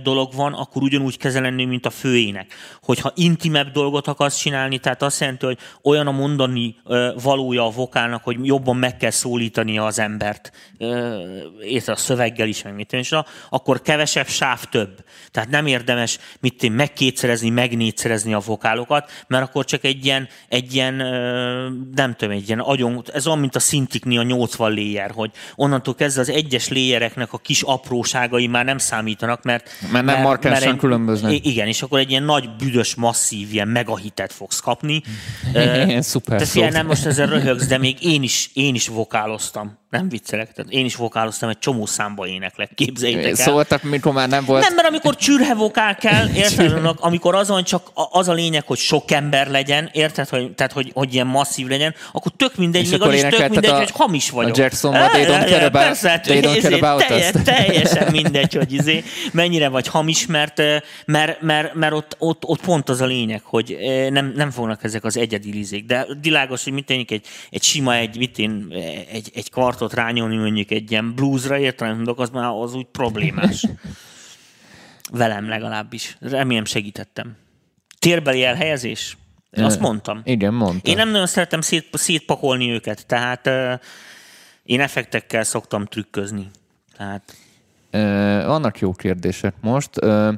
dolog 0.04 0.34
van, 0.34 0.54
akkor 0.54 0.82
ugyanúgy 0.82 1.18
kezelendő, 1.18 1.66
mint 1.66 1.86
a 1.86 1.90
főének. 1.90 2.54
Hogyha 2.82 3.12
intimebb 3.16 3.72
dolgot 3.72 4.08
akarsz 4.08 4.38
csinálni, 4.38 4.78
tehát 4.78 5.02
azt 5.02 5.20
jelenti, 5.20 5.46
hogy 5.46 5.58
olyan 5.84 6.08
a 6.08 6.12
mondani 6.12 6.76
valója 7.24 7.66
a 7.66 7.70
vokálnak, 7.70 8.24
hogy 8.24 8.38
jobban 8.42 8.78
meg 8.78 8.98
kell 8.98 9.10
szólítani 9.10 9.78
az 9.78 10.00
embert, 10.00 10.52
érte 11.62 11.92
a 11.92 11.96
szöveggel 11.96 12.48
is, 12.48 12.64
meg 12.64 12.76
mit 12.76 12.94
és 12.94 13.16
akkor 13.50 13.82
kevesebb 13.82 14.28
sáv 14.28 14.64
több. 14.64 15.04
Tehát 15.32 15.50
nem 15.50 15.66
érdemes 15.66 16.20
mit 16.40 16.64
én 16.64 16.72
megkétszerezni, 16.72 17.50
megnégyszerezni 17.50 18.34
a 18.34 18.40
vokálokat, 18.40 19.12
mert 19.28 19.44
akkor 19.44 19.66
csak 19.66 19.84
egy 19.84 20.06
ilyen, 20.06 20.28
egy 20.50 20.74
ilyen 20.74 20.98
nem 21.96 22.14
tudom, 22.14 22.34
egy 22.36 22.48
ilyen 22.48 22.60
agyon, 22.60 23.04
ez 23.14 23.28
olyan, 23.28 23.40
mint 23.40 23.56
a 23.56 23.60
szintikni 23.60 24.18
a 24.18 24.24
80 24.24 24.72
léjer, 24.72 25.12
hogy 25.12 25.32
onnantól 25.56 25.96
kezdve 25.96 26.22
az 26.22 26.30
egyes 26.30 26.68
léjereknek 26.68 27.34
a 27.34 27.38
kis 27.38 27.62
apróságai 27.62 28.48
már 28.48 28.66
nem 28.66 28.78
számítanak, 28.78 29.44
mert... 29.44 29.70
Mert 29.92 30.06
nem 30.06 30.22
markánsan 30.22 30.78
különböznek. 30.78 31.46
Igen, 31.46 31.68
és 31.68 31.82
akkor 31.82 32.00
egy 32.00 32.10
ilyen 32.10 32.24
nagy, 32.24 32.50
büdös, 32.56 32.96
masszív, 32.96 33.54
ilyen 33.54 33.68
megahitet 33.68 34.34
fogsz 34.34 34.60
kapni. 34.60 35.02
Ilyen 35.54 36.02
szuper 36.02 36.40
Te 36.40 36.46
szó. 36.46 36.70
nem 36.70 36.86
most 36.86 37.06
ezzel 37.06 37.28
röhögsz, 37.28 37.68
de 37.68 37.78
még 37.78 38.04
én 38.04 38.24
is, 38.24 38.50
én 38.54 38.76
is 38.76 38.88
vokáloztam. 38.88 39.78
Nem 39.90 40.10
viccelek, 40.10 40.52
tehát 40.52 40.72
én 40.72 40.86
is 40.86 40.96
vokáloztam, 40.96 41.50
egy 41.50 41.60
csomó 41.60 41.86
számba 41.86 42.28
éneklek, 42.28 42.72
képzeljétek 42.76 43.26
el. 43.26 43.36
Szóltak, 43.36 43.84
mikor 43.84 44.14
már 44.14 44.30
nem 44.30 44.46
volt. 44.46 44.64
Nem, 44.64 44.76
mert 44.76 44.88
amikor 44.88 45.16
csürhe 45.16 45.54
vokál 45.54 45.96
kell, 45.96 46.28
érted? 46.36 46.90
amikor 47.00 47.36
azon 47.36 47.64
csak 47.64 47.92
az 47.94 48.28
a 48.28 48.34
lényeg, 48.34 48.64
hogy 48.68 48.78
sok 48.78 49.12
ember 49.12 49.50
legyen, 49.50 49.90
érted? 49.94 50.30
Hogy, 50.30 50.52
tehát, 50.52 50.72
hogy, 50.72 50.92
hogy 50.94 51.14
ilyen 51.14 51.28
masszív 51.28 51.68
legyen, 51.68 51.96
akkor 52.12 52.32
tök 52.38 52.56
mindegy, 52.56 52.90
még 52.90 53.02
az 53.02 53.14
is 53.14 53.22
tök 53.22 53.50
mindegy, 53.50 53.70
a, 53.70 53.78
hogy 53.78 53.92
hamis 53.92 54.30
vagyok. 54.30 54.56
A 54.56 54.62
Jackson, 54.62 54.94
they 54.94 55.26
don't 55.26 55.50
care 55.50 55.66
about, 55.66 55.84
persze, 55.84 56.20
they 56.20 56.40
don't 56.40 56.62
care 56.62 56.76
about 56.76 57.08
teljes, 57.08 57.32
Teljesen 57.44 58.12
mindegy, 58.12 58.54
hogy 58.54 58.74
izé, 58.74 59.04
mennyire 59.32 59.68
vagy 59.68 59.88
hamis, 59.88 60.26
mert, 60.26 60.62
mert, 61.06 61.42
mert, 61.42 61.74
mert 61.74 61.94
ott, 61.94 62.16
ott, 62.20 62.44
ott, 62.46 62.62
pont 62.62 62.90
az 62.90 63.02
a 63.02 63.06
lényeg, 63.06 63.42
hogy 63.44 63.78
nem, 64.10 64.34
nem 64.36 64.52
fognak 64.52 64.84
ezek 64.84 65.04
az 65.04 65.18
egyedi 65.18 65.52
lizék. 65.52 65.86
De 65.86 66.08
világos, 66.22 66.64
hogy 66.64 66.74
mit 66.74 66.86
tényleg 66.86 67.12
egy, 67.12 67.26
egy 67.50 67.64
sima, 67.64 67.96
egy, 67.96 68.18
mit 68.18 68.38
én, 68.38 68.74
egy, 69.12 69.32
egy 69.34 69.50
kvartot 69.86 70.06
rányolni 70.06 70.38
mondjuk 70.38 70.72
egy 70.72 70.92
ilyen 70.92 71.16
bluesra, 71.16 71.58
értelem 71.58 71.96
mondok, 71.96 72.20
az 72.20 72.30
már 72.30 72.50
az 72.50 72.74
úgy 72.74 72.86
problémás. 72.86 73.66
Velem 75.12 75.48
legalábbis. 75.48 76.18
Remélem 76.20 76.66
segítettem. 76.66 77.36
Térbeli 78.00 78.44
elhelyezés? 78.44 79.18
Azt 79.52 79.80
mondtam. 79.80 80.22
Igen, 80.24 80.54
mondtam. 80.54 80.92
Én 80.92 80.96
nem 80.96 81.10
nagyon 81.10 81.28
szeretem 81.28 81.62
szét, 81.62 81.90
szétpakolni 81.92 82.72
őket, 82.72 83.06
tehát 83.06 83.48
uh, 83.48 83.80
én 84.64 84.82
effektekkel 84.82 85.44
szoktam 85.44 85.86
trükközni. 85.86 86.50
Tehát... 86.98 87.36
Uh, 87.94 88.46
vannak 88.46 88.80
jó 88.80 88.92
kérdések 88.92 89.54
most. 89.62 90.04
Uh, 90.04 90.34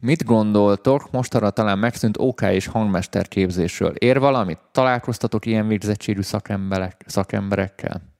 mit 0.00 0.24
gondoltok, 0.24 1.10
mostanra 1.10 1.50
talán 1.50 1.78
megszűnt 1.78 2.16
OK 2.18 2.40
és 2.40 2.66
hangmester 2.66 3.28
képzésről? 3.28 3.94
Ér 3.94 4.18
valamit? 4.18 4.58
Találkoztatok 4.72 5.46
ilyen 5.46 5.68
végzettségű 5.68 6.22
szakemberek, 6.22 7.04
szakemberekkel? 7.06 8.13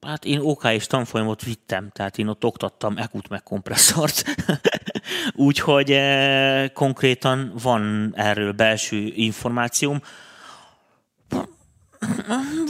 Hát 0.00 0.24
én 0.24 0.38
OK 0.38 0.64
és 0.64 0.86
tanfolyamot 0.86 1.42
vittem, 1.42 1.90
tehát 1.92 2.18
én 2.18 2.28
ott 2.28 2.44
oktattam 2.44 2.96
ekut 2.96 3.28
meg 3.28 3.42
kompresszort. 3.42 4.24
Úgyhogy 5.34 5.90
eh, 5.90 6.68
konkrétan 6.68 7.52
van 7.62 8.12
erről 8.16 8.52
belső 8.52 9.12
információm. 9.14 10.00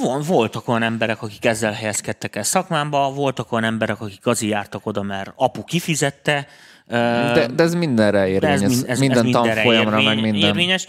Von, 0.03 0.23
voltak 0.23 0.69
olyan 0.69 0.83
emberek, 0.83 1.23
akik 1.23 1.45
ezzel 1.45 1.73
helyezkedtek 1.73 2.37
el 2.37 2.43
szakmámba, 2.43 3.13
voltak 3.13 3.53
olyan 3.53 3.65
emberek, 3.65 4.01
akik 4.01 4.27
azért 4.27 4.53
jártak 4.53 4.87
oda, 4.87 5.03
mert 5.03 5.33
apu 5.37 5.65
kifizette. 5.65 6.47
De, 6.87 7.47
de 7.55 7.63
ez 7.63 7.75
mindenre 7.75 8.29
érvényes, 8.29 8.63
ez, 8.63 8.83
ez, 8.83 8.99
minden 8.99 9.27
ez 9.27 9.33
tanfolyamra, 9.33 9.99
érvény, 10.01 10.05
meg 10.05 10.21
minden. 10.21 10.49
Érvényes. 10.49 10.87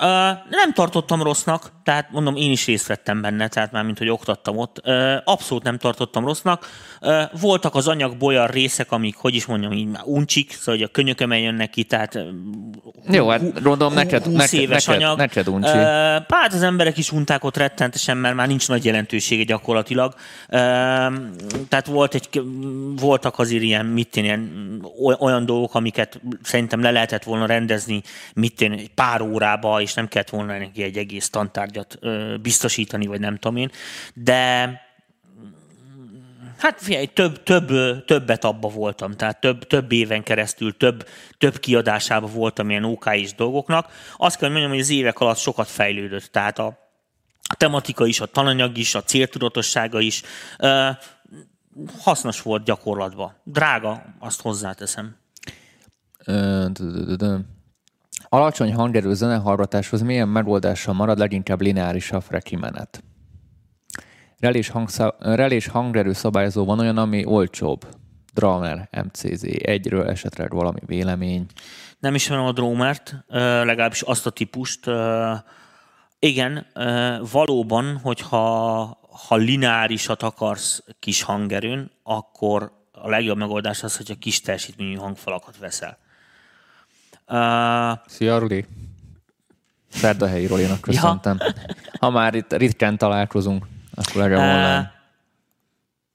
Uh, 0.00 0.08
nem 0.48 0.72
tartottam 0.74 1.22
rossznak, 1.22 1.72
tehát 1.84 2.10
mondom, 2.10 2.36
én 2.36 2.50
is 2.50 2.66
részt 2.66 2.86
vettem 2.86 3.20
benne, 3.20 3.48
tehát 3.48 3.72
már 3.72 3.84
mint 3.84 3.98
hogy 3.98 4.08
oktattam 4.08 4.58
ott. 4.58 4.80
Uh, 4.84 5.16
abszolút 5.24 5.62
nem 5.62 5.78
tartottam 5.78 6.24
rossznak. 6.24 6.66
Voltak 7.40 7.74
az 7.74 7.88
anyagból 7.88 8.28
olyan 8.28 8.46
részek, 8.46 8.92
amik, 8.92 9.16
hogy 9.16 9.34
is 9.34 9.46
mondjam, 9.46 9.72
így 9.72 9.86
már 9.86 10.02
uncsik, 10.04 10.52
szóval 10.52 10.74
hogy 10.74 10.82
a 10.82 10.88
könyökömen 10.88 11.38
jönnek 11.38 11.70
ki, 11.70 11.84
tehát 11.84 12.18
Jó, 13.10 13.28
hát 13.28 13.62
gondolom 13.62 13.94
neked, 13.94 14.32
neked, 14.32 14.60
éves 14.60 14.84
neked, 14.84 15.02
anyag. 15.02 15.18
neked 15.18 15.48
uncsi. 15.48 15.78
Hát 16.28 16.52
az 16.52 16.62
emberek 16.62 16.96
is 16.96 17.12
unták 17.12 17.44
ott 17.44 17.56
rettentesen, 17.56 18.16
mert 18.16 18.34
már 18.34 18.46
nincs 18.46 18.68
nagy 18.68 18.84
jelentősége 18.84 19.44
gyakorlatilag. 19.44 20.14
Tehát 21.68 21.86
volt 21.86 22.14
egy, 22.14 22.42
voltak 22.96 23.38
azért 23.38 23.62
ilyen, 23.62 23.86
mit 23.86 24.16
én, 24.16 24.24
ilyen, 24.24 24.50
olyan 25.18 25.46
dolgok, 25.46 25.74
amiket 25.74 26.20
szerintem 26.42 26.80
le 26.80 26.90
lehetett 26.90 27.22
volna 27.22 27.46
rendezni, 27.46 28.02
mit 28.34 28.60
én, 28.60 28.72
egy 28.72 28.90
pár 28.94 29.20
órába, 29.20 29.80
és 29.80 29.94
nem 29.94 30.08
kellett 30.08 30.30
volna 30.30 30.58
neki 30.58 30.82
egy 30.82 30.96
egész 30.96 31.30
tantárgyat 31.30 31.98
biztosítani, 32.42 33.06
vagy 33.06 33.20
nem 33.20 33.36
tudom 33.36 33.56
én, 33.56 33.70
de 34.14 34.80
Hát 36.62 36.80
figyelj, 36.80 37.06
több, 37.06 37.42
több, 37.42 37.68
többet 38.04 38.44
abba 38.44 38.68
voltam, 38.68 39.12
tehát 39.12 39.40
több, 39.40 39.66
több 39.66 39.92
éven 39.92 40.22
keresztül, 40.22 40.76
több, 40.76 41.08
több 41.38 41.58
kiadásában 41.58 42.32
voltam 42.32 42.70
ilyen 42.70 42.84
OK 42.84 43.10
is 43.14 43.34
dolgoknak. 43.34 43.86
Azt 44.16 44.38
kell 44.38 44.48
mondjam, 44.48 44.70
hogy 44.70 44.80
az 44.80 44.90
évek 44.90 45.20
alatt 45.20 45.36
sokat 45.36 45.68
fejlődött, 45.68 46.24
tehát 46.24 46.58
a, 46.58 46.66
a 47.48 47.54
tematika 47.54 48.06
is, 48.06 48.20
a 48.20 48.26
tananyag 48.26 48.76
is, 48.76 48.94
a 48.94 49.02
céltudatossága 49.02 50.00
is 50.00 50.22
uh, 50.58 50.88
hasznos 51.98 52.42
volt 52.42 52.64
gyakorlatban. 52.64 53.34
Drága, 53.44 54.04
azt 54.18 54.40
hozzáteszem. 54.40 55.16
Alacsony 58.28 58.74
hangerő 58.74 59.14
zenehallgatáshoz 59.14 60.02
milyen 60.02 60.28
megoldással 60.28 60.94
marad 60.94 61.18
leginkább 61.18 61.60
lineáris 61.60 62.10
a 62.12 62.20
kimenet? 64.42 64.62
Relés, 64.62 64.68
hangszá... 64.68 65.14
relés 65.18 65.66
hangerő 65.66 66.12
szabályozó 66.12 66.64
van 66.64 66.78
olyan, 66.78 66.98
ami 66.98 67.24
olcsóbb. 67.24 67.86
Drummer, 68.34 68.88
MCZ, 68.90 69.42
egyről 69.42 70.08
esetleg 70.08 70.52
valami 70.52 70.80
vélemény. 70.86 71.46
Nem 71.98 72.14
ismerem 72.14 72.44
a 72.44 72.52
Drumert, 72.52 73.14
legalábbis 73.28 74.02
azt 74.02 74.26
a 74.26 74.30
típust. 74.30 74.90
Igen, 76.18 76.66
valóban, 77.32 77.98
hogyha 78.02 79.00
ha 79.28 79.36
lineárisat 79.36 80.22
akarsz 80.22 80.84
kis 80.98 81.22
hangerőn, 81.22 81.90
akkor 82.02 82.72
a 82.92 83.08
legjobb 83.08 83.36
megoldás 83.36 83.82
az, 83.82 83.96
hogyha 83.96 84.14
kis 84.14 84.40
teljesítményű 84.40 84.94
hangfalakat 84.94 85.58
veszel. 85.58 85.98
Uh, 87.28 87.98
Szia, 88.06 88.38
Rudi! 88.38 88.64
Szerdahelyi 89.88 90.46
Rolinak 90.46 90.80
köszöntem. 90.80 91.36
Ja. 91.38 91.52
Ha 91.98 92.10
már 92.10 92.34
itt 92.34 92.52
ritkán 92.52 92.98
találkozunk, 92.98 93.66
akkor 93.94 94.22
legalább 94.22 94.82
uh, 94.82 94.88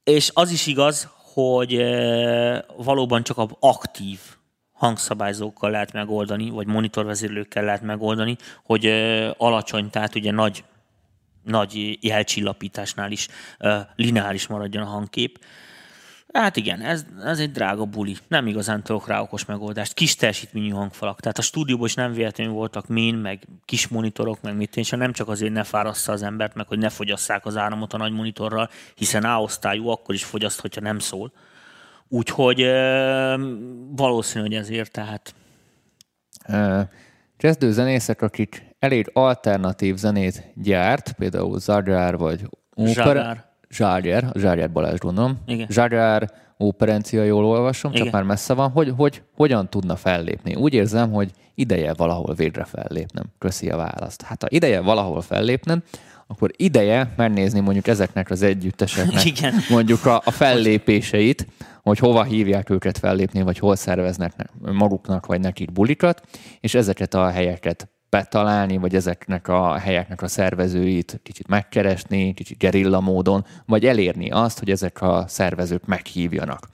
És 0.03 0.31
az 0.33 0.51
is 0.51 0.67
igaz, 0.67 1.09
hogy 1.33 1.75
valóban 2.75 3.23
csak 3.23 3.37
a 3.37 3.47
aktív 3.59 4.19
hangszabályzókkal 4.71 5.71
lehet 5.71 5.93
megoldani, 5.93 6.49
vagy 6.49 6.67
monitorvezérlőkkel 6.67 7.63
lehet 7.63 7.81
megoldani, 7.81 8.37
hogy 8.63 8.85
alacsony, 9.37 9.89
tehát 9.89 10.15
ugye 10.15 10.31
nagy, 10.31 10.63
nagy 11.43 11.97
jelcsillapításnál 12.01 13.11
is 13.11 13.27
lineáris 13.95 14.47
maradjon 14.47 14.83
a 14.83 14.89
hangkép. 14.89 15.39
Hát 16.37 16.55
igen, 16.55 16.81
ez, 16.81 17.05
ez 17.23 17.39
egy 17.39 17.51
drága 17.51 17.85
buli. 17.85 18.15
Nem 18.27 18.47
igazán 18.47 18.83
tudok 18.83 19.07
rá 19.07 19.21
okos 19.21 19.45
megoldást. 19.45 19.93
Kis 19.93 20.15
teljesítményű 20.15 20.69
hangfalak. 20.69 21.19
Tehát 21.19 21.37
a 21.37 21.41
stúdióban 21.41 21.85
is 21.85 21.93
nem 21.93 22.13
véletlenül 22.13 22.53
voltak 22.53 22.87
min, 22.87 23.15
meg 23.15 23.47
kis 23.65 23.87
monitorok, 23.87 24.41
meg 24.41 24.55
mit 24.55 24.77
és 24.77 24.89
nem 24.89 25.13
csak 25.13 25.27
azért 25.27 25.53
ne 25.53 25.63
fárassza 25.63 26.11
az 26.11 26.23
embert, 26.23 26.55
meg 26.55 26.67
hogy 26.67 26.77
ne 26.77 26.89
fogyasszák 26.89 27.45
az 27.45 27.57
áramot 27.57 27.93
a 27.93 27.97
nagy 27.97 28.11
monitorral, 28.11 28.69
hiszen 28.95 29.23
A-osztályú 29.23 29.87
akkor 29.87 30.15
is 30.15 30.23
fogyaszt, 30.23 30.61
hogyha 30.61 30.81
nem 30.81 30.99
szól. 30.99 31.31
Úgyhogy 32.07 32.61
valószínű, 33.95 34.43
hogy 34.43 34.53
ezért 34.53 34.91
tehát. 34.91 35.35
Kezdő 37.37 37.71
zenészek, 37.71 38.21
akik 38.21 38.75
elég 38.79 39.09
alternatív 39.13 39.95
zenét 39.95 40.51
gyárt, 40.55 41.11
például 41.11 41.59
Zadrár 41.59 42.17
vagy 42.17 42.49
Zsagár. 42.75 43.45
Zsárjár, 43.69 44.31
Zsárjár 44.33 44.71
Balázs 44.71 44.97
gondolom. 44.97 45.37
Igen. 45.45 45.67
Zsárjár 45.69 46.31
operencia, 46.57 47.23
jól 47.23 47.45
olvasom, 47.45 47.91
csak 47.91 47.99
Igen. 47.99 48.13
már 48.13 48.23
messze 48.23 48.53
van. 48.53 48.69
Hogy, 48.69 48.93
hogy, 48.97 49.21
hogyan 49.35 49.69
tudna 49.69 49.95
fellépni? 49.95 50.55
Úgy 50.55 50.73
érzem, 50.73 51.11
hogy 51.11 51.31
ideje 51.55 51.93
valahol 51.93 52.33
végre 52.33 52.63
fellépnem. 52.63 53.25
Köszi 53.37 53.69
a 53.69 53.77
választ. 53.77 54.21
Hát 54.21 54.41
ha 54.41 54.47
ideje 54.51 54.79
valahol 54.79 55.21
fellépnem, 55.21 55.83
akkor 56.27 56.51
ideje 56.55 57.13
megnézni 57.15 57.59
mondjuk 57.59 57.87
ezeknek 57.87 58.29
az 58.29 58.41
együtteseknek 58.41 59.25
Igen. 59.35 59.53
mondjuk 59.69 60.05
a, 60.05 60.21
a 60.25 60.31
fellépéseit, 60.31 61.47
hogy 61.81 61.99
hova 61.99 62.23
hívják 62.23 62.69
őket 62.69 62.97
fellépni, 62.97 63.41
vagy 63.41 63.59
hol 63.59 63.75
szerveznek 63.75 64.33
ne- 64.35 64.71
maguknak, 64.71 65.25
vagy 65.25 65.39
nekik 65.39 65.71
bulikat, 65.71 66.21
és 66.59 66.75
ezeket 66.75 67.13
a 67.13 67.29
helyeket 67.29 67.89
betalálni, 68.09 68.77
vagy 68.77 68.95
ezeknek 68.95 69.47
a 69.47 69.77
helyeknek 69.77 70.21
a 70.21 70.27
szervezőit 70.27 71.19
kicsit 71.23 71.47
megkeresni, 71.47 72.33
kicsit 72.33 72.57
gerilla 72.57 72.99
módon, 72.99 73.45
vagy 73.65 73.85
elérni 73.85 74.29
azt, 74.29 74.59
hogy 74.59 74.69
ezek 74.69 75.01
a 75.01 75.25
szervezők 75.27 75.85
meghívjanak. 75.85 76.67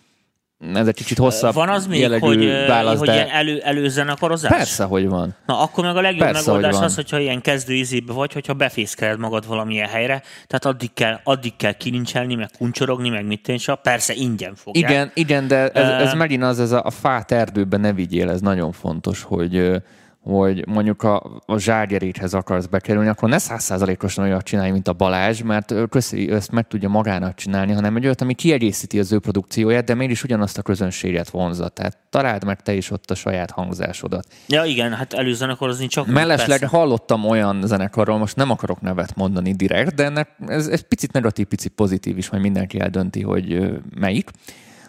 Ez 0.73 0.87
egy 0.87 0.95
kicsit 0.95 1.17
hosszabb 1.17 1.53
Van 1.53 1.69
az 1.69 1.87
még, 1.87 2.11
hogy, 2.11 2.45
válasz, 2.67 2.97
hogy 2.97 3.07
de 3.07 3.13
ilyen 3.13 3.29
elő, 3.29 3.59
előzenekarozás? 3.59 4.51
persze, 4.51 4.83
hogy 4.83 5.07
van. 5.07 5.35
Na, 5.45 5.59
akkor 5.59 5.83
meg 5.83 5.95
a 5.95 6.01
legjobb 6.01 6.27
Persze, 6.27 6.45
megoldás 6.45 6.75
hogy 6.75 6.83
az, 6.83 6.95
hogyha 6.95 7.19
ilyen 7.19 7.41
kezdő 7.41 7.73
izébe 7.73 8.13
vagy, 8.13 8.33
hogyha 8.33 8.53
befészkeled 8.53 9.19
magad 9.19 9.47
valamilyen 9.47 9.87
helyre, 9.87 10.21
tehát 10.47 10.65
addig 10.65 10.93
kell, 10.93 11.19
addig 11.23 11.55
kell 11.55 11.71
kilincselni, 11.71 12.35
meg 12.35 12.49
kuncsorogni, 12.57 13.09
meg 13.09 13.25
mit 13.25 13.41
tényleg, 13.41 13.81
persze 13.81 14.13
ingyen 14.13 14.55
fogják. 14.55 14.89
Igen, 14.89 15.11
igen, 15.13 15.47
de 15.47 15.69
ez, 15.69 16.07
ez 16.07 16.13
megint 16.13 16.43
az, 16.43 16.59
ez 16.59 16.71
a, 16.71 16.83
a 16.85 16.91
fát 16.91 17.31
erdőben 17.31 17.79
ne 17.79 17.93
vigyél, 17.93 18.29
ez 18.29 18.41
nagyon 18.41 18.71
fontos, 18.71 19.21
hogy 19.21 19.81
hogy 20.23 20.67
mondjuk 20.67 21.03
a, 21.03 21.41
a 21.45 21.57
zsárgyeréthez 21.57 22.33
akarsz 22.33 22.65
bekerülni, 22.65 23.09
akkor 23.09 23.29
ne 23.29 23.37
százszázalékosan 23.37 24.23
olyat 24.23 24.43
csinálj, 24.43 24.71
mint 24.71 24.87
a 24.87 24.93
Balázs, 24.93 25.41
mert 25.41 25.73
köszi, 25.89 26.31
ezt 26.31 26.51
meg 26.51 26.67
tudja 26.67 26.89
magának 26.89 27.35
csinálni, 27.35 27.71
hanem 27.71 27.95
egy 27.95 28.05
olyat, 28.05 28.21
ami 28.21 28.33
kiegészíti 28.33 28.99
az 28.99 29.11
ő 29.11 29.19
produkcióját, 29.19 29.85
de 29.85 29.93
mégis 29.93 30.23
ugyanazt 30.23 30.57
a 30.57 30.61
közönséget 30.61 31.29
vonza. 31.29 31.67
Tehát 31.67 31.97
találd 32.09 32.43
meg 32.43 32.61
te 32.61 32.73
is 32.73 32.91
ott 32.91 33.11
a 33.11 33.15
saját 33.15 33.51
hangzásodat. 33.51 34.27
Ja, 34.47 34.63
igen, 34.63 34.93
hát 34.93 35.13
előzenekorozni 35.13 35.87
csak 35.87 36.07
Mellesleg 36.07 36.59
persze. 36.59 36.77
hallottam 36.77 37.25
olyan 37.25 37.61
zenekarról, 37.65 38.17
most 38.17 38.35
nem 38.35 38.49
akarok 38.49 38.81
nevet 38.81 39.15
mondani 39.15 39.53
direkt, 39.53 39.95
de 39.95 40.03
ennek 40.03 40.29
ez, 40.47 40.67
ez 40.67 40.87
picit 40.87 41.11
negatív, 41.11 41.45
picit 41.45 41.71
pozitív 41.71 42.17
is, 42.17 42.29
majd 42.29 42.43
mindenki 42.43 42.79
eldönti, 42.79 43.21
hogy 43.21 43.71
melyik, 43.95 44.29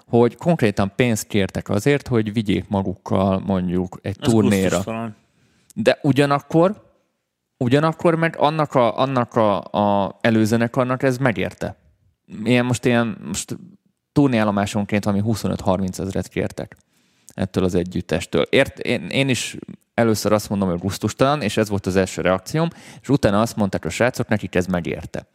hogy 0.07 0.37
konkrétan 0.37 0.93
pénzt 0.97 1.26
kértek 1.26 1.68
azért, 1.68 2.09
hogy 2.09 2.32
vigyék 2.32 2.68
magukkal 2.68 3.43
mondjuk 3.47 3.99
egy 4.03 4.16
Az 4.20 4.28
turnéra. 4.32 4.82
De 5.74 5.98
ugyanakkor, 6.02 6.92
ugyanakkor 7.56 8.14
meg 8.14 8.36
annak 8.38 8.74
a, 8.74 8.98
annak 8.98 9.34
a, 9.34 9.60
a 9.60 10.18
előzenekarnak 10.20 11.02
ez 11.02 11.18
megérte. 11.18 11.76
Ilyen 12.44 12.64
most 12.64 12.84
ilyen, 12.84 13.18
most 13.26 13.58
turnéállomásonként 14.12 15.04
valami 15.04 15.22
25-30 15.26 15.98
ezeret 15.98 16.28
kértek 16.28 16.76
ettől 17.34 17.64
az 17.64 17.74
együttestől. 17.74 18.42
Ért, 18.42 18.78
én, 18.78 19.06
én 19.08 19.28
is 19.28 19.56
először 19.94 20.32
azt 20.32 20.48
mondom, 20.48 20.68
hogy 20.68 20.78
gusztustalan, 20.78 21.42
és 21.42 21.56
ez 21.56 21.68
volt 21.68 21.86
az 21.86 21.96
első 21.96 22.22
reakcióm, 22.22 22.68
és 23.00 23.08
utána 23.08 23.40
azt 23.40 23.56
mondták 23.56 23.84
a 23.84 23.90
srácok, 23.90 24.28
nekik 24.28 24.54
ez 24.54 24.66
megérte. 24.66 25.26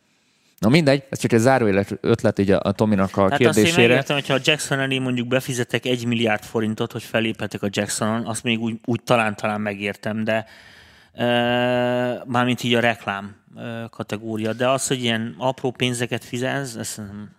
Na 0.59 0.69
mindegy, 0.69 1.03
ez 1.09 1.19
csak 1.19 1.31
egy 1.33 1.39
záróélet 1.39 1.97
ötlet 2.01 2.39
így 2.39 2.51
a, 2.51 2.59
a 2.63 2.71
Tominak 2.71 3.17
a 3.17 3.21
Hát 3.21 3.31
azt 3.31 3.41
én 3.41 3.47
kérdésére. 3.63 3.87
megértem, 3.87 4.15
hogyha 4.15 4.33
a 4.33 4.39
Jackson 4.43 4.79
elé 4.79 4.97
mondjuk 4.99 5.27
befizetek 5.27 5.85
egy 5.85 6.05
milliárd 6.05 6.43
forintot, 6.43 6.91
hogy 6.91 7.03
feléphetek 7.03 7.61
a 7.63 7.67
Jacksonon, 7.71 8.25
azt 8.25 8.43
még 8.43 8.59
úgy, 8.59 8.75
úgy 8.85 9.01
talán-talán 9.03 9.61
megértem, 9.61 10.23
de 10.23 10.45
e, 11.13 11.25
mármint 12.25 12.63
így 12.63 12.73
a 12.73 12.79
reklám 12.79 13.35
kategória, 13.89 14.53
de 14.53 14.69
az, 14.69 14.87
hogy 14.87 15.03
ilyen 15.03 15.35
apró 15.37 15.71
pénzeket 15.71 16.23
fizesz, 16.23 16.75
ez 16.75 16.95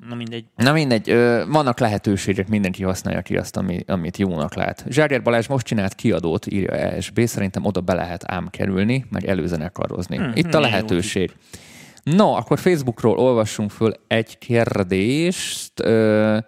na 0.09 0.15
mindegy. 0.15 0.45
Na 0.57 0.73
mindegy, 0.73 1.11
ö, 1.11 1.45
vannak 1.49 1.79
lehetőségek, 1.79 2.49
mindenki 2.49 2.83
használja 2.83 3.21
ki 3.23 3.37
azt, 3.37 3.57
ami, 3.57 3.85
amit 3.87 4.17
jónak 4.17 4.55
lát. 4.55 4.85
Zsárjár 4.89 5.23
Balázs 5.23 5.47
most 5.47 5.67
csinált 5.67 5.95
kiadót, 5.95 6.47
írja 6.47 6.71
ESB, 6.73 7.21
szerintem 7.27 7.65
oda 7.65 7.81
be 7.81 7.95
lehet 7.95 8.25
ám 8.31 8.49
kerülni, 8.51 9.07
meg 9.11 9.25
előzenekarozni. 9.25 10.17
Hmm, 10.17 10.33
Itt 10.35 10.45
a 10.55 10.59
milyen 10.59 10.61
jó 10.61 10.61
lehetőség. 10.61 11.33
No, 12.03 12.33
akkor 12.33 12.59
Facebookról 12.59 13.19
olvassunk 13.19 13.71
föl 13.71 13.93
egy 14.07 14.39
kérdést. 14.39 15.81
Ö, 15.81 16.39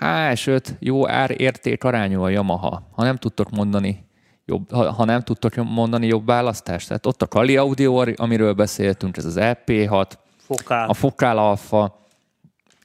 HS5 0.00 0.64
jó 0.78 1.08
ár 1.08 1.40
érték 1.40 1.84
arányú 1.84 2.22
a 2.22 2.28
Yamaha. 2.28 2.88
Ha 2.92 3.02
nem 3.02 3.16
tudtok 3.16 3.50
mondani 3.50 4.06
jobb, 4.44 4.70
ha, 4.70 4.92
ha 4.92 5.04
nem 5.04 5.20
tudtok 5.22 5.54
mondani 5.54 6.06
jobb 6.06 6.26
választást. 6.26 6.88
Tehát 6.88 7.06
ott 7.06 7.22
a 7.22 7.26
Kali 7.26 7.56
Audio, 7.56 8.04
amiről 8.16 8.52
beszéltünk, 8.52 9.16
ez 9.16 9.24
az 9.24 9.36
EP6, 9.38 10.10
Fokál, 10.36 10.88
a 10.88 10.94
Fokál 10.94 11.38
Alpha, 11.38 12.06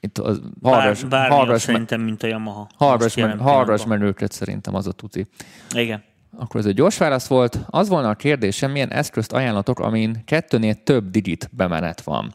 itt 0.00 0.18
a 0.18 0.34
bár, 0.60 0.74
harras, 0.74 1.04
bármi 1.04 1.34
harras, 1.34 1.62
szerintem, 1.62 2.00
mint 2.00 2.22
a 2.22 2.26
Yamaha. 2.26 2.66
harras, 2.76 3.16
men, 3.16 3.38
harras 3.38 3.86
menőket 3.86 4.32
szerintem 4.32 4.74
az 4.74 4.86
a 4.86 4.92
tuti. 4.92 5.26
Igen. 5.74 6.02
Akkor 6.38 6.60
ez 6.60 6.66
egy 6.66 6.74
gyors 6.74 6.98
válasz 6.98 7.26
volt. 7.26 7.58
Az 7.66 7.88
volna 7.88 8.08
a 8.08 8.14
kérdésem, 8.14 8.70
milyen 8.70 8.92
eszközt 8.92 9.32
ajánlatok, 9.32 9.78
amin 9.78 10.24
kettőnél 10.24 10.82
több 10.82 11.10
digit 11.10 11.50
bemenet 11.52 12.02
van. 12.02 12.34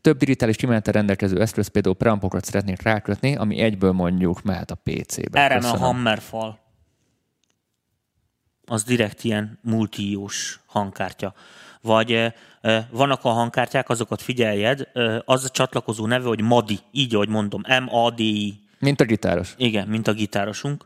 Több 0.00 0.16
digitális 0.16 0.56
kimenettel 0.56 0.92
rendelkező 0.92 1.40
eszköz, 1.40 1.68
például 1.68 1.94
preampokat 1.94 2.44
szeretnék 2.44 2.82
rákötni, 2.82 3.36
ami 3.36 3.58
egyből 3.58 3.92
mondjuk 3.92 4.42
mehet 4.42 4.70
a 4.70 4.74
PC-be. 4.74 5.40
Erre 5.40 5.54
a 5.54 5.58
Köszönöm. 5.58 5.80
Hammerfal. 5.80 6.58
Az 8.66 8.84
direkt 8.84 9.24
ilyen 9.24 9.58
multiós 9.62 10.60
hangkártya. 10.66 11.34
Vagy 11.82 12.32
vannak 12.90 13.24
a 13.24 13.28
hangkártyák, 13.28 13.88
azokat 13.88 14.22
figyeljed, 14.22 14.88
az 15.24 15.44
a 15.44 15.48
csatlakozó 15.48 16.06
neve, 16.06 16.28
hogy 16.28 16.42
MADI, 16.42 16.78
így 16.90 17.14
ahogy 17.14 17.28
mondom, 17.28 17.62
M-A-D-I. 17.84 18.60
Mint 18.80 19.00
a 19.00 19.04
gitáros. 19.04 19.54
Igen, 19.56 19.88
mint 19.88 20.08
a 20.08 20.12
gitárosunk. 20.12 20.84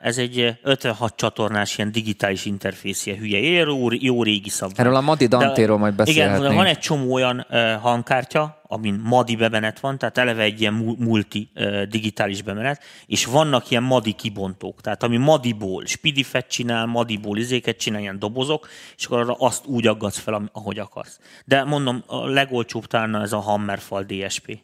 Ez 0.00 0.18
egy 0.18 0.38
eh, 0.38 0.56
56 0.62 1.16
csatornás 1.16 1.78
ilyen 1.78 1.92
digitális 1.92 2.44
interfészje, 2.44 3.16
hülye, 3.16 3.38
jó, 3.38 3.88
jó 3.90 4.22
régi 4.22 4.48
szabvány. 4.48 4.76
Erről 4.78 4.96
a 4.96 5.00
Madi 5.00 5.26
Dantéról 5.26 5.78
majd 5.78 5.92
Igen, 5.92 6.04
beszélhetnénk. 6.04 6.48
de 6.48 6.54
van 6.54 6.66
egy 6.66 6.78
csomó 6.78 7.12
olyan 7.12 7.46
hangkártya, 7.80 8.60
amin 8.62 8.94
MADI 8.94 9.36
bemenet 9.36 9.80
van, 9.80 9.98
tehát 9.98 10.18
eleve 10.18 10.42
egy 10.42 10.60
ilyen 10.60 10.72
mu- 10.72 10.98
multi 10.98 11.50
digitális 11.88 12.42
bemenet, 12.42 12.82
és 13.06 13.24
vannak 13.24 13.70
ilyen 13.70 13.82
MADI 13.82 14.12
kibontók, 14.12 14.80
tehát 14.80 15.02
ami 15.02 15.16
MADI-ból 15.16 15.86
spidifet 15.86 16.48
csinál, 16.48 16.86
MADI-ból 16.86 17.38
izéket 17.38 17.76
csinál, 17.76 18.00
ilyen 18.00 18.18
dobozok, 18.18 18.68
és 18.96 19.04
akkor 19.04 19.18
arra 19.18 19.34
azt 19.38 19.66
úgy 19.66 19.86
aggatsz 19.86 20.18
fel, 20.18 20.50
ahogy 20.52 20.78
akarsz. 20.78 21.18
De 21.44 21.64
mondom, 21.64 22.02
a 22.06 22.26
legolcsóbb 22.26 22.86
talán 22.86 23.14
ez 23.16 23.32
a 23.32 23.38
Hammerfall 23.38 24.02
DSP. 24.02 24.58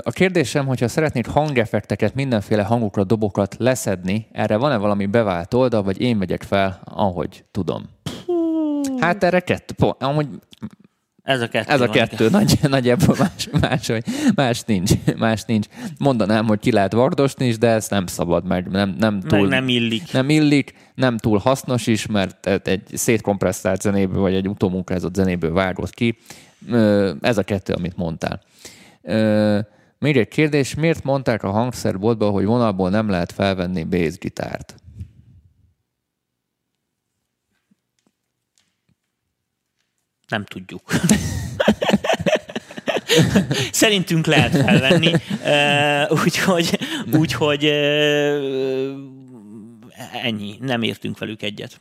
A 0.00 0.10
kérdésem, 0.10 0.66
hogyha 0.66 0.88
szeretnéd 0.88 1.26
hangeffekteket, 1.26 2.14
mindenféle 2.14 2.62
hangokat, 2.62 3.06
dobokat 3.06 3.56
leszedni, 3.58 4.26
erre 4.32 4.56
van-e 4.56 4.76
valami 4.76 5.06
bevált 5.06 5.54
oldal, 5.54 5.82
vagy 5.82 6.00
én 6.00 6.16
megyek 6.16 6.42
fel, 6.42 6.80
ahogy 6.84 7.44
tudom? 7.50 7.88
Hát 8.98 9.24
erre 9.24 9.40
kettő, 9.40 9.74
pont, 9.74 10.02
amúgy 10.02 10.26
Ez 11.22 11.40
a 11.40 11.48
kettő. 11.48 11.72
ez 11.72 11.80
a 11.80 11.86
van, 11.86 11.94
kettő, 11.94 12.26
igen. 12.26 12.30
nagy, 12.30 12.58
nagyjából 12.70 13.16
más, 13.18 13.48
más, 13.60 13.86
hogy 13.86 14.04
más 14.34 14.62
nincs, 14.62 14.92
más 15.16 15.42
nincs. 15.44 15.66
Mondanám, 15.98 16.46
hogy 16.46 16.58
ki 16.58 16.72
lehet 16.72 16.92
vardosni 16.92 17.46
is, 17.46 17.58
de 17.58 17.68
ezt 17.68 17.90
nem 17.90 18.06
szabad, 18.06 18.46
meg 18.46 18.68
nem, 18.68 18.94
nem 18.98 19.20
túl... 19.20 19.40
Meg 19.40 19.48
nem 19.48 19.68
illik. 19.68 20.12
nem 20.12 20.30
illik, 20.30 20.74
nem 20.94 21.18
túl 21.18 21.38
hasznos 21.38 21.86
is, 21.86 22.06
mert 22.06 22.46
egy 22.68 22.82
szétkompresszált 22.92 23.80
zenéből, 23.80 24.20
vagy 24.20 24.34
egy 24.34 24.48
utómunkázott 24.48 25.14
zenéből 25.14 25.52
vágott 25.52 25.94
ki. 25.94 26.18
Ez 27.20 27.38
a 27.38 27.42
kettő, 27.42 27.72
amit 27.72 27.96
mondtál. 27.96 28.40
Ö, 29.02 29.58
Még 29.98 30.16
egy 30.16 30.28
kérdés, 30.28 30.74
miért 30.74 31.02
mondták 31.02 31.42
a 31.42 31.50
hangszerboltban, 31.50 32.32
hogy 32.32 32.44
vonalból 32.44 32.90
nem 32.90 33.08
lehet 33.08 33.32
felvenni 33.32 33.84
bassgitárt? 33.84 34.74
Nem 40.28 40.44
tudjuk. 40.44 40.82
Szerintünk 43.72 44.26
lehet 44.26 44.50
felvenni, 44.56 45.12
úgyhogy, 46.24 46.78
úgyhogy 47.12 47.64
ennyi, 50.22 50.56
nem 50.60 50.82
értünk 50.82 51.18
velük 51.18 51.42
egyet. 51.42 51.80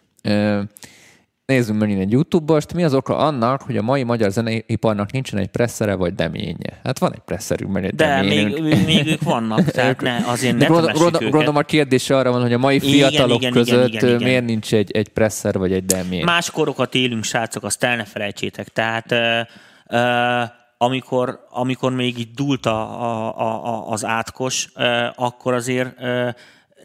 Nézzünk 1.52 1.80
megint 1.80 2.00
egy 2.00 2.12
YouTube-ost. 2.12 2.74
Mi 2.74 2.84
az 2.84 2.94
oka 2.94 3.18
annak, 3.18 3.62
hogy 3.62 3.78
a 3.78 3.82
mai 3.82 4.04
magyar 4.04 4.32
zeneiparnak 4.32 5.12
nincsen 5.12 5.40
egy 5.40 5.48
presszere 5.48 5.96
vagy 5.96 6.16
deménye? 6.16 6.80
Hát 6.84 7.00
van 7.00 7.14
egy 7.14 7.20
presszerünk, 7.20 7.72
meg 7.72 7.86
egy 7.86 7.96
De 7.96 8.22
még, 8.22 8.62
még 8.86 9.08
ők 9.08 9.22
vannak, 9.22 9.64
tehát 9.72 10.02
ne, 10.02 10.18
azért 10.26 10.58
ne 10.58 10.66
gondol, 10.66 10.92
gondol, 10.92 11.22
Gondolom 11.22 11.56
a 11.56 11.62
kérdés 11.62 12.10
arra 12.10 12.32
van, 12.32 12.42
hogy 12.42 12.54
a 12.54 12.58
mai 12.58 12.80
fiatalok 12.80 13.42
igen, 13.42 13.52
között 13.52 13.88
igen, 13.88 14.04
igen, 14.04 14.10
igen. 14.10 14.28
miért 14.28 14.46
nincs 14.46 14.74
egy, 14.74 14.92
egy 14.92 15.10
presszer 15.10 15.58
vagy 15.58 15.72
egy 15.72 15.86
demény? 15.86 16.24
Más 16.24 16.52
korokat 16.52 16.96
élünk, 16.96 17.24
srácok, 17.24 17.64
azt 17.64 17.84
el 17.84 17.96
ne 17.96 18.04
felejtsétek. 18.04 18.68
Tehát 18.68 19.12
uh, 19.12 20.00
uh, 20.00 20.50
amikor, 20.78 21.40
amikor 21.50 21.92
még 21.94 22.20
így 22.20 22.32
dúlt 22.36 22.66
a, 22.66 23.02
a, 23.02 23.66
a, 23.66 23.90
az 23.90 24.06
átkos, 24.06 24.70
uh, 24.76 24.86
akkor 25.16 25.54
azért 25.54 26.02
uh, 26.02 26.30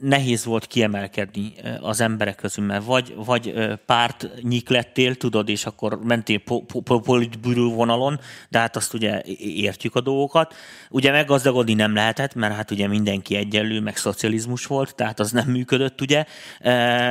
nehéz 0.00 0.44
volt 0.44 0.66
kiemelkedni 0.66 1.52
az 1.80 2.00
emberek 2.00 2.36
közül, 2.36 2.64
mert 2.64 2.84
vagy, 2.84 3.14
vagy 3.16 3.54
párt 3.86 4.28
nyik 4.42 4.68
lettél, 4.68 5.14
tudod, 5.14 5.48
és 5.48 5.66
akkor 5.66 5.98
mentél 6.02 6.40
politbűrű 6.84 7.62
vonalon, 7.62 8.20
de 8.48 8.58
hát 8.58 8.76
azt 8.76 8.94
ugye 8.94 9.22
értjük 9.38 9.94
a 9.94 10.00
dolgokat. 10.00 10.54
Ugye 10.90 11.10
meggazdagodni 11.10 11.74
nem 11.74 11.94
lehetett, 11.94 12.34
mert 12.34 12.54
hát 12.54 12.70
ugye 12.70 12.88
mindenki 12.88 13.36
egyenlő, 13.36 13.80
meg 13.80 13.96
szocializmus 13.96 14.66
volt, 14.66 14.94
tehát 14.94 15.20
az 15.20 15.30
nem 15.30 15.48
működött, 15.48 16.00
ugye. 16.00 16.24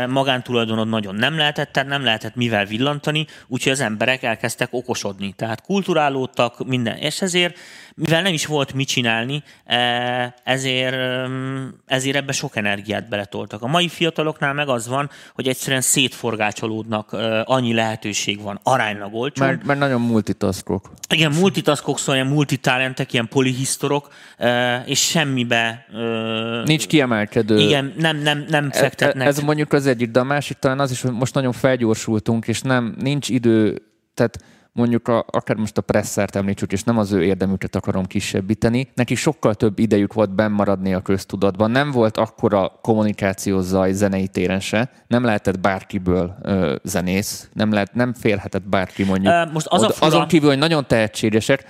Magántulajdonod 0.07 0.89
nagyon 0.89 1.15
nem 1.15 1.37
lehetett, 1.37 1.71
tehát 1.71 1.89
nem 1.89 2.03
lehetett 2.03 2.35
mivel 2.35 2.65
villantani, 2.65 3.25
úgyhogy 3.47 3.71
az 3.71 3.79
emberek 3.79 4.23
elkezdtek 4.23 4.67
okosodni. 4.71 5.33
Tehát 5.37 5.61
kulturálódtak, 5.61 6.65
minden, 6.67 6.97
és 6.97 7.21
ezért 7.21 7.57
mivel 7.95 8.21
nem 8.21 8.33
is 8.33 8.45
volt 8.45 8.73
mit 8.73 8.87
csinálni, 8.87 9.43
ezért, 10.43 10.95
ezért 11.85 12.15
ebbe 12.15 12.31
sok 12.31 12.55
energiát 12.55 13.09
beletoltak. 13.09 13.61
A 13.61 13.67
mai 13.67 13.87
fiataloknál 13.87 14.53
meg 14.53 14.67
az 14.69 14.87
van, 14.87 15.09
hogy 15.33 15.47
egyszerűen 15.47 15.81
szétforgácsolódnak, 15.81 17.11
annyi 17.43 17.73
lehetőség 17.73 18.41
van, 18.41 18.59
aránylag 18.63 19.13
olcsó. 19.13 19.43
Mert, 19.43 19.63
mert 19.63 19.79
nagyon 19.79 20.01
multitaskok. 20.01 20.91
Igen, 21.09 21.31
multitaskok, 21.31 21.99
szóval 21.99 22.15
ilyen 22.15 22.27
multitalentek, 22.27 23.13
ilyen 23.13 23.27
polihisztorok, 23.27 24.13
és 24.85 24.99
semmibe... 24.99 25.85
Nincs 26.65 26.87
kiemelkedő. 26.87 27.57
Igen, 27.57 27.93
nem, 27.97 28.17
nem, 28.17 28.45
nem 28.49 28.65
e- 28.71 28.77
e- 28.77 28.79
fektetnek. 28.79 29.27
Ez, 29.27 29.37
ez 29.37 29.43
mondjuk 29.43 29.73
az 29.73 29.85
egyik, 29.85 30.11
de 30.11 30.19
a 30.19 30.23
másik 30.23 30.57
talán 30.57 30.79
az 30.79 30.91
is, 30.91 31.01
hogy 31.01 31.11
most 31.11 31.33
nagyon 31.33 31.51
felgyorsultunk, 31.51 32.47
és 32.47 32.61
nem, 32.61 32.95
nincs 32.99 33.29
idő, 33.29 33.81
tehát 34.13 34.37
mondjuk 34.75 35.07
a, 35.07 35.25
akár 35.29 35.55
most 35.55 35.77
a 35.77 35.81
presszert 35.81 36.35
említsük, 36.35 36.71
és 36.71 36.83
nem 36.83 36.97
az 36.97 37.11
ő 37.11 37.23
érdemüket 37.23 37.75
akarom 37.75 38.05
kisebbíteni, 38.05 38.91
neki 38.93 39.15
sokkal 39.15 39.55
több 39.55 39.79
idejük 39.79 40.13
volt 40.13 40.35
bennmaradni 40.35 40.93
a 40.93 41.01
köztudatban. 41.01 41.71
Nem 41.71 41.91
volt 41.91 42.17
akkora 42.17 42.79
kommunikáció 42.81 43.61
zaj 43.61 43.91
zenei 43.91 44.27
téren 44.27 44.59
se, 44.59 44.89
nem 45.07 45.23
lehetett 45.23 45.59
bárkiből 45.59 46.35
ö, 46.41 46.75
zenész, 46.83 47.49
nem, 47.53 47.71
lehet, 47.71 47.93
nem 47.93 48.13
férhetett 48.13 48.67
bárki 48.67 49.03
mondjuk. 49.03 49.33
most 49.53 49.67
az 49.67 49.81
a 49.81 49.89
fura... 49.89 50.07
Azon 50.07 50.27
kívül, 50.27 50.49
hogy 50.49 50.57
nagyon 50.57 50.87
tehetségesek, 50.87 51.65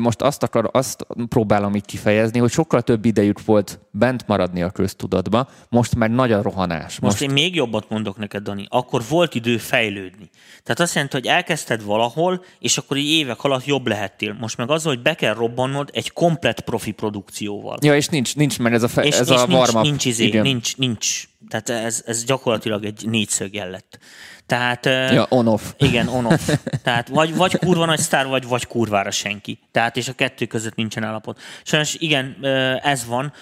most 0.00 0.22
azt, 0.22 0.42
akar, 0.42 0.68
azt 0.72 1.06
próbálom 1.28 1.74
így 1.74 1.84
kifejezni, 1.84 2.38
hogy 2.38 2.50
sokkal 2.50 2.82
több 2.82 3.04
idejük 3.04 3.44
volt 3.44 3.80
bent 3.90 4.26
maradni 4.26 4.62
a 4.62 4.70
köztudatba, 4.70 5.48
most 5.68 5.94
már 5.94 6.10
nagy 6.10 6.32
a 6.32 6.42
rohanás. 6.42 6.82
Most, 6.82 7.00
most 7.00 7.22
én 7.22 7.30
még 7.30 7.54
jobbat 7.54 7.88
mondok 7.88 8.16
neked, 8.16 8.42
Dani. 8.42 8.66
Akkor 8.68 9.02
volt 9.08 9.34
idő 9.34 9.58
fejlődni. 9.58 10.30
Tehát 10.62 10.80
azt 10.80 10.94
jelenti, 10.94 11.16
hogy 11.16 11.26
elkezdted 11.26 11.84
valahol, 11.84 12.44
és 12.58 12.78
akkor 12.78 12.96
így 12.96 13.10
évek 13.10 13.44
alatt 13.44 13.64
jobb 13.64 13.86
lehettél. 13.86 14.36
Most 14.40 14.56
meg 14.56 14.70
az, 14.70 14.82
hogy 14.82 15.02
be 15.02 15.14
kell 15.14 15.34
robbannod 15.34 15.90
egy 15.92 16.12
komplet 16.12 16.60
profi 16.60 16.90
produkcióval. 16.90 17.78
Ja, 17.82 17.96
és 17.96 18.08
nincs, 18.08 18.36
nincs 18.36 18.58
meg 18.58 18.74
ez 18.74 18.82
a, 18.82 18.88
fe, 18.88 19.02
és, 19.02 19.18
ez 19.18 19.30
és 19.30 19.36
a 19.36 19.46
nincs, 19.46 19.72
nincs, 19.72 20.04
izé, 20.04 20.40
nincs, 20.40 20.76
nincs, 20.76 21.24
tehát 21.48 21.84
ez, 21.84 22.02
ez 22.06 22.24
gyakorlatilag 22.24 22.84
egy 22.84 23.04
négyszög 23.06 23.54
lett. 23.54 23.98
Tehát, 24.46 24.84
ja, 24.86 25.26
on-off. 25.28 25.62
Igen, 25.78 26.08
on-off. 26.08 26.48
Tehát 26.82 27.08
vagy, 27.08 27.36
vagy 27.36 27.58
kurva 27.58 27.84
nagy 27.84 27.98
sztár, 27.98 28.26
vagy, 28.26 28.46
vagy 28.46 28.66
kurvára 28.66 29.10
senki. 29.10 29.58
Tehát, 29.70 29.96
és 29.96 30.08
a 30.08 30.12
kettő 30.12 30.46
között 30.46 30.74
nincsen 30.74 31.04
állapot. 31.04 31.40
Sajnos 31.62 31.94
igen, 31.94 32.36
ez 32.82 33.06
van, 33.06 33.32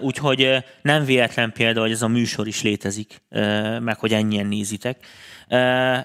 úgyhogy 0.00 0.64
nem 0.82 1.04
véletlen 1.04 1.52
példa, 1.52 1.80
hogy 1.80 1.90
ez 1.90 2.02
a 2.02 2.08
műsor 2.08 2.46
is 2.46 2.62
létezik, 2.62 3.22
meg 3.80 3.98
hogy 3.98 4.12
ennyien 4.12 4.46
nézitek. 4.46 5.06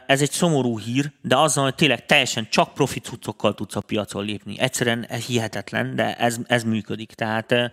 Ez 0.06 0.22
egy 0.22 0.32
szomorú 0.32 0.80
hír, 0.80 1.12
de 1.22 1.38
azzal, 1.38 1.64
hogy 1.64 1.76
tényleg 1.76 2.06
teljesen 2.06 2.48
csak 2.50 2.74
profit 2.74 3.04
cuccokkal 3.04 3.54
tudsz 3.54 3.76
a 3.76 3.82
piacon 3.82 4.26
lépni. 4.26 4.60
Egyszerűen 4.60 5.08
hihetetlen, 5.28 5.96
de 5.96 6.16
ez, 6.16 6.38
ez 6.48 6.64
működik. 6.64 7.14
Tehát 7.14 7.72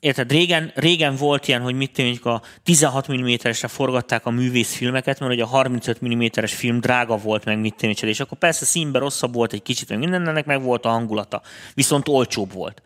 érted, 0.00 0.30
régen, 0.30 0.72
régen 0.74 1.16
volt 1.16 1.48
ilyen, 1.48 1.60
hogy 1.60 1.74
mit 1.74 1.92
tűnik, 1.92 2.24
a 2.24 2.42
16 2.62 3.12
mm-esre 3.12 3.68
forgatták 3.68 4.26
a 4.26 4.30
művészfilmeket, 4.30 5.20
mert 5.20 5.32
ugye 5.32 5.42
a 5.42 5.46
35 5.46 6.04
mm-es 6.04 6.54
film 6.54 6.80
drága 6.80 7.16
volt, 7.16 7.44
meg 7.44 7.58
mit 7.58 7.74
tűnik, 7.74 8.02
és 8.02 8.20
akkor 8.20 8.38
persze 8.38 8.64
színben 8.64 9.00
rosszabb 9.00 9.34
volt 9.34 9.52
egy 9.52 9.62
kicsit, 9.62 9.88
meg 9.88 9.98
mindennek 9.98 10.46
meg 10.46 10.62
volt 10.62 10.84
a 10.84 10.88
hangulata, 10.88 11.42
viszont 11.74 12.08
olcsóbb 12.08 12.52
volt. 12.52 12.82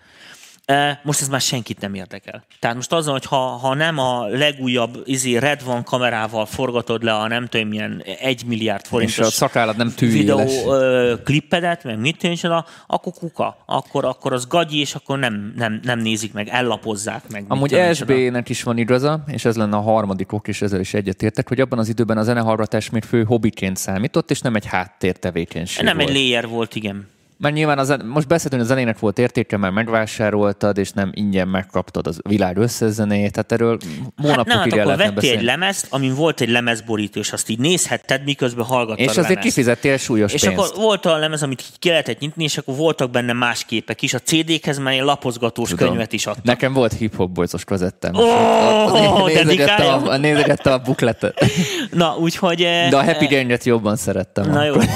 Most 1.03 1.21
ez 1.21 1.29
már 1.29 1.41
senkit 1.41 1.81
nem 1.81 1.95
érdekel. 1.95 2.45
Tehát 2.59 2.77
most 2.77 2.93
az, 2.93 3.07
hogy 3.07 3.25
ha, 3.25 3.37
ha 3.37 3.75
nem 3.75 3.99
a 3.99 4.27
legújabb 4.27 5.03
izé 5.05 5.37
Red 5.37 5.65
van 5.65 5.85
kamerával 5.85 6.47
forgatod 6.47 7.03
le 7.03 7.15
a 7.15 7.29
nem 7.29 7.47
tudom 7.47 7.69
milyen 7.69 8.03
egy 8.21 8.45
milliárd 8.47 8.87
forintos 8.87 9.19
és 9.19 9.25
a 9.25 9.31
szakállad 9.31 9.77
nem 9.77 9.93
videó 9.99 10.39
ö, 10.67 11.15
klippedet, 11.25 11.85
meg 11.85 11.99
mit 11.99 12.19
tűncsen, 12.19 12.65
akkor 12.87 13.13
kuka. 13.13 13.57
Akkor, 13.67 14.05
akkor 14.05 14.33
az 14.33 14.47
gagyi, 14.47 14.81
és 14.81 14.95
akkor 14.95 15.19
nem, 15.19 15.53
nem, 15.57 15.81
nem 15.83 15.99
nézik 15.99 16.33
meg, 16.33 16.49
ellapozzák 16.49 17.23
meg. 17.31 17.45
Amúgy 17.49 17.77
SB-nek 17.93 18.49
is 18.49 18.63
van 18.63 18.79
igaza, 18.79 19.25
és 19.27 19.45
ez 19.45 19.57
lenne 19.57 19.77
a 19.77 19.81
harmadik 19.81 20.33
ok, 20.33 20.49
és 20.49 20.63
ezzel 20.63 20.81
is 20.81 20.95
egyetértek, 20.95 21.49
hogy 21.49 21.61
abban 21.61 21.79
az 21.79 21.89
időben 21.89 22.19
a 22.19 22.23
zenehallgatás 22.23 22.91
még 22.91 23.03
fő 23.03 23.25
hobbiként 23.25 23.77
számított, 23.77 24.31
és 24.31 24.41
nem 24.41 24.55
egy 24.55 24.67
háttértevékenység 24.67 25.85
Nem 25.85 25.97
volt. 25.97 26.09
egy 26.09 26.15
layer 26.15 26.49
volt, 26.49 26.75
igen. 26.75 27.17
Mert 27.41 27.55
nyilván 27.55 27.79
az, 27.79 27.97
most 28.05 28.29
beszéltünk, 28.29 28.63
a 28.63 28.65
zenének 28.65 28.99
volt 28.99 29.19
értéke, 29.19 29.57
mert 29.57 29.75
megvásároltad, 29.75 30.79
és 30.79 30.91
nem 30.91 31.11
ingyen 31.15 31.49
megkaptad 31.49 32.07
az 32.07 32.21
világ 32.29 32.57
összezenéjét, 32.57 33.33
tehát 33.33 33.53
erről 33.53 33.79
hónapokig 34.17 34.53
hát 34.53 34.71
nem, 34.71 34.79
hát 34.79 34.87
akkor 34.87 34.97
vettél 34.97 35.37
egy 35.37 35.43
lemezt, 35.43 35.87
amin 35.91 36.15
volt 36.15 36.41
egy 36.41 36.49
lemezborító, 36.49 37.21
és 37.21 37.33
azt 37.33 37.49
így 37.49 37.59
nézhetted, 37.59 38.25
miközben 38.25 38.65
hallgattad 38.65 39.09
És 39.09 39.17
azért 39.17 39.41
kifizettél 39.41 39.97
súlyos 39.97 40.33
És 40.33 40.41
pénzt. 40.41 40.59
akkor 40.59 40.83
volt 40.83 41.07
a 41.07 41.17
lemez, 41.17 41.43
amit 41.43 41.65
ki 41.79 41.89
lehetett 41.89 42.19
nyitni, 42.19 42.45
és 42.45 42.59
akkor 42.59 42.77
voltak 42.77 43.11
benne 43.11 43.33
más 43.33 43.65
képek 43.65 44.03
is. 44.03 44.15
A 44.15 44.19
CD-hez 44.19 44.79
már 44.79 44.95
egy 44.95 45.03
lapozgatós 45.03 45.69
Tudom. 45.69 45.89
könyvet 45.89 46.13
is 46.13 46.27
adtam. 46.27 46.43
Nekem 46.45 46.73
volt 46.73 46.93
hip-hop 46.93 47.31
boyzos 47.31 47.65
kazettem. 47.65 48.15
Oh, 48.15 49.27
nézegette, 49.27 49.93
a, 49.93 50.17
nézegette 50.17 50.73
a 50.73 50.79
bukletet. 50.79 51.45
Na, 51.91 52.17
úgyhogy... 52.17 52.59
De 52.91 52.97
a 52.97 53.05
Happy 53.05 53.27
Jane-et 53.31 53.61
eh, 53.61 53.67
jobban 53.67 53.97
szerettem. 53.97 54.51
Na 54.51 54.61
akkor. 54.61 54.85
jó. 54.85 54.91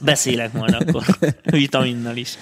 Beszélek 0.00 0.52
majd 0.52 0.74
akkor. 0.74 1.04
vitaminnal 1.44 2.16
is. 2.16 2.34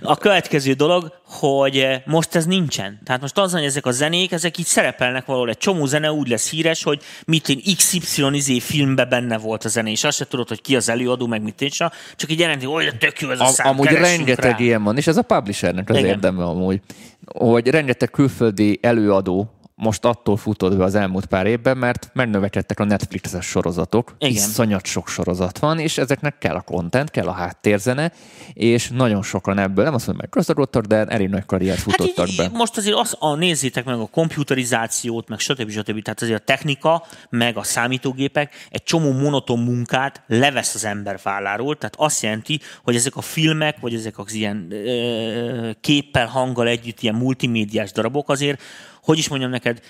A 0.00 0.16
következő 0.16 0.72
dolog, 0.72 1.12
hogy 1.24 1.76
eh, 1.76 2.02
most 2.06 2.34
ez 2.34 2.46
nincsen. 2.46 3.00
Tehát 3.04 3.20
most 3.20 3.38
az, 3.38 3.52
hogy 3.52 3.64
ezek 3.64 3.86
a 3.86 3.90
zenék, 3.90 4.32
ezek 4.32 4.58
így 4.58 4.66
szerepelnek 4.66 5.26
valahol. 5.26 5.48
Egy 5.48 5.58
csomó 5.58 5.86
zene 5.86 6.12
úgy 6.12 6.28
lesz 6.28 6.50
híres, 6.50 6.82
hogy 6.82 7.02
mit 7.26 7.48
én 7.48 7.60
XY 7.76 8.24
izé 8.32 8.58
filmbe 8.58 9.04
benne 9.04 9.38
volt 9.38 9.64
a 9.64 9.68
zene, 9.68 9.90
és 9.90 10.04
azt 10.04 10.16
se 10.16 10.26
tudod, 10.26 10.48
hogy 10.48 10.60
ki 10.60 10.76
az 10.76 10.88
előadó, 10.88 11.26
meg 11.26 11.42
mit 11.42 11.62
én 11.62 11.68
csak 11.68 12.30
így 12.30 12.38
jelenti, 12.38 12.66
hogy 12.66 12.96
tök 12.98 13.20
jó 13.20 13.30
ez 13.30 13.40
a, 13.40 13.44
a 13.44 13.48
szám, 13.48 13.66
Amúgy 13.66 13.88
rengeteg 13.88 14.50
rá. 14.50 14.58
ilyen 14.58 14.82
van, 14.82 14.96
és 14.96 15.06
ez 15.06 15.16
a 15.16 15.22
publishernek 15.22 15.90
az 15.90 15.96
Igen. 15.96 16.08
érdeme 16.08 16.44
amúgy, 16.44 16.80
hogy 17.24 17.68
rengeteg 17.68 18.10
külföldi 18.10 18.78
előadó 18.82 19.57
most 19.80 20.04
attól 20.04 20.36
futod 20.36 20.76
be 20.76 20.84
az 20.84 20.94
elmúlt 20.94 21.26
pár 21.26 21.46
évben, 21.46 21.76
mert 21.76 22.10
megnövekedtek 22.12 22.80
a 22.80 22.84
Netflixes 22.84 23.46
sorozatok. 23.46 24.14
Igen. 24.18 24.32
Iszonyat 24.32 24.86
sok 24.86 25.08
sorozat 25.08 25.58
van, 25.58 25.78
és 25.78 25.98
ezeknek 25.98 26.38
kell 26.38 26.54
a 26.54 26.60
content, 26.60 27.10
kell 27.10 27.26
a 27.26 27.32
háttérzene, 27.32 28.12
és 28.52 28.88
nagyon 28.88 29.22
sokan 29.22 29.58
ebből, 29.58 29.84
nem 29.84 29.94
azt 29.94 30.06
mondom, 30.06 30.24
hogy 30.24 30.34
meggazdagodtak, 30.34 30.84
de 30.84 31.04
elég 31.04 31.28
nagy 31.28 31.44
karriert 31.46 31.78
futottak 31.78 32.16
hát 32.16 32.28
így, 32.28 32.36
be. 32.36 32.48
Most 32.52 32.76
azért 32.76 32.96
az, 32.96 33.16
a, 33.18 33.34
nézzétek 33.34 33.84
meg 33.84 33.98
a 33.98 34.06
komputerizációt, 34.06 35.28
meg 35.28 35.38
stb. 35.38 35.70
stb. 35.70 36.02
Tehát 36.02 36.22
azért 36.22 36.40
a 36.40 36.44
technika, 36.44 37.06
meg 37.30 37.56
a 37.56 37.62
számítógépek 37.62 38.54
egy 38.70 38.82
csomó 38.82 39.12
monoton 39.12 39.58
munkát 39.58 40.22
levesz 40.26 40.74
az 40.74 40.84
ember 40.84 41.20
válláról, 41.22 41.76
tehát 41.76 41.94
azt 41.98 42.22
jelenti, 42.22 42.60
hogy 42.82 42.94
ezek 42.94 43.16
a 43.16 43.20
filmek, 43.20 43.80
vagy 43.80 43.94
ezek 43.94 44.18
az 44.18 44.32
ilyen 44.32 44.66
ö, 44.70 45.70
képpel, 45.80 46.26
hanggal 46.26 46.66
együtt 46.66 47.00
ilyen 47.00 47.14
multimédiás 47.14 47.92
darabok 47.92 48.28
azért 48.28 48.60
hogy 49.08 49.18
is 49.18 49.28
mondjam 49.28 49.50
neked, 49.50 49.80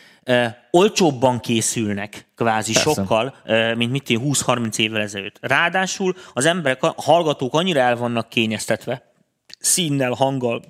olcsóbban 0.71 1.41
készülnek 1.41 2.27
kvázi 2.37 2.73
Persze. 2.73 2.91
sokkal, 2.91 3.35
mint 3.75 3.91
mit 3.91 4.11
én 4.11 4.21
20-30 4.25 4.79
évvel 4.79 5.01
ezelőtt. 5.01 5.37
Ráadásul 5.41 6.15
az 6.33 6.45
emberek, 6.45 6.83
a 6.83 6.95
hallgatók 6.97 7.55
annyira 7.55 7.81
el 7.81 7.97
vannak 7.97 8.29
kényeztetve, 8.29 9.13
színnel, 9.59 10.13
hanggal, 10.13 10.63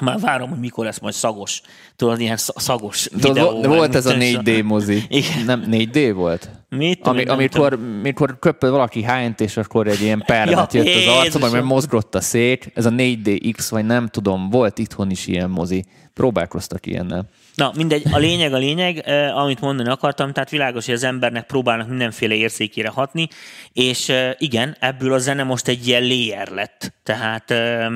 már 0.00 0.20
várom, 0.20 0.48
hogy 0.48 0.58
mikor 0.58 0.84
lesz 0.84 0.98
majd 0.98 1.14
szagos. 1.14 1.60
Tudod, 1.96 2.20
ilyen 2.20 2.36
szagos 2.36 3.02
Tudod, 3.02 3.34
videó. 3.34 3.62
Volt 3.62 3.94
ez 3.94 4.06
a 4.06 4.14
4D 4.14 4.64
mozi. 4.64 5.02
Igen. 5.08 5.44
Nem 5.44 5.64
4D 5.70 6.12
volt? 6.14 6.50
Mit 6.68 7.06
Ami, 7.06 7.24
amikor, 7.24 7.72
amikor 7.72 8.38
köpöd 8.38 8.70
valaki 8.70 9.02
hányt, 9.02 9.40
és 9.40 9.56
akkor 9.56 9.86
egy 9.86 10.00
ilyen 10.00 10.22
permet 10.26 10.72
Ja, 10.72 10.82
jött 10.82 10.96
az 10.96 11.06
arcomba, 11.06 11.50
mert 11.50 11.64
mozgott 11.64 12.14
a 12.14 12.20
szék. 12.20 12.70
Ez 12.74 12.86
a 12.86 12.90
4DX, 12.90 13.66
vagy 13.70 13.84
nem 13.84 14.08
tudom, 14.08 14.50
volt 14.50 14.78
itthon 14.78 15.10
is 15.10 15.26
ilyen 15.26 15.50
mozi. 15.50 15.84
Próbálkoztak 16.14 16.86
ilyennel. 16.86 17.28
Na, 17.54 17.72
mindegy, 17.76 18.02
a 18.12 18.18
lényeg 18.18 18.52
a 18.52 18.56
lényeg, 18.56 18.98
eh, 18.98 19.36
amit 19.36 19.60
mondani 19.60 19.88
akartam, 19.88 20.32
tehát 20.32 20.50
világos, 20.50 20.84
hogy 20.84 20.94
az 20.94 21.02
embernek 21.02 21.46
próbálnak 21.46 21.88
mindenféle 21.88 22.34
érzékére 22.34 22.88
hatni, 22.88 23.28
és 23.72 24.08
eh, 24.08 24.32
igen, 24.38 24.76
ebből 24.80 25.12
a 25.12 25.18
zene 25.18 25.42
most 25.42 25.68
egy 25.68 25.86
ilyen 25.86 26.02
layer 26.02 26.48
lett. 26.48 26.92
Tehát 27.02 27.50
eh, 27.50 27.86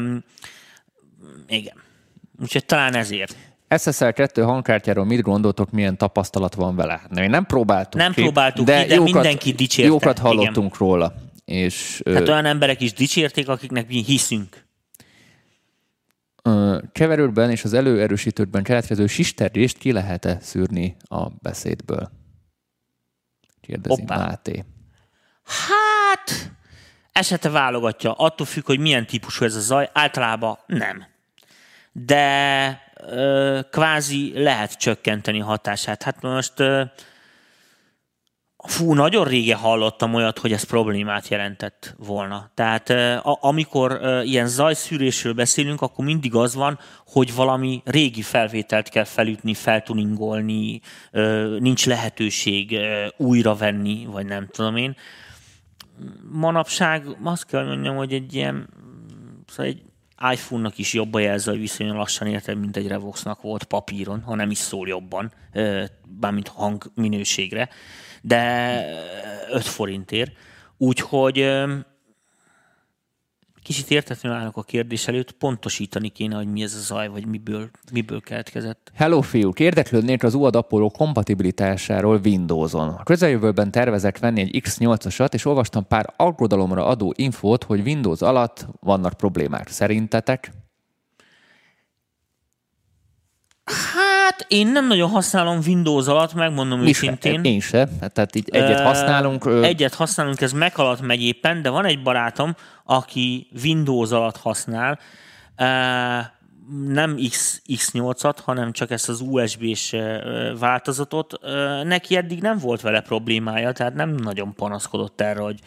igen. 1.49 1.87
Úgyhogy 2.43 2.65
talán 2.65 2.95
ezért. 2.95 3.37
SSL 3.79 4.09
2 4.09 4.43
hangkártyáról 4.43 5.05
mit 5.05 5.21
gondoltok, 5.21 5.71
milyen 5.71 5.97
tapasztalat 5.97 6.55
van 6.55 6.77
vele? 6.77 7.01
Nem, 7.11 7.25
mi 7.25 7.31
nem 7.31 7.47
próbáltuk 7.47 8.01
Nem 8.01 8.13
ki, 8.13 8.23
próbáltuk 8.23 8.67
ki, 8.67 8.85
de 8.87 9.01
mindenki 9.01 9.53
dicsérte. 9.53 9.91
Jókat 9.91 10.19
hallottunk 10.19 10.75
igen. 10.75 10.89
róla. 10.89 11.15
És, 11.45 12.01
ö, 12.05 12.13
Tehát 12.13 12.29
olyan 12.29 12.45
emberek 12.45 12.81
is 12.81 12.93
dicsérték, 12.93 13.49
akiknek 13.49 13.89
mi 13.89 14.05
hiszünk. 14.05 14.67
ö, 16.43 16.79
keverőben 16.93 17.51
és 17.51 17.65
az 17.65 17.73
előerősítőkben 17.73 18.63
keletkező 18.63 19.07
sisterést 19.07 19.79
ki 19.79 19.93
lehet-e 19.93 20.39
szűrni 20.41 20.97
a 21.09 21.29
beszédből? 21.29 22.11
Kérdezi 23.61 24.01
Hoppá. 24.01 24.17
Máté. 24.17 24.65
Hát, 25.45 26.53
esete 27.13 27.51
válogatja. 27.51 28.13
Attól 28.13 28.47
függ, 28.47 28.67
hogy 28.67 28.79
milyen 28.79 29.07
típusú 29.07 29.45
ez 29.45 29.55
a 29.55 29.61
zaj. 29.61 29.91
Általában 29.93 30.59
nem. 30.67 31.07
De 32.05 32.81
ö, 33.07 33.61
kvázi 33.71 34.33
lehet 34.35 34.79
csökkenteni 34.79 35.39
hatását. 35.39 36.03
Hát 36.03 36.23
most 36.23 36.61
ö, 36.61 36.83
fú, 38.65 38.95
nagyon 38.95 39.25
régen 39.25 39.59
hallottam 39.59 40.15
olyat, 40.15 40.39
hogy 40.39 40.53
ez 40.53 40.63
problémát 40.63 41.29
jelentett 41.29 41.95
volna. 41.99 42.51
Tehát 42.55 42.95
amikor 43.23 44.01
ilyen 44.25 44.47
zajszűrésről 44.47 45.33
beszélünk, 45.33 45.81
akkor 45.81 46.05
mindig 46.05 46.35
az 46.35 46.55
van, 46.55 46.79
hogy 47.07 47.35
valami 47.35 47.83
régi 47.85 48.23
felvételt 48.23 48.89
kell 48.89 49.05
felütni, 49.05 49.55
feltuningolni, 49.55 50.81
nincs 51.59 51.87
lehetőség 51.87 52.79
újra 53.17 53.55
venni, 53.55 54.07
vagy 54.07 54.27
nem 54.27 54.49
tudom 54.51 54.77
én 54.77 54.97
manapság 56.31 57.17
azt 57.23 57.47
kell 57.47 57.67
mondjam, 57.67 57.97
hogy 57.97 58.13
egy 58.13 58.35
ilyen 58.35 58.69
szóval 59.47 59.67
egy 59.67 59.83
iPhone-nak 60.33 60.79
is 60.79 60.93
jobb 60.93 61.15
a 61.15 61.19
jelző, 61.19 61.53
viszonylag 61.53 61.97
lassan 61.97 62.27
érted, 62.27 62.59
mint 62.59 62.77
egy 62.77 62.87
Revoxnak 62.87 63.43
volt 63.43 63.65
papíron, 63.65 64.23
ha 64.23 64.35
nem 64.35 64.51
is 64.51 64.59
szól 64.59 64.89
jobban, 64.89 65.33
bármint 66.07 66.49
hang 66.49 66.91
minőségre, 66.95 67.69
de 68.23 68.85
5 69.51 69.63
forintért. 69.63 70.33
Úgyhogy 70.77 71.39
kicsit 73.69 73.91
értetlenül 73.91 74.39
állok 74.39 74.57
a 74.57 74.63
kérdés 74.63 75.09
előtt, 75.09 75.33
pontosítani 75.33 76.09
kéne, 76.09 76.37
hogy 76.37 76.53
mi 76.53 76.63
ez 76.63 76.75
a 76.75 76.79
zaj, 76.79 77.09
vagy 77.09 77.27
miből, 77.27 77.71
miből 77.93 78.21
keletkezett. 78.21 78.91
Hello 78.95 79.21
fiúk, 79.21 79.61
érdeklődnék 79.61 80.23
az 80.23 80.35
UAD 80.35 80.57
Apollo 80.57 80.91
kompatibilitásáról 80.91 82.21
Windows-on. 82.25 82.89
A 82.89 83.03
közeljövőben 83.03 83.71
tervezek 83.71 84.19
venni 84.19 84.41
egy 84.41 84.63
X8-asat, 84.65 85.35
és 85.35 85.45
olvastam 85.45 85.87
pár 85.87 86.15
aggodalomra 86.17 86.87
adó 86.87 87.13
infót, 87.17 87.65
hogy 87.65 87.81
Windows 87.81 88.21
alatt 88.21 88.67
vannak 88.81 89.13
problémák. 89.13 89.69
Szerintetek? 89.69 90.51
Hát 94.39 94.47
én 94.53 94.67
nem 94.67 94.87
nagyon 94.87 95.11
használom 95.11 95.59
Windows 95.67 96.07
alatt, 96.07 96.35
megmondom 96.35 96.81
Mi 96.81 96.89
őszintén. 96.89 97.45
Én 97.45 97.61
se. 97.61 97.89
Tehát 98.13 98.37
így 98.37 98.49
egyet 98.51 98.81
használunk. 98.81 99.45
ö, 99.45 99.63
Egyet 99.63 99.95
használunk, 99.95 100.41
ez 100.41 100.53
meg 100.53 100.73
alatt 100.77 101.01
megy 101.01 101.23
éppen, 101.23 101.63
de 101.63 101.69
van 101.71 101.85
egy 101.85 102.03
barátom, 102.03 102.55
aki 102.85 103.49
Windows 103.65 104.11
alatt 104.11 104.37
használ, 104.37 104.99
nem 106.87 107.17
X, 107.29 107.63
X8-at, 107.67 108.37
hanem 108.45 108.73
csak 108.73 108.91
ezt 108.91 109.09
az 109.09 109.21
USB-s 109.21 109.97
változatot. 110.59 111.39
Neki 111.85 112.17
eddig 112.17 112.41
nem 112.41 112.59
volt 112.59 112.81
vele 112.81 113.01
problémája, 113.01 113.73
tehát 113.73 113.95
nem 113.95 114.11
nagyon 114.11 114.55
panaszkodott 114.55 115.21
erre, 115.21 115.41
hogy 115.41 115.59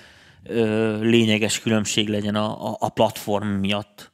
lényeges 1.01 1.59
különbség 1.59 2.09
legyen 2.09 2.35
a, 2.35 2.69
a, 2.69 2.75
a 2.79 2.89
platform 2.89 3.47
miatt. 3.47 4.10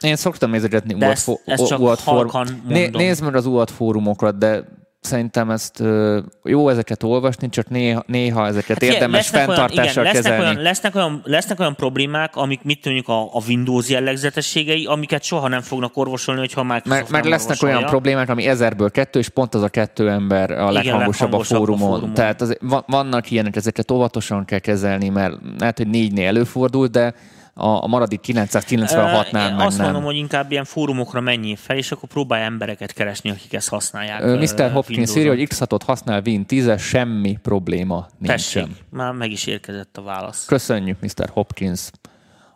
Én 0.00 0.16
szoktam 0.16 0.50
nézegetni 0.50 0.94
De 0.94 1.04
UAD, 1.06 1.14
ezt- 1.14 1.22
fó- 1.22 1.40
ezt 1.44 1.66
csak 1.66 1.78
Né- 2.68 2.92
nézd 2.96 3.22
meg 3.22 3.34
az 3.34 3.46
UAD 3.46 3.70
fórumokat, 3.70 4.38
de 4.38 4.64
szerintem 5.00 5.50
ezt 5.50 5.82
jó 6.44 6.68
ezeket 6.68 7.02
olvasni, 7.02 7.48
csak 7.48 7.68
néha, 7.68 8.02
néha 8.06 8.46
ezeket 8.46 8.78
figyelj, 8.78 8.94
érdemes 8.98 9.32
olyan- 9.32 9.46
fenntartással 9.46 9.84
igen, 9.84 10.04
lesznek 10.04 10.22
kezelni. 10.22 10.44
Olyan, 10.44 10.62
lesznek, 10.62 10.94
olyan, 10.94 11.20
lesznek 11.24 11.60
olyan 11.60 11.74
problémák, 11.74 12.36
amik 12.36 12.62
mit 12.62 12.84
mondjuk 12.84 13.08
a, 13.08 13.22
a 13.22 13.42
Windows 13.48 13.88
jellegzetességei, 13.88 14.86
amiket 14.86 15.22
soha 15.22 15.48
nem 15.48 15.60
fognak 15.60 15.96
orvosolni, 15.96 16.40
hogyha 16.40 16.62
már 16.62 16.82
Meg, 16.84 17.04
meg 17.10 17.24
lesznek 17.24 17.62
olyan 17.62 17.84
problémák, 17.84 18.28
ami 18.28 18.46
ezerből 18.46 18.90
kettő, 18.90 19.18
és 19.18 19.28
pont 19.28 19.54
az 19.54 19.62
a 19.62 19.68
kettő 19.68 20.10
ember 20.10 20.50
a 20.50 20.70
leghangosabb 20.70 20.72
a 20.72 20.72
leghangosabb 20.72 21.32
a 21.32 21.44
fórumon. 21.44 21.88
fórumon. 21.90 22.14
Tehát 22.14 22.58
va- 22.60 22.84
vannak 22.86 23.30
ilyenek, 23.30 23.56
ezeket 23.56 23.90
óvatosan 23.90 24.44
kell 24.44 24.58
kezelni, 24.58 25.08
mert 25.08 25.34
lehet, 25.58 25.76
hogy 25.76 25.88
négynél 25.88 26.26
előfordul, 26.26 26.86
de 26.86 27.14
a, 27.60 27.86
maradék 27.86 28.20
996-nál 28.26 29.48
Én 29.48 29.54
meg 29.54 29.66
azt 29.66 29.78
mondom, 29.78 30.02
hogy 30.02 30.16
inkább 30.16 30.50
ilyen 30.50 30.64
fórumokra 30.64 31.20
menjél 31.20 31.56
fel, 31.56 31.76
és 31.76 31.92
akkor 31.92 32.08
próbálj 32.08 32.44
embereket 32.44 32.92
keresni, 32.92 33.30
akik 33.30 33.52
ezt 33.52 33.68
használják. 33.68 34.24
Mr. 34.24 34.70
Hopkins 34.70 35.16
írja, 35.16 35.30
hogy 35.30 35.46
X6-ot 35.50 35.80
használ 35.86 36.22
Win 36.24 36.46
10 36.46 36.78
semmi 36.78 37.38
probléma 37.42 38.06
Tessék, 38.22 38.64
nincsen. 38.64 38.82
már 38.90 39.12
meg 39.12 39.30
is 39.30 39.46
érkezett 39.46 39.96
a 39.96 40.02
válasz. 40.02 40.44
Köszönjük, 40.44 41.00
Mr. 41.00 41.28
Hopkins, 41.28 41.90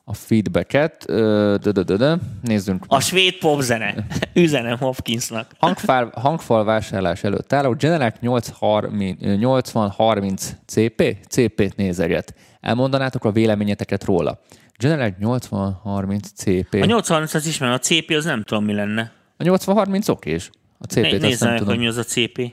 a 0.04 0.14
feedbacket. 0.14 1.04
Ö, 1.08 1.56
dö, 1.60 1.70
dö, 1.70 1.82
dö, 1.82 1.96
dö. 1.96 2.14
Nézzünk. 2.42 2.84
A 2.88 3.00
svéd 3.00 3.34
popzene. 3.34 3.94
Üzenem 4.34 4.78
Hopkinsnak. 4.78 5.46
Hangfal, 5.58 6.12
hangfal 6.14 6.64
vásárlás 6.64 7.24
előtt 7.24 7.52
álló 7.52 7.72
Genelec 7.72 8.16
8030 8.20 10.52
CP? 10.66 11.16
CP-t 11.28 11.76
nézeget. 11.76 12.34
Elmondanátok 12.60 13.24
a 13.24 13.32
véleményeteket 13.32 14.04
róla. 14.04 14.38
Genelec 14.82 15.14
8030 15.18 16.28
CP. 16.34 16.74
A 16.74 16.84
830 16.84 17.34
az 17.34 17.46
ismerem, 17.46 17.74
a 17.74 17.78
CP 17.78 18.10
az 18.10 18.24
nem 18.24 18.42
tudom, 18.42 18.64
mi 18.64 18.72
lenne. 18.72 19.12
A 19.36 19.42
8030 19.42 20.08
okés. 20.08 20.50
A 20.78 20.84
CP-t 20.84 21.00
Né- 21.10 21.20
Nézzem 21.20 21.48
meg, 21.48 21.58
tudom. 21.58 21.74
hogy 21.74 21.82
mi 21.82 21.88
az 21.88 21.96
a 21.96 22.02
CP 22.04 22.52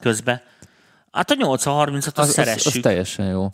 közbe. 0.00 0.42
Hát 1.12 1.30
a 1.30 1.34
830-at 1.34 1.96
azt 1.96 2.18
Az, 2.18 2.28
az, 2.28 2.34
szeressük. 2.34 2.74
az 2.74 2.80
teljesen 2.82 3.26
jó. 3.26 3.52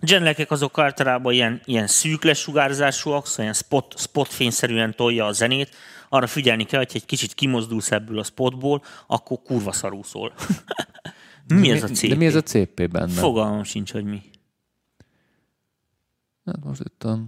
Genlekek 0.00 0.50
azok 0.50 0.78
általában 0.78 1.32
ilyen, 1.32 1.60
ilyen 1.64 1.86
szűk 1.86 2.24
lesugárzásúak, 2.24 3.26
szóval 3.26 3.42
ilyen 3.42 3.54
spot, 3.54 3.94
spot 3.98 4.28
fényszerűen 4.28 4.94
tolja 4.96 5.26
a 5.26 5.32
zenét. 5.32 5.68
Arra 6.08 6.26
figyelni 6.26 6.64
kell, 6.64 6.78
hogy 6.78 6.90
egy 6.94 7.06
kicsit 7.06 7.34
kimozdulsz 7.34 7.90
ebből 7.90 8.18
a 8.18 8.24
spotból, 8.24 8.82
akkor 9.06 9.38
kurva 9.44 9.72
szarú 9.72 10.02
szól. 10.02 10.32
mi 11.54 11.70
ez 11.70 11.82
a 11.82 11.86
CP? 11.88 12.08
De 12.08 12.14
mi 12.16 12.26
ez 12.26 12.34
a 12.34 12.42
CP 12.42 12.88
benne? 12.90 13.12
Fogalmam 13.12 13.64
sincs, 13.64 13.92
hogy 13.92 14.04
mi. 14.04 14.22
Hát 16.46 16.64
most 16.64 16.80
itt 16.80 17.04
a... 17.04 17.18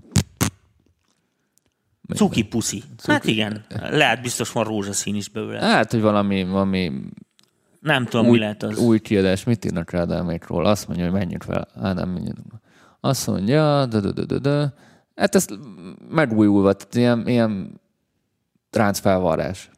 Cuki 2.14 2.42
puszi. 2.42 2.82
Hát 3.06 3.24
igen, 3.24 3.64
lehet 3.90 4.22
biztos 4.22 4.52
van 4.52 4.64
rózsaszín 4.64 5.14
is 5.14 5.28
belőle. 5.28 5.60
Hát, 5.60 5.90
hogy 5.90 6.00
valami, 6.00 6.44
valami 6.44 6.92
Nem 7.80 8.04
tudom, 8.04 8.26
új, 8.26 8.32
mi 8.32 8.38
lehet 8.38 8.62
az. 8.62 8.78
új 8.78 8.98
kiadás. 8.98 9.44
Mit 9.44 9.64
írnak 9.64 9.90
rá 9.90 10.00
Ádámékról? 10.00 10.66
Azt 10.66 10.86
mondja, 10.86 11.04
hogy 11.04 11.14
menjünk 11.14 11.42
fel. 11.42 11.68
Ádám, 11.74 12.08
menjünk. 12.08 12.38
Azt 13.00 13.26
mondja, 13.26 13.86
de, 13.86 14.00
de, 14.00 14.10
de, 14.12 14.24
de, 14.24 14.38
de. 14.38 14.74
Hát 15.16 15.34
ez 15.34 15.46
megújulva, 16.08 16.72
tehát 16.72 16.94
ilyen, 16.94 17.28
ilyen 17.28 17.80
tráncfelvarrás. 18.70 19.70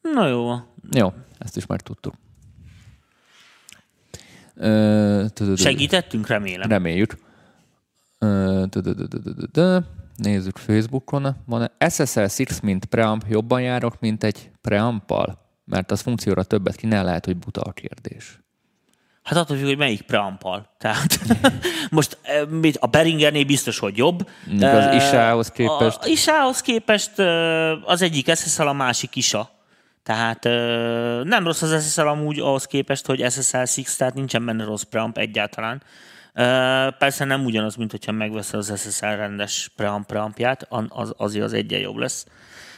Na 0.00 0.26
jó. 0.26 0.54
Jó, 0.90 1.12
ezt 1.38 1.56
is 1.56 1.66
már 1.66 1.80
tudtuk. 1.80 2.14
Segítettünk, 5.56 6.26
remélem. 6.26 6.68
Reméljük. 6.68 7.16
Nézzük 10.16 10.56
Facebookon. 10.56 11.36
Van 11.46 11.70
SSL 11.88 12.20
6 12.20 12.62
mint 12.62 12.84
preamp 12.84 13.24
jobban 13.28 13.60
járok, 13.60 14.00
mint 14.00 14.24
egy 14.24 14.50
preampal? 14.60 15.38
Mert 15.64 15.90
az 15.90 16.00
funkcióra 16.00 16.42
többet 16.42 16.76
kínál, 16.76 17.04
lehet, 17.04 17.24
hogy 17.24 17.36
buta 17.36 17.60
a 17.60 17.72
kérdés. 17.72 18.40
Hát 19.22 19.38
attól 19.38 19.56
függ, 19.56 19.66
hogy 19.66 19.76
melyik 19.76 20.02
preampal. 20.02 20.66
Tehát 20.78 21.18
most 21.90 22.18
mit, 22.48 22.76
a 22.76 22.86
Beringernél 22.86 23.44
biztos, 23.44 23.78
hogy 23.78 23.96
jobb. 23.96 24.28
Mondjuk 24.46 24.72
az 24.72 24.94
ISA-hoz 24.94 25.50
képest. 25.50 25.98
A 26.02 26.06
ISA-hoz 26.06 26.60
képest 26.60 27.18
az 27.84 28.02
egyik 28.02 28.34
SSL, 28.34 28.62
a 28.62 28.72
másik 28.72 29.16
ISA. 29.16 29.50
Tehát 30.02 30.44
eh, 30.44 31.22
nem 31.24 31.44
rossz 31.44 31.62
az 31.62 31.90
SSL 31.90 32.06
amúgy 32.06 32.38
ahhoz 32.38 32.64
képest, 32.64 33.06
hogy 33.06 33.30
SSL 33.30 33.56
6, 33.56 33.96
tehát 33.96 34.14
nincsen 34.14 34.44
benne 34.44 34.64
rossz 34.64 34.82
preamp 34.82 35.18
egyáltalán. 35.18 35.82
Persze 36.98 37.24
nem 37.24 37.44
ugyanaz, 37.44 37.76
mint 37.76 37.90
hogyha 37.90 38.12
megveszed 38.12 38.58
az 38.58 38.80
SSL 38.80 39.06
rendes 39.06 39.72
preamp 39.76 40.06
preampját, 40.06 40.66
az, 40.88 41.12
azért 41.16 41.44
az 41.44 41.52
egyen 41.52 41.80
jobb 41.80 41.96
lesz. 41.96 42.26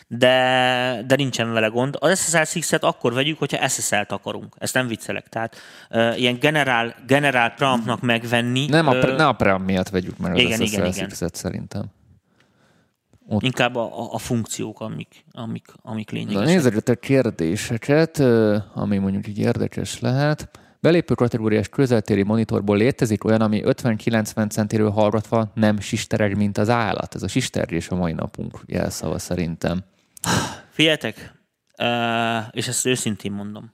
de, 0.09 1.05
de 1.07 1.17
nincsen 1.17 1.53
vele 1.53 1.67
gond. 1.67 1.97
Az 1.99 2.21
SSL 2.21 2.59
6-et 2.59 2.81
akkor 2.81 3.13
vegyük, 3.13 3.39
hogyha 3.39 3.69
SSL-t 3.69 4.13
akarunk. 4.13 4.57
Ezt 4.59 4.75
nem 4.75 4.87
viccelek. 4.87 5.29
Tehát 5.29 5.57
uh, 5.91 6.21
ilyen 6.21 6.39
generál, 6.39 6.95
generál 7.07 7.51
preampnak 7.51 8.01
megvenni... 8.01 8.67
Nem 8.67 8.87
a, 8.87 8.95
uh, 8.95 9.17
ne 9.17 9.27
a 9.27 9.33
preamp 9.33 9.67
miatt 9.67 9.89
vegyük 9.89 10.19
meg 10.19 10.37
igen, 10.37 10.61
az 10.61 10.73
igen, 10.73 10.93
SSL 10.93 11.05
6-et 11.05 11.35
szerintem. 11.35 11.85
Ott. 13.29 13.43
Inkább 13.43 13.77
a, 13.77 14.13
a 14.13 14.19
funkciók, 14.19 14.81
amik, 14.81 15.25
amik, 15.33 15.67
amik 15.83 16.11
lényegesek. 16.11 16.45
Na 16.45 16.51
nézzük 16.53 16.89
a 16.89 16.95
kérdéseket, 16.95 18.19
ami 18.75 18.99
mondjuk 18.99 19.29
így 19.29 19.39
érdekes 19.39 20.01
lehet. 20.01 20.51
Belépő 20.83 21.15
kategóriás 21.15 21.69
közeltéri 21.69 22.23
monitorból 22.23 22.77
létezik 22.77 23.25
olyan, 23.25 23.41
ami 23.41 23.63
50-90 23.65 24.51
centiről 24.51 24.91
hallgatva 24.91 25.51
nem 25.55 25.81
sistereg, 25.81 26.37
mint 26.37 26.59
az 26.59 26.69
állat. 26.69 27.15
Ez 27.15 27.23
a 27.23 27.29
sistergés 27.29 27.89
a 27.89 27.95
mai 27.95 28.13
napunk 28.13 28.61
jelszava 28.67 29.19
szerintem. 29.19 29.85
Figyeljetek, 30.71 31.35
és 32.51 32.69
ezt 32.69 32.87
őszintén 32.87 33.33
mondom. 33.33 33.73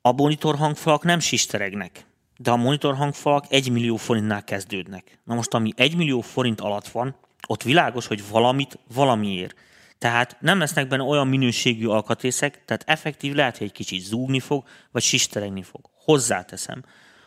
A 0.00 0.12
monitor 0.12 0.56
hangfalak 0.56 1.02
nem 1.02 1.18
sisteregnek, 1.18 2.04
de 2.36 2.50
a 2.50 2.56
monitor 2.56 2.94
hangfalak 2.94 3.44
1 3.48 3.70
millió 3.70 3.96
forintnál 3.96 4.44
kezdődnek. 4.44 5.18
Na 5.24 5.34
most, 5.34 5.54
ami 5.54 5.72
1 5.76 5.96
millió 5.96 6.20
forint 6.20 6.60
alatt 6.60 6.88
van, 6.88 7.16
ott 7.48 7.62
világos, 7.62 8.06
hogy 8.06 8.28
valamit 8.30 8.78
valamiért. 8.94 9.54
Tehát 10.02 10.36
nem 10.40 10.58
lesznek 10.58 10.88
benne 10.88 11.02
olyan 11.02 11.28
minőségű 11.28 11.86
alkatrészek, 11.86 12.64
tehát 12.64 12.84
effektív 12.86 13.34
lehet, 13.34 13.58
hogy 13.58 13.66
egy 13.66 13.72
kicsit 13.72 14.02
zúgni 14.02 14.40
fog, 14.40 14.64
vagy 14.90 15.02
sisteregni 15.02 15.62
fog. 15.62 15.90
Hozzáteszem, 15.94 16.84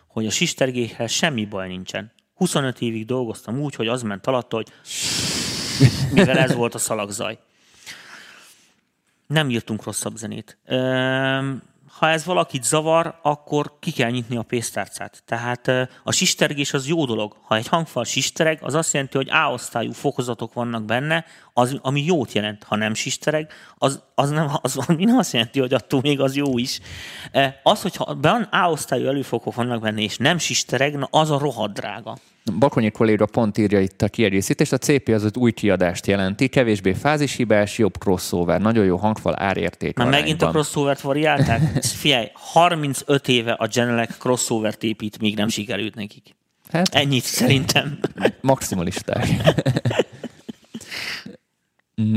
hogy 0.08 0.26
a 0.26 0.30
sistergéhez 0.30 1.12
semmi 1.12 1.46
baj 1.46 1.68
nincsen. 1.68 2.12
25 2.34 2.82
évig 2.82 3.06
dolgoztam 3.06 3.60
úgy, 3.60 3.76
hogy 3.76 3.88
az 3.88 4.02
ment 4.02 4.28
alatta, 4.28 4.56
hogy 4.56 4.68
mivel 6.12 6.38
ez 6.38 6.54
volt 6.54 6.74
a 6.74 6.78
szalagzaj. 6.78 7.38
Nem 9.28 9.50
írtunk 9.50 9.84
rosszabb 9.84 10.16
zenét. 10.16 10.58
Ha 12.00 12.10
ez 12.10 12.26
valakit 12.26 12.64
zavar, 12.64 13.20
akkor 13.22 13.74
ki 13.80 13.92
kell 13.92 14.10
nyitni 14.10 14.38
a 14.38 14.42
pénztárcát. 14.42 15.24
Tehát 15.26 15.68
a 16.04 16.12
sistergés 16.12 16.74
az 16.74 16.88
jó 16.88 17.06
dolog. 17.06 17.36
Ha 17.42 17.56
egy 17.56 17.68
hangfal 17.68 18.04
sistereg, 18.04 18.60
az 18.62 18.74
azt 18.74 18.94
jelenti, 18.94 19.18
hogy 19.18 19.30
A-osztályú 19.30 19.92
fokozatok 19.92 20.54
vannak 20.54 20.84
benne, 20.84 21.26
az, 21.54 21.80
ami 21.82 22.04
jót 22.04 22.32
jelent. 22.32 22.64
Ha 22.64 22.76
nem 22.76 22.94
sistereg, 22.94 23.52
az, 23.78 24.04
az, 24.16 24.30
nem, 24.30 24.50
az 24.62 24.80
nem 24.88 25.18
azt 25.18 25.34
jelenti, 25.34 25.60
hogy 25.60 25.74
attól 25.74 26.02
még 26.02 26.20
az 26.20 26.36
jó 26.36 26.58
is. 26.58 26.80
Az, 27.64 27.82
hogyha 27.82 28.18
A-osztályú 28.52 29.08
előfokok 29.08 29.56
vannak 29.56 29.82
benne, 29.82 30.02
és 30.02 30.18
nem 30.18 30.38
sistereg, 30.38 30.96
na 30.96 31.08
az 31.12 31.32
a 31.32 31.38
rohadt 31.38 31.74
drága. 31.74 32.18
Bakonyi 32.54 32.92
kolléga 32.92 33.26
pont 33.26 33.58
írja 33.58 33.80
itt 33.80 34.02
a 34.02 34.08
kiegészítést, 34.08 34.74
a 34.74 34.78
CP 34.78 35.08
az 35.08 35.24
az 35.24 35.36
új 35.36 35.52
kiadást 35.52 36.08
jelenti, 36.08 36.48
kevésbé 36.48 36.94
fázishibás, 36.94 37.78
jobb 37.78 37.98
crossover, 37.98 38.62
nagyon 38.62 38.86
jó 38.86 38.98
hangfal 38.98 39.34
árérték. 39.38 39.98
Már 39.98 40.10
megint 40.10 40.42
a 40.42 40.50
crossovert 40.50 41.02
variálták? 41.02 41.84
Figyelj, 42.02 42.28
35 42.34 43.28
éve 43.28 43.52
a 43.52 43.68
Genelec 43.68 44.18
crossovert 44.18 44.84
épít, 44.84 45.20
még 45.20 45.36
nem 45.36 45.48
sikerült 45.48 45.96
nekik. 45.96 46.36
Hát, 46.72 46.96
Ennyit 46.96 47.24
szerintem. 47.24 48.00
Maximalisták. 48.42 49.28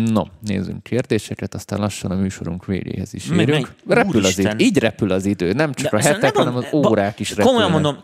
No, 0.05 0.22
nézzünk 0.41 0.83
kérdéseket, 0.83 1.55
aztán 1.55 1.79
lassan 1.79 2.11
a 2.11 2.14
műsorunk 2.14 2.66
végéhez 2.66 3.14
is 3.14 3.29
érünk. 3.31 3.74
repül 3.87 4.24
az 4.24 4.39
idő, 4.39 4.55
így 4.57 4.79
repül 4.79 5.11
az 5.11 5.24
idő, 5.24 5.53
nem 5.53 5.72
csak 5.74 5.91
De 5.91 5.97
a 5.97 6.01
hetek, 6.01 6.37
hanem 6.37 6.57
az 6.57 6.66
órák 6.72 7.18
is 7.18 7.29
repülnek. 7.29 7.53
Komolyan 7.53 7.70
mondom, 7.70 8.03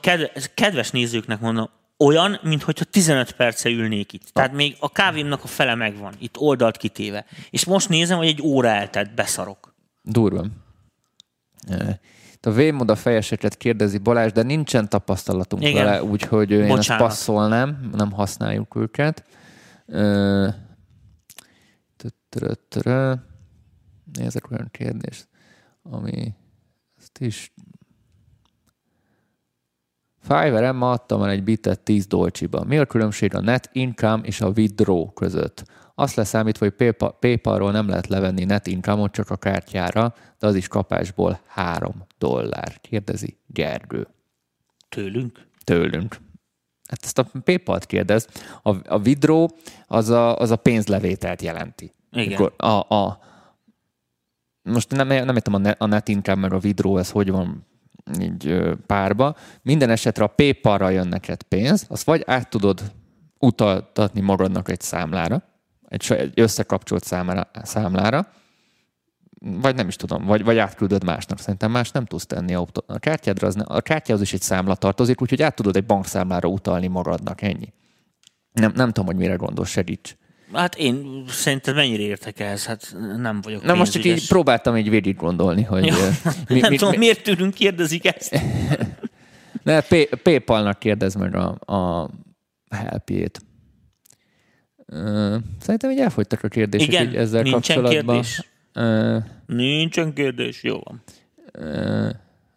kedves 0.55 0.91
nézőknek 0.91 1.41
mondom, 1.41 1.70
olyan, 2.05 2.38
mintha 2.42 2.72
15 2.72 3.32
perce 3.32 3.68
ülnék 3.68 4.12
itt. 4.12 4.28
Tehát 4.32 4.52
még 4.52 4.76
a 4.80 4.92
kávémnak 4.92 5.44
a 5.44 5.46
fele 5.46 5.74
megvan, 5.74 6.14
itt 6.18 6.36
oldalt 6.38 6.76
kitéve. 6.76 7.24
És 7.50 7.64
most 7.64 7.88
nézem, 7.88 8.16
hogy 8.16 8.26
egy 8.26 8.42
óra 8.42 8.68
eltelt, 8.68 9.14
beszarok. 9.14 9.74
Durva. 10.02 10.44
A 12.40 12.50
V-mod 12.50 12.90
a 12.90 12.94
fejeseket 12.94 13.57
kérdezi 13.57 13.98
Balázs, 13.98 14.32
de 14.32 14.42
nincsen 14.42 14.88
tapasztalatunk 14.88 15.62
Igen. 15.62 15.84
vele, 15.84 16.02
úgyhogy 16.02 16.50
én 16.50 16.66
Bocsánat. 16.66 16.78
ezt 16.88 16.98
passzolnám, 16.98 17.90
nem 17.92 18.12
használjuk 18.12 18.76
őket. 18.76 19.24
Nézzek 24.12 24.50
olyan 24.50 24.68
kérdést, 24.70 25.28
ami 25.82 26.34
ezt 26.98 27.18
is 27.18 27.52
Fiverr-en 30.25 30.77
ma 30.77 30.91
adtam 30.91 31.22
el 31.22 31.31
egy 31.31 31.43
bitet 31.43 31.81
10 31.81 32.07
dolcsiba. 32.07 32.64
Mi 32.64 32.79
a 32.79 32.87
különbség 32.87 33.35
a 33.35 33.41
net 33.41 33.70
income 33.72 34.22
és 34.22 34.41
a 34.41 34.49
withdraw 34.49 35.12
között? 35.12 35.64
Azt 35.95 36.14
leszámítva, 36.14 36.66
hogy 36.66 36.95
PayPal-ról 37.18 37.72
nem 37.72 37.89
lehet 37.89 38.07
levenni 38.07 38.45
net 38.45 38.66
income-ot 38.66 39.12
csak 39.12 39.31
a 39.31 39.37
kártyára, 39.37 40.14
de 40.39 40.47
az 40.47 40.55
is 40.55 40.68
kapásból 40.68 41.41
3 41.47 42.07
dollár. 42.18 42.81
Kérdezi 42.81 43.39
Gergő. 43.47 44.09
Tőlünk? 44.89 45.47
Tőlünk. 45.64 46.16
Hát 46.89 47.01
ezt 47.03 47.18
a 47.18 47.27
PayPal-t 47.45 47.87
kérdez. 47.87 48.29
A, 48.62 48.93
a 48.95 48.99
withdraw 48.99 49.47
az 49.87 50.09
a, 50.09 50.39
az 50.39 50.51
a 50.51 50.57
pénzlevételt 50.57 51.43
jelenti. 51.43 51.93
Igen. 52.12 52.43
a, 52.57 52.95
a, 52.95 53.18
most 54.62 54.91
nem, 54.91 55.07
nem 55.07 55.37
értem 55.37 55.55
a 55.55 55.59
net, 55.59 55.81
a 55.81 55.87
net 55.87 56.09
income 56.09 56.41
meg 56.41 56.53
a 56.53 56.61
withdraw, 56.62 56.99
ez 56.99 57.11
hogy 57.11 57.31
van 57.31 57.66
így 58.20 58.61
párba. 58.86 59.36
Minden 59.62 59.90
esetre 59.90 60.24
a 60.24 60.28
PayPal-ra 60.28 60.88
jön 60.88 61.09
neked 61.09 61.42
pénz, 61.42 61.86
azt 61.88 62.05
vagy 62.05 62.22
át 62.26 62.50
tudod 62.50 62.92
utaltatni 63.38 64.20
magadnak 64.20 64.70
egy 64.70 64.80
számlára, 64.80 65.42
egy, 65.88 66.32
összekapcsolt 66.34 67.05
számára, 67.05 67.50
számlára, 67.62 68.28
vagy 69.40 69.74
nem 69.74 69.88
is 69.88 69.96
tudom, 69.96 70.24
vagy, 70.24 70.44
vagy 70.44 70.59
átküldöd 70.59 71.05
másnak. 71.05 71.38
Szerintem 71.38 71.70
más 71.70 71.90
nem 71.90 72.05
tudsz 72.05 72.26
tenni 72.26 72.55
a, 72.55 72.66
a 72.86 72.98
kártyádra, 72.98 73.46
az, 73.46 73.57
a 73.64 73.80
kártyához 73.80 74.22
is 74.22 74.32
egy 74.32 74.40
számla 74.40 74.74
tartozik, 74.74 75.22
úgyhogy 75.22 75.42
át 75.42 75.55
tudod 75.55 75.76
egy 75.76 75.86
bankszámlára 75.86 76.48
utalni 76.48 76.86
magadnak, 76.86 77.42
ennyi. 77.42 77.72
Nem, 78.52 78.72
nem 78.74 78.86
tudom, 78.86 79.07
hogy 79.07 79.16
mire 79.16 79.34
gondol, 79.34 79.64
segíts. 79.64 80.16
Hát 80.53 80.74
én 80.74 81.24
szerintem 81.28 81.74
mennyire 81.74 82.03
értek 82.03 82.40
ehhez, 82.40 82.66
hát 82.66 82.97
nem 83.16 83.40
vagyok 83.40 83.64
Na 83.64 83.74
most 83.74 83.92
csak 83.92 84.05
így 84.05 84.28
próbáltam 84.28 84.74
egy 84.74 84.90
végig 84.90 85.16
gondolni, 85.16 85.62
hogy... 85.62 85.86
Ja, 85.86 85.95
mi, 86.49 86.61
nem 86.61 86.70
mi, 86.70 86.76
tudom, 86.76 86.92
mi, 86.92 86.99
miért 86.99 87.22
tőlünk 87.22 87.55
kérdezik 87.55 88.05
ezt? 88.05 88.40
ne, 89.62 89.80
PayPal-nak 90.22 90.78
kérdez 90.78 91.14
meg 91.14 91.34
a, 91.34 91.72
a 91.74 92.11
helpjét. 92.70 93.40
Szerintem 95.61 95.90
így 95.90 95.99
elfogytak 95.99 96.42
a 96.42 96.49
kérdések 96.49 96.88
Igen, 96.88 97.09
így 97.09 97.16
ezzel 97.16 97.42
nincsen 97.42 97.82
kapcsolatban. 97.82 98.14
Kérdés. 98.14 98.49
Uh, 98.74 99.22
nincsen 99.47 100.12
kérdés, 100.12 100.62
jó 100.62 100.80
van. 100.84 101.03
Uh, 101.59 102.11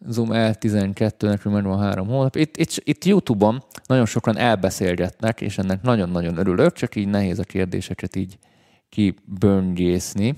Zoom 0.05 0.29
L12, 0.31 1.21
nekünk 1.21 1.55
megvan 1.55 1.79
három 1.79 2.07
hónap. 2.07 2.35
Itt, 2.35 2.57
itt, 2.57 2.81
itt 2.83 3.05
YouTube-on 3.05 3.63
nagyon 3.85 4.05
sokan 4.05 4.37
elbeszélgetnek, 4.37 5.41
és 5.41 5.57
ennek 5.57 5.81
nagyon-nagyon 5.81 6.37
örülök, 6.37 6.73
csak 6.73 6.95
így 6.95 7.07
nehéz 7.07 7.39
a 7.39 7.43
kérdéseket 7.43 8.15
így 8.15 8.37
kiböngészni. 8.89 10.35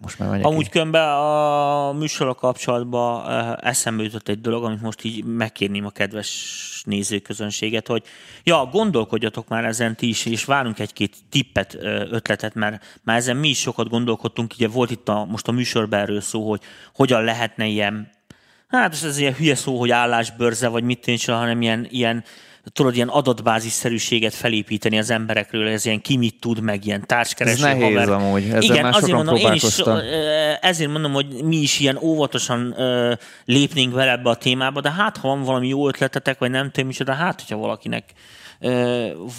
Most 0.00 0.18
már 0.18 0.40
Amúgy 0.42 0.68
különben 0.68 1.08
a 1.08 1.92
műsorra 1.92 2.34
kapcsolatban 2.34 3.30
eh, 3.30 3.52
eszembe 3.60 4.02
jutott 4.02 4.28
egy 4.28 4.40
dolog, 4.40 4.64
amit 4.64 4.80
most 4.80 5.04
így 5.04 5.24
megkérném 5.24 5.84
a 5.84 5.90
kedves 5.90 6.82
nézőközönséget, 6.86 7.86
hogy 7.86 8.02
ja, 8.42 8.68
gondolkodjatok 8.72 9.48
már 9.48 9.64
ezen 9.64 9.96
ti 9.96 10.08
is, 10.08 10.26
és 10.26 10.44
várunk 10.44 10.78
egy-két 10.78 11.16
tippet, 11.30 11.74
eh, 11.74 12.10
ötletet, 12.10 12.54
mert 12.54 13.00
már 13.02 13.16
ezen 13.16 13.36
mi 13.36 13.48
is 13.48 13.58
sokat 13.58 13.88
gondolkodtunk, 13.88 14.52
ugye 14.54 14.68
volt 14.68 14.90
itt 14.90 15.08
a, 15.08 15.24
most 15.24 15.48
a 15.48 15.52
műsorban 15.52 15.98
erről 15.98 16.20
szó, 16.20 16.48
hogy 16.48 16.60
hogyan 16.94 17.24
lehetne 17.24 17.66
ilyen 17.66 18.16
hát 18.68 19.02
ez 19.04 19.18
ilyen 19.18 19.34
hülye 19.34 19.54
szó, 19.54 19.78
hogy 19.78 19.90
állásbörze, 19.90 20.68
vagy 20.68 20.84
mit 20.84 21.06
nincs, 21.06 21.26
hanem 21.26 21.62
ilyen, 21.62 21.86
ilyen 21.90 22.24
tudod, 22.72 22.94
ilyen 22.94 23.08
adatbázisszerűséget 23.08 24.34
felépíteni 24.34 24.98
az 24.98 25.10
emberekről, 25.10 25.68
ez 25.68 25.84
ilyen 25.84 26.00
ki 26.00 26.16
mit 26.16 26.40
tud, 26.40 26.60
meg 26.60 26.86
ilyen 26.86 27.06
társkereső 27.06 27.54
Ez 27.54 27.60
nehéz 27.60 27.82
haver. 27.82 28.08
amúgy, 28.08 28.44
ezzel 28.44 28.62
Igen, 28.62 28.82
már 28.82 28.94
azért 28.94 29.12
mondom, 29.12 29.36
én 29.36 29.52
is, 29.52 29.78
ezért 30.60 30.90
mondom, 30.90 31.12
hogy 31.12 31.26
mi 31.44 31.56
is 31.56 31.80
ilyen 31.80 31.98
óvatosan 32.02 32.74
uh, 32.76 33.12
lépnénk 33.44 33.94
vele 33.94 34.10
ebbe 34.10 34.30
a 34.30 34.36
témába, 34.36 34.80
de 34.80 34.90
hát, 34.90 35.16
ha 35.16 35.28
van 35.28 35.42
valami 35.42 35.68
jó 35.68 35.88
ötletetek, 35.88 36.38
vagy 36.38 36.50
nem 36.50 36.70
tudom 36.70 36.90
de 37.04 37.14
hát, 37.14 37.40
hogyha 37.40 37.56
valakinek 37.56 38.04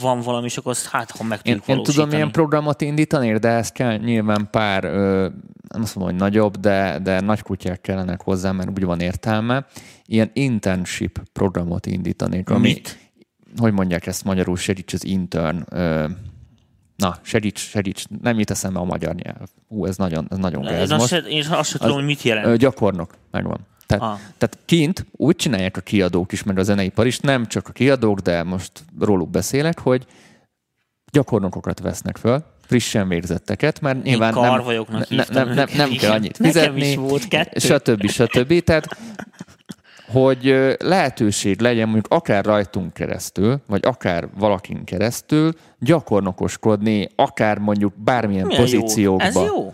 van 0.02 0.22
valami, 0.22 0.46
és 0.46 0.58
akkor 0.58 0.72
azt 0.72 0.88
hát, 0.88 1.12
ha 1.12 1.24
meg 1.24 1.42
tudjuk 1.42 1.68
én, 1.68 1.78
én 1.78 1.84
tudom 1.84 2.10
milyen 2.10 2.32
programot 2.32 2.82
indítani, 2.82 3.38
de 3.38 3.50
ez 3.50 3.72
kell 3.72 3.98
nyilván 3.98 4.48
pár, 4.52 4.84
nem 4.84 5.82
azt 5.82 5.96
mondom, 5.96 6.14
hogy 6.14 6.30
nagyobb, 6.30 6.58
de, 6.58 7.00
de 7.04 7.20
nagy 7.20 7.42
kutyák 7.42 7.82
kellenek 7.82 8.22
hozzá, 8.22 8.52
mert 8.52 8.70
úgy 8.70 8.84
van 8.84 9.00
értelme. 9.00 9.66
Ilyen 10.06 10.30
internship 10.34 11.22
programot 11.34 11.86
indítani. 11.86 12.44
Ami, 12.46 12.60
Mit? 12.60 12.98
Hogy 13.58 13.74
mondják 13.74 14.08
ezt 14.08 14.24
magyarul, 14.24 14.58
segíts 14.58 14.94
az 14.94 15.06
intern. 15.06 15.66
Na, 16.96 17.16
segíts, 17.22 17.60
segíts, 17.60 18.04
nem 18.22 18.40
jut 18.40 18.50
eszembe 18.52 18.80
a 18.80 18.84
magyar 18.84 19.16
nyelv. 19.16 19.48
Ú, 19.68 19.86
ez 19.86 19.98
nagyon, 19.98 20.28
ez 20.30 20.38
nagyon 20.38 20.64
gáz 20.64 20.90
most. 20.90 21.14
Én 21.14 21.46
azt 21.50 21.70
sem 21.70 21.80
tudom, 21.80 21.96
hogy 21.96 22.06
mit 22.06 22.22
jelent. 22.22 22.58
Gyakornok, 22.58 23.14
megvan. 23.32 23.68
Tehát, 23.90 24.04
ah. 24.04 24.20
tehát 24.38 24.58
kint 24.66 25.06
úgy 25.12 25.36
csinálják 25.36 25.78
a 25.78 25.82
kiadók 25.82 26.32
is, 26.32 26.44
meg 26.44 26.58
a 26.58 26.64
zeneipar 26.64 27.08
is, 27.08 27.20
nem 27.20 27.46
csak 27.46 27.68
a 27.68 27.72
kiadók, 27.72 28.20
de 28.20 28.44
most 28.44 28.72
róluk 29.00 29.30
beszélek, 29.30 29.80
hogy 29.80 30.06
gyakornokokat 31.12 31.80
vesznek 31.80 32.18
föl, 32.18 32.44
frissen 32.62 33.08
végzetteket, 33.08 33.82
mert 33.82 34.04
nyilván 34.04 34.36
Én 34.36 34.42
nem, 34.42 34.50
karvajoknak 34.52 35.10
ne, 35.10 35.24
nem, 35.30 35.54
nem, 35.54 35.68
nem 35.76 35.90
kell 35.90 36.12
annyit 36.12 36.40
Nekem 36.40 36.62
fizetni, 36.62 36.90
is 36.90 36.96
volt 36.96 37.28
kettő. 37.28 37.60
stb. 37.60 38.10
stb. 38.10 38.64
Tehát 38.64 38.98
hogy 40.12 40.76
lehetőség 40.80 41.62
legyen 41.62 41.86
mondjuk 41.86 42.08
akár 42.10 42.46
rajtunk 42.46 42.94
keresztül, 42.94 43.62
vagy 43.68 43.86
akár 43.86 44.28
valakin 44.38 44.84
keresztül 44.84 45.54
gyakornokoskodni, 45.80 47.10
akár 47.16 47.58
mondjuk 47.58 47.94
bármilyen 48.04 48.46
Milyen 48.46 48.62
pozíciókba. 48.62 49.24
Jó. 49.24 49.42
Ez 49.42 49.48
jó. 49.48 49.74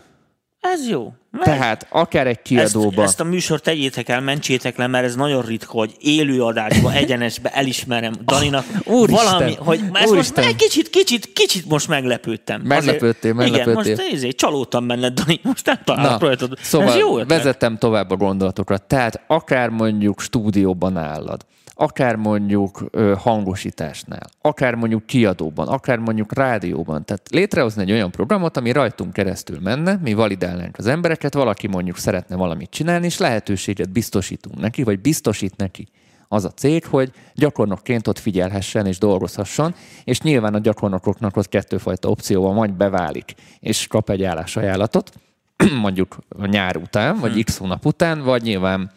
Ez 0.74 0.88
jó. 0.90 1.14
Meg- 1.32 1.44
Tehát 1.44 1.88
akár 1.90 2.28
egy 2.28 2.34
ezt, 2.36 2.42
kiadóba. 2.44 3.04
ezt 3.04 3.20
a 3.20 3.24
műsort 3.24 3.64
tegyétek 3.64 4.10
el, 4.10 4.22
mentsétek 4.22 4.78
le, 4.78 4.88
mert 4.88 5.06
ez 5.06 5.16
nagyon 5.16 5.42
ritka, 5.42 5.72
hogy 5.72 5.96
élő 6.00 6.44
adásba, 6.44 6.92
egyenesbe 7.04 7.50
elismerem 7.50 8.14
Daninak 8.26 8.66
Úristen, 8.86 9.26
valami, 9.26 9.56
hogy 9.60 9.80
ezt 9.94 10.14
most 10.14 10.38
egy 10.38 10.56
kicsit, 10.56 10.90
kicsit, 10.90 11.34
kicsit 11.34 11.66
most 11.66 11.88
meglepődtem. 11.88 12.62
Meglepődtél, 12.62 13.34
meglepődtél. 13.34 13.82
Igen, 13.84 13.96
most 13.96 14.14
ezért 14.14 14.36
csalódtam 14.38 14.88
benned, 14.88 15.14
Dani, 15.14 15.40
most 15.44 15.66
nem 15.66 15.80
találok 15.84 16.22
rajtad. 16.22 16.58
szóval 16.62 16.88
ez 16.88 16.96
jó 16.96 17.18
ötlet. 17.20 17.38
vezettem 17.38 17.78
tovább 17.78 18.12
a 18.12 18.16
gondolatokat. 18.16 18.84
Tehát 18.84 19.22
akár 19.28 19.70
mondjuk 19.70 20.22
stúdióban 20.22 20.98
állad, 20.98 21.46
akár 21.76 22.16
mondjuk 22.16 22.84
hangosításnál, 23.18 24.30
akár 24.42 24.76
mondjuk 24.76 25.06
kiadóban, 25.06 25.68
akár 25.68 25.98
mondjuk 25.98 26.34
rádióban. 26.34 27.06
Tehát 27.06 27.30
létrehozni 27.30 27.82
egy 27.82 27.92
olyan 27.92 28.12
programot, 28.12 28.58
ami 28.58 28.72
rajtunk 28.72 29.14
keresztül 29.14 29.60
menne, 29.62 30.00
mi 30.02 30.14
validálnánk 30.14 30.78
az 30.78 30.86
embereket, 30.88 31.34
valaki 31.34 31.68
mondjuk 31.68 31.98
szeretne 31.98 32.36
valamit 32.36 32.70
csinálni, 32.70 33.06
és 33.06 33.18
lehetőséget 33.18 33.90
biztosítunk 33.90 34.60
neki, 34.60 34.84
vagy 34.84 35.00
biztosít 35.00 35.58
neki 35.58 35.88
az 36.28 36.46
a 36.46 36.52
cég, 36.52 36.86
hogy 36.86 37.12
gyakornokként 37.34 38.08
ott 38.08 38.20
figyelhessen 38.20 38.86
és 38.86 38.98
dolgozhasson, 38.98 39.76
és 40.04 40.22
nyilván 40.22 40.54
a 40.54 40.60
gyakornokoknak 40.60 41.38
ott 41.38 41.50
kettőfajta 41.50 42.10
opció 42.10 42.42
van, 42.42 42.56
vagy 42.56 42.74
beválik, 42.74 43.34
és 43.60 43.88
kap 43.88 44.10
egy 44.10 44.24
állásajánlatot, 44.24 45.12
mondjuk 45.82 46.18
a 46.30 46.46
nyár 46.46 46.78
után, 46.78 47.20
vagy 47.20 47.44
x 47.44 47.58
hónap 47.58 47.86
után, 47.86 48.24
vagy 48.24 48.42
nyilván 48.42 48.92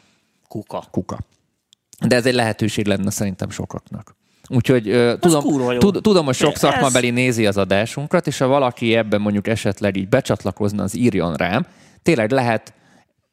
Kuka. 0.49 0.83
kuka. 0.91 1.18
De 2.07 2.16
ez 2.16 2.26
egy 2.26 2.34
lehetőség 2.34 2.86
lenne 2.86 3.11
szerintem 3.11 3.51
sokaknak. 3.51 4.16
Úgyhogy 4.49 4.88
ö, 4.88 5.14
tudom, 5.20 5.78
tud, 5.78 5.99
tudom, 6.03 6.24
hogy 6.24 6.34
sok 6.34 6.53
Ez- 6.53 6.59
szakmabeli 6.59 7.11
nézi 7.11 7.46
az 7.46 7.57
adásunkat, 7.57 8.26
és 8.26 8.38
ha 8.38 8.46
valaki 8.46 8.94
ebben 8.94 9.20
mondjuk 9.20 9.46
esetleg 9.46 9.96
így 9.96 10.09
becsatlakozna, 10.09 10.82
az 10.82 10.96
írjon 10.96 11.34
rám. 11.34 11.66
Tényleg 12.03 12.30
lehet 12.30 12.72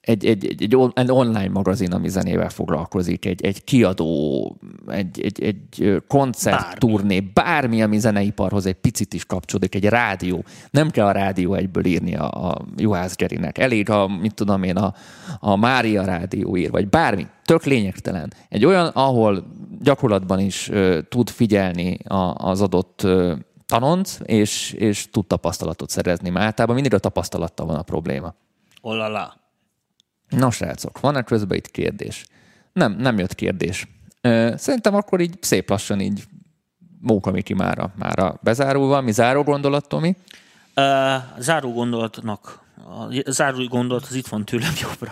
egy, 0.06 0.26
egy, 0.26 0.45
egy, 0.45 0.64
egy, 0.64 0.76
on- 0.76 0.99
egy 0.99 1.12
online 1.12 1.49
magazin, 1.49 1.91
ami 1.93 2.10
zenével 2.10 2.49
foglalkozik, 2.49 3.26
egy, 3.26 3.45
egy 3.45 3.64
kiadó, 3.64 4.58
egy, 4.88 5.22
egy, 5.22 5.43
egy 5.43 6.01
koncertturné, 6.08 7.20
bármi, 7.20 7.82
ami 7.82 7.99
zeneiparhoz 7.99 8.66
egy 8.66 8.74
picit 8.76 9.14
is 9.14 9.26
kapcsolódik, 9.26 9.76
egy 9.76 9.86
rádió. 9.86 10.43
Nem 10.72 10.89
kell 10.89 11.06
a 11.06 11.12
rádió 11.12 11.53
egyből 11.53 11.86
írni 11.86 12.16
a, 12.16 12.49
a 12.49 12.66
Juhász 12.78 13.16
Gerinek. 13.16 13.58
Elég, 13.58 13.89
ha, 13.89 14.08
mit 14.08 14.34
tudom 14.34 14.64
én, 14.64 14.76
a, 14.78 14.93
a 15.39 15.56
Mária 15.56 16.03
rádió 16.03 16.58
ír, 16.58 16.72
vagy 16.72 16.89
bármi. 16.89 17.28
Tök 17.43 17.64
lényegtelen. 17.64 18.34
Egy 18.49 18.66
olyan, 18.66 18.88
ahol 18.88 19.45
gyakorlatban 19.82 20.39
is 20.39 20.70
ö, 20.70 20.99
tud 21.10 21.30
figyelni 21.30 21.97
a, 22.08 22.34
az 22.49 22.62
adott 22.62 23.03
ö, 23.03 23.34
tanonc, 23.66 24.18
és, 24.24 24.72
és 24.72 25.10
tud 25.10 25.26
tapasztalatot 25.26 25.89
szerezni. 25.89 26.30
Mert 26.30 26.45
általában 26.45 26.76
mindig 26.76 26.93
a 26.93 26.99
tapasztalattal 26.99 27.66
van 27.66 27.76
a 27.76 27.82
probléma. 27.82 28.34
Olala. 28.82 29.43
Na, 30.30 30.52
srácok, 30.52 31.00
van-e 31.00 31.22
közben 31.22 31.58
itt 31.58 31.72
kérdés? 31.72 32.26
Nem, 32.74 32.92
nem 32.92 33.18
jött 33.18 33.36
kérdés. 33.36 33.88
Szerintem 34.56 34.96
akkor 34.96 35.20
így 35.20 35.38
szép 35.42 35.70
lassan 35.70 36.00
így 36.00 36.24
Móka 37.00 37.32
Miki 37.32 37.54
mára, 37.54 37.94
mára 37.96 38.40
bezárulva. 38.42 39.02
Mi 39.02 39.12
záró 39.12 39.44
gondolat, 39.44 39.88
Tomi? 39.88 40.16
Uh, 40.76 40.84
záró 41.40 41.74
gondolatnak, 41.74 42.60
a 42.78 43.32
záró 43.32 43.66
gondolat 43.68 44.06
az 44.10 44.16
itt 44.16 44.28
van 44.28 44.46
tőlem 44.46 44.74
jobbra. 44.82 45.12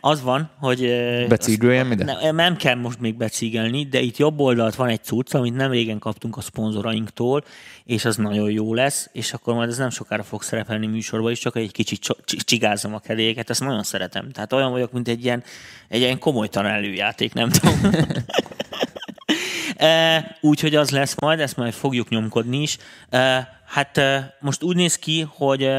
Az 0.00 0.22
van, 0.22 0.50
hogy... 0.58 0.80
Becígöljem 1.28 1.92
ide? 1.92 2.04
nem, 2.04 2.34
nem 2.34 2.56
kell 2.56 2.74
most 2.74 3.00
még 3.00 3.16
becígelni, 3.16 3.86
de 3.86 4.00
itt 4.00 4.16
jobb 4.16 4.40
oldalt 4.40 4.74
van 4.74 4.88
egy 4.88 5.02
cucc, 5.02 5.34
amit 5.34 5.54
nem 5.54 5.70
régen 5.70 5.98
kaptunk 5.98 6.36
a 6.36 6.40
szponzorainktól, 6.40 7.44
és 7.84 8.04
az 8.04 8.16
nagyon 8.16 8.50
jó 8.50 8.74
lesz, 8.74 9.08
és 9.12 9.32
akkor 9.32 9.54
majd 9.54 9.68
ez 9.68 9.78
nem 9.78 9.90
sokára 9.90 10.22
fog 10.22 10.42
szerepelni 10.42 10.86
műsorban 10.86 11.30
is, 11.30 11.38
csak 11.38 11.56
egy 11.56 11.72
kicsit 11.72 12.16
csigázom 12.24 12.94
a 12.94 12.98
kedélyeket, 12.98 13.50
ezt 13.50 13.60
nagyon 13.60 13.82
szeretem. 13.82 14.30
Tehát 14.30 14.52
olyan 14.52 14.70
vagyok, 14.70 14.92
mint 14.92 15.08
egy 15.08 15.24
ilyen, 15.24 15.42
egy 15.88 16.00
ilyen 16.00 16.18
komolytalan 16.18 16.70
előjáték, 16.70 17.32
nem 17.32 17.48
tudom. 17.48 17.80
E, 19.86 20.36
Úgyhogy 20.40 20.74
az 20.74 20.90
lesz 20.90 21.14
majd, 21.20 21.40
ezt 21.40 21.56
majd 21.56 21.72
fogjuk 21.72 22.08
nyomkodni 22.08 22.62
is. 22.62 22.76
E, 23.10 23.54
Hát 23.66 23.96
e, 23.96 24.36
most 24.40 24.62
úgy 24.62 24.76
néz 24.76 24.96
ki, 24.96 25.26
hogy 25.28 25.70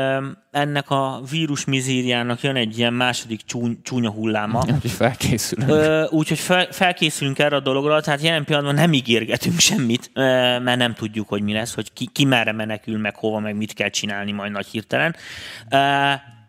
ennek 0.52 0.90
a 0.90 1.22
vírus 1.30 1.66
mizériának 1.66 2.42
jön 2.42 2.56
egy 2.56 2.78
ilyen 2.78 2.94
második 2.94 3.42
csúny, 3.46 3.80
csúnya 3.84 4.12
hulláma. 4.12 4.64
Úgyhogy 4.74 4.92
felkészülünk. 4.92 6.12
Úgyhogy 6.12 6.40
fel, 6.40 6.68
felkészülünk 6.72 7.40
erre 7.40 7.56
a 7.56 7.60
dologra, 7.60 8.02
tehát 8.02 8.22
jelen 8.22 8.44
pillanatban 8.44 8.76
nem 8.76 8.94
ígérgetünk 8.94 9.60
semmit, 9.60 10.12
mert 10.14 10.76
nem 10.76 10.94
tudjuk, 10.94 11.28
hogy 11.28 11.42
mi 11.42 11.54
lesz, 11.54 11.74
hogy 11.74 11.94
ki, 11.94 12.10
ki 12.12 12.26
merre 12.26 12.52
menekül, 12.52 12.98
meg 12.98 13.16
hova, 13.16 13.40
meg 13.40 13.56
mit 13.56 13.74
kell 13.74 13.90
csinálni 13.90 14.32
majd 14.32 14.52
nagy 14.52 14.68
hirtelen. 14.68 15.16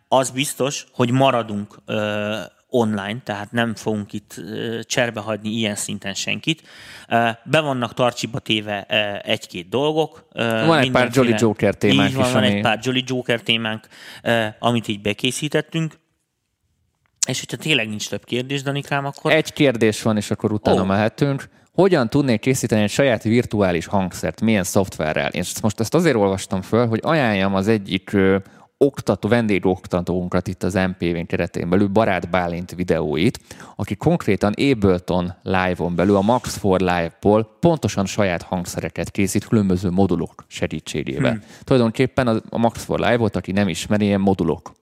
Az 0.09 0.31
biztos, 0.31 0.87
hogy 0.93 1.11
maradunk 1.11 1.79
online, 2.71 3.17
tehát 3.25 3.53
nem 3.53 3.75
fogunk 3.75 4.13
itt 4.13 4.35
cserbe 4.83 5.21
hagyni 5.21 5.49
ilyen 5.49 5.75
szinten 5.75 6.15
senkit. 6.15 6.63
Be 7.45 7.61
vannak 7.61 7.95
tartsiba 7.95 8.39
téve 8.39 8.83
egy-két 9.23 9.69
dolgok. 9.69 10.29
Van 10.33 10.79
egy 10.79 10.91
pár 10.91 11.11
Jolly 11.13 11.35
Joker 11.39 11.75
témánk 11.75 12.09
Így 12.09 12.17
van, 12.17 12.27
is, 12.27 12.33
van 12.33 12.43
ami- 12.43 12.55
egy 12.55 12.63
pár 12.63 12.79
Jolly 12.83 13.03
Joker 13.07 13.41
témánk, 13.41 13.89
amit 14.59 14.89
így 14.89 15.01
bekészítettünk. 15.01 15.95
És 17.27 17.41
hogyha 17.41 17.57
tényleg 17.57 17.89
nincs 17.89 18.09
több 18.09 18.25
kérdés, 18.25 18.63
Danikám, 18.63 19.05
akkor... 19.05 19.33
Egy 19.33 19.53
kérdés 19.53 20.03
van, 20.03 20.17
és 20.17 20.31
akkor 20.31 20.53
utána 20.53 20.81
oh. 20.81 20.87
mehetünk. 20.87 21.49
Hogyan 21.73 22.09
tudnék 22.09 22.41
készíteni 22.41 22.83
egy 22.83 22.91
saját 22.91 23.23
virtuális 23.23 23.87
hangszert? 23.87 24.41
Milyen 24.41 24.65
szoftverrel? 24.65 25.31
És 25.31 25.61
most 25.61 25.81
ezt 25.81 25.95
azért 25.95 26.17
olvastam 26.17 26.63
föl, 26.63 26.87
hogy 26.87 27.01
ajánljam 27.03 27.55
az 27.55 27.69
egyik 27.69 28.17
oktató, 28.79 29.29
vendégoktatónkat 29.29 30.49
itt 30.49 30.63
az 30.63 30.75
MPV-n 30.75 31.27
keretén 31.27 31.69
belül, 31.69 31.89
Barát 31.89 32.31
Bálint 32.31 32.75
videóit, 32.75 33.41
aki 33.77 33.97
konkrétan 33.97 34.53
Ableton 34.53 35.35
Live-on 35.43 35.95
belül, 35.95 36.17
a 36.17 36.21
Max 36.21 36.57
for 36.57 36.81
Live-ból 36.81 37.57
pontosan 37.61 38.07
saját 38.07 38.43
hangszereket 38.43 39.11
készít 39.11 39.45
különböző 39.45 39.91
modulok 39.91 40.45
segítségével. 40.47 41.31
Hmm. 41.31 41.43
Tulajdonképpen 41.65 42.27
a 42.49 42.59
Max 42.59 42.85
for 42.85 42.99
Live-ot, 42.99 43.37
aki 43.37 43.53
nem 43.53 43.69
ismeri, 43.69 44.05
ilyen 44.05 44.21
modulok 44.21 44.73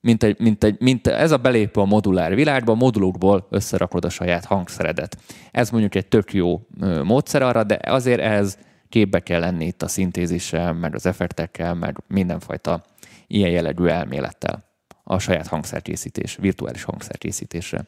mint, 0.00 0.22
egy, 0.22 0.38
mint, 0.38 0.64
egy, 0.64 0.76
mint 0.80 1.06
ez 1.06 1.30
a 1.30 1.36
belépő 1.36 1.80
a 1.80 1.84
modulár 1.84 2.34
világba, 2.34 2.72
a 2.72 2.74
modulokból 2.74 3.46
összerakod 3.50 4.04
a 4.04 4.08
saját 4.08 4.44
hangszeredet. 4.44 5.16
Ez 5.50 5.70
mondjuk 5.70 5.94
egy 5.94 6.06
tök 6.06 6.32
jó 6.32 6.60
módszer 7.02 7.42
arra, 7.42 7.64
de 7.64 7.78
azért 7.84 8.20
ehhez 8.20 8.58
képbe 8.88 9.20
kell 9.20 9.40
lenni 9.40 9.66
itt 9.66 9.82
a 9.82 9.88
szintézissel, 9.88 10.72
meg 10.72 10.94
az 10.94 11.06
effektekkel, 11.06 11.74
meg 11.74 12.02
mindenfajta 12.06 12.82
ilyen 13.28 13.50
jellegű 13.50 13.86
elmélettel 13.86 14.64
a 15.04 15.18
saját 15.18 15.46
hangszerkészítés, 15.46 16.36
virtuális 16.40 16.82
hangszerkészítésre. 16.82 17.84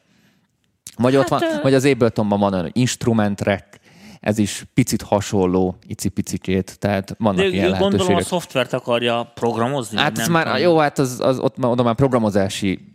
Vagy 0.97 1.15
ott 1.15 1.29
Hát, 1.29 1.39
van, 1.39 1.49
ö- 1.55 1.61
vagy 1.61 1.73
az 1.73 1.85
Abletonban 1.85 2.39
van 2.39 2.53
olyan 2.53 2.69
instrument 2.73 3.41
rack, 3.41 3.79
ez 4.19 4.37
is 4.37 4.63
picit 4.73 5.01
hasonló, 5.01 5.77
icipicikét, 5.87 6.79
tehát 6.79 7.15
vannak 7.17 7.39
De 7.41 7.47
ilyen 7.47 7.65
ő 7.65 7.69
gondolom 7.69 7.85
a 7.89 7.93
lehetőségek. 7.93 8.23
szoftvert 8.27 8.73
akarja 8.73 9.31
programozni? 9.33 9.97
Hát 9.97 10.17
ez 10.17 10.23
nem 10.23 10.31
már, 10.31 10.45
tudom. 10.45 10.61
jó, 10.61 10.77
hát 10.77 10.99
az, 10.99 11.19
az, 11.19 11.39
ott, 11.39 11.63
oda 11.63 11.83
már 11.83 11.95
programozási 11.95 12.89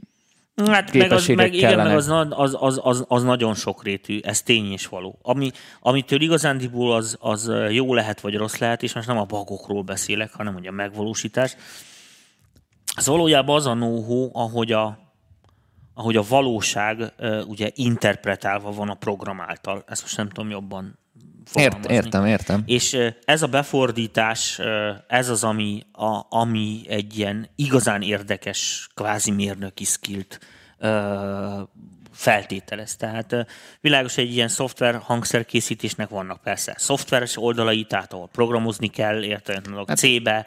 Hát 0.67 0.93
meg, 0.93 1.13
az, 1.13 1.27
meg, 1.27 1.55
igen, 1.55 1.77
meg 1.77 1.77
kellenek. 1.77 1.97
az, 1.97 2.09
az, 2.31 2.57
az, 2.61 2.79
az, 2.83 3.05
az, 3.09 3.23
nagyon 3.23 3.55
sokrétű, 3.55 4.19
ez 4.23 4.43
tény 4.43 4.73
és 4.73 4.87
való. 4.87 5.19
Ami, 5.23 5.51
amitől 5.81 6.21
igazándiból 6.21 6.95
az, 6.95 7.17
az 7.21 7.51
jó 7.71 7.95
lehet, 7.95 8.21
vagy 8.21 8.35
rossz 8.35 8.57
lehet, 8.59 8.83
és 8.83 8.95
most 8.95 9.07
nem 9.07 9.19
a 9.19 9.25
bagokról 9.25 9.83
beszélek, 9.83 10.33
hanem 10.33 10.53
hogy 10.55 10.67
a 10.67 10.71
megvalósítás. 10.71 11.57
Az 12.97 13.07
valójában 13.07 13.57
az 13.57 13.67
a 13.67 13.73
know 13.73 14.31
ahogy 14.33 14.73
a, 14.73 14.99
ahogy 15.95 16.17
a 16.17 16.23
valóság 16.29 17.13
ugye 17.47 17.71
interpretálva 17.75 18.71
van 18.71 18.89
a 18.89 18.95
program 18.95 19.41
által. 19.41 19.85
Ezt 19.87 20.03
most 20.03 20.17
nem 20.17 20.29
tudom 20.29 20.51
jobban 20.51 20.99
Ért, 21.55 21.91
értem, 21.91 22.27
értem. 22.27 22.63
És 22.67 22.99
ez 23.25 23.43
a 23.43 23.47
befordítás, 23.47 24.61
ez 25.07 25.29
az, 25.29 25.45
ami, 25.45 25.83
a, 25.93 26.27
ami 26.29 26.81
egy 26.89 27.19
ilyen 27.19 27.49
igazán 27.57 28.03
érdekes, 28.03 28.89
kvázi 28.95 29.31
mérnöki 29.31 29.85
skillt 29.85 30.41
feltételez. 32.17 32.97
Tehát 32.97 33.47
világos, 33.81 34.15
hogy 34.15 34.25
egy 34.25 34.35
ilyen 34.35 34.49
szoftver 34.49 35.01
hangszerkészítésnek 35.03 36.09
vannak 36.09 36.43
persze 36.43 36.75
szoftveres 36.79 37.37
oldalai, 37.37 37.85
tehát 37.85 38.13
ahol 38.13 38.29
programozni 38.33 38.89
kell, 38.89 39.23
érted, 39.23 39.67
hát, 39.87 39.99
C-be, 39.99 40.47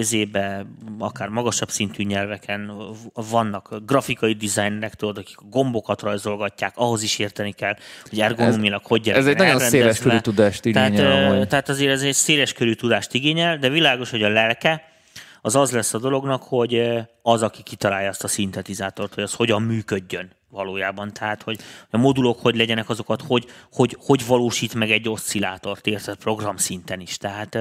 Z-be, 0.00 0.66
akár 0.98 1.28
magasabb 1.28 1.70
szintű 1.70 2.04
nyelveken 2.04 2.72
vannak 3.14 3.76
grafikai 3.86 4.32
dizájnerek, 4.32 4.94
tudod, 4.94 5.18
akik 5.18 5.38
a 5.38 5.44
gombokat 5.50 6.02
rajzolgatják, 6.02 6.72
ahhoz 6.76 7.02
is 7.02 7.18
érteni 7.18 7.52
kell, 7.52 7.76
hogy 8.08 8.20
ergonomilag 8.20 8.84
hogy 8.84 9.08
Ez 9.08 9.26
egy 9.26 9.36
nagyon 9.36 9.58
széles 9.58 9.98
körű 9.98 10.18
tudást 10.18 10.64
igényel. 10.64 10.90
Tehát, 10.92 11.48
tehát 11.48 11.68
azért 11.68 11.92
ez 11.92 12.02
egy 12.02 12.14
széles 12.14 12.52
körű 12.52 12.72
tudást 12.72 13.14
igényel, 13.14 13.58
de 13.58 13.68
világos, 13.68 14.10
hogy 14.10 14.22
a 14.22 14.28
lelke, 14.28 14.92
az 15.40 15.56
az 15.56 15.70
lesz 15.70 15.94
a 15.94 15.98
dolognak, 15.98 16.42
hogy 16.42 16.82
az, 17.22 17.42
aki 17.42 17.62
kitalálja 17.62 18.08
azt 18.08 18.24
a 18.24 18.28
szintetizátort, 18.28 19.14
hogy 19.14 19.22
az 19.22 19.34
hogyan 19.34 19.62
működjön 19.62 20.30
valójában. 20.54 21.12
Tehát, 21.12 21.42
hogy 21.42 21.58
a 21.90 21.96
modulok 21.96 22.40
hogy 22.40 22.56
legyenek 22.56 22.88
azokat, 22.88 23.22
hogy, 23.22 23.46
hogy, 23.72 23.96
hogy 24.00 24.26
valósít 24.26 24.74
meg 24.74 24.90
egy 24.90 25.08
oszcillátort, 25.08 25.86
érted, 25.86 26.16
program 26.16 26.56
szinten 26.56 27.00
is. 27.00 27.16
Tehát 27.16 27.58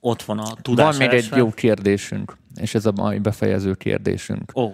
ott 0.00 0.22
van 0.22 0.38
a 0.38 0.54
tudás. 0.62 0.96
Van 0.96 1.08
még 1.08 1.18
egy 1.18 1.28
jó 1.36 1.50
kérdésünk, 1.50 2.36
és 2.60 2.74
ez 2.74 2.86
a 2.86 2.92
mai 2.92 3.18
befejező 3.18 3.74
kérdésünk. 3.74 4.52
Ó. 4.54 4.70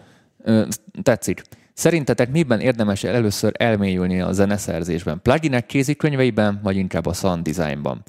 Tetszik. 1.03 1.43
Szerintetek 1.72 2.31
miben 2.31 2.61
érdemes 2.61 3.05
először 3.05 3.53
elmélyülni 3.57 4.20
a 4.20 4.33
zeneszerzésben? 4.33 5.20
Pluginek 5.22 5.66
kézikönyveiben, 5.66 6.61
vagy 6.62 6.77
inkább 6.77 7.07
a 7.07 7.12
sound 7.12 7.43
designban? 7.43 8.03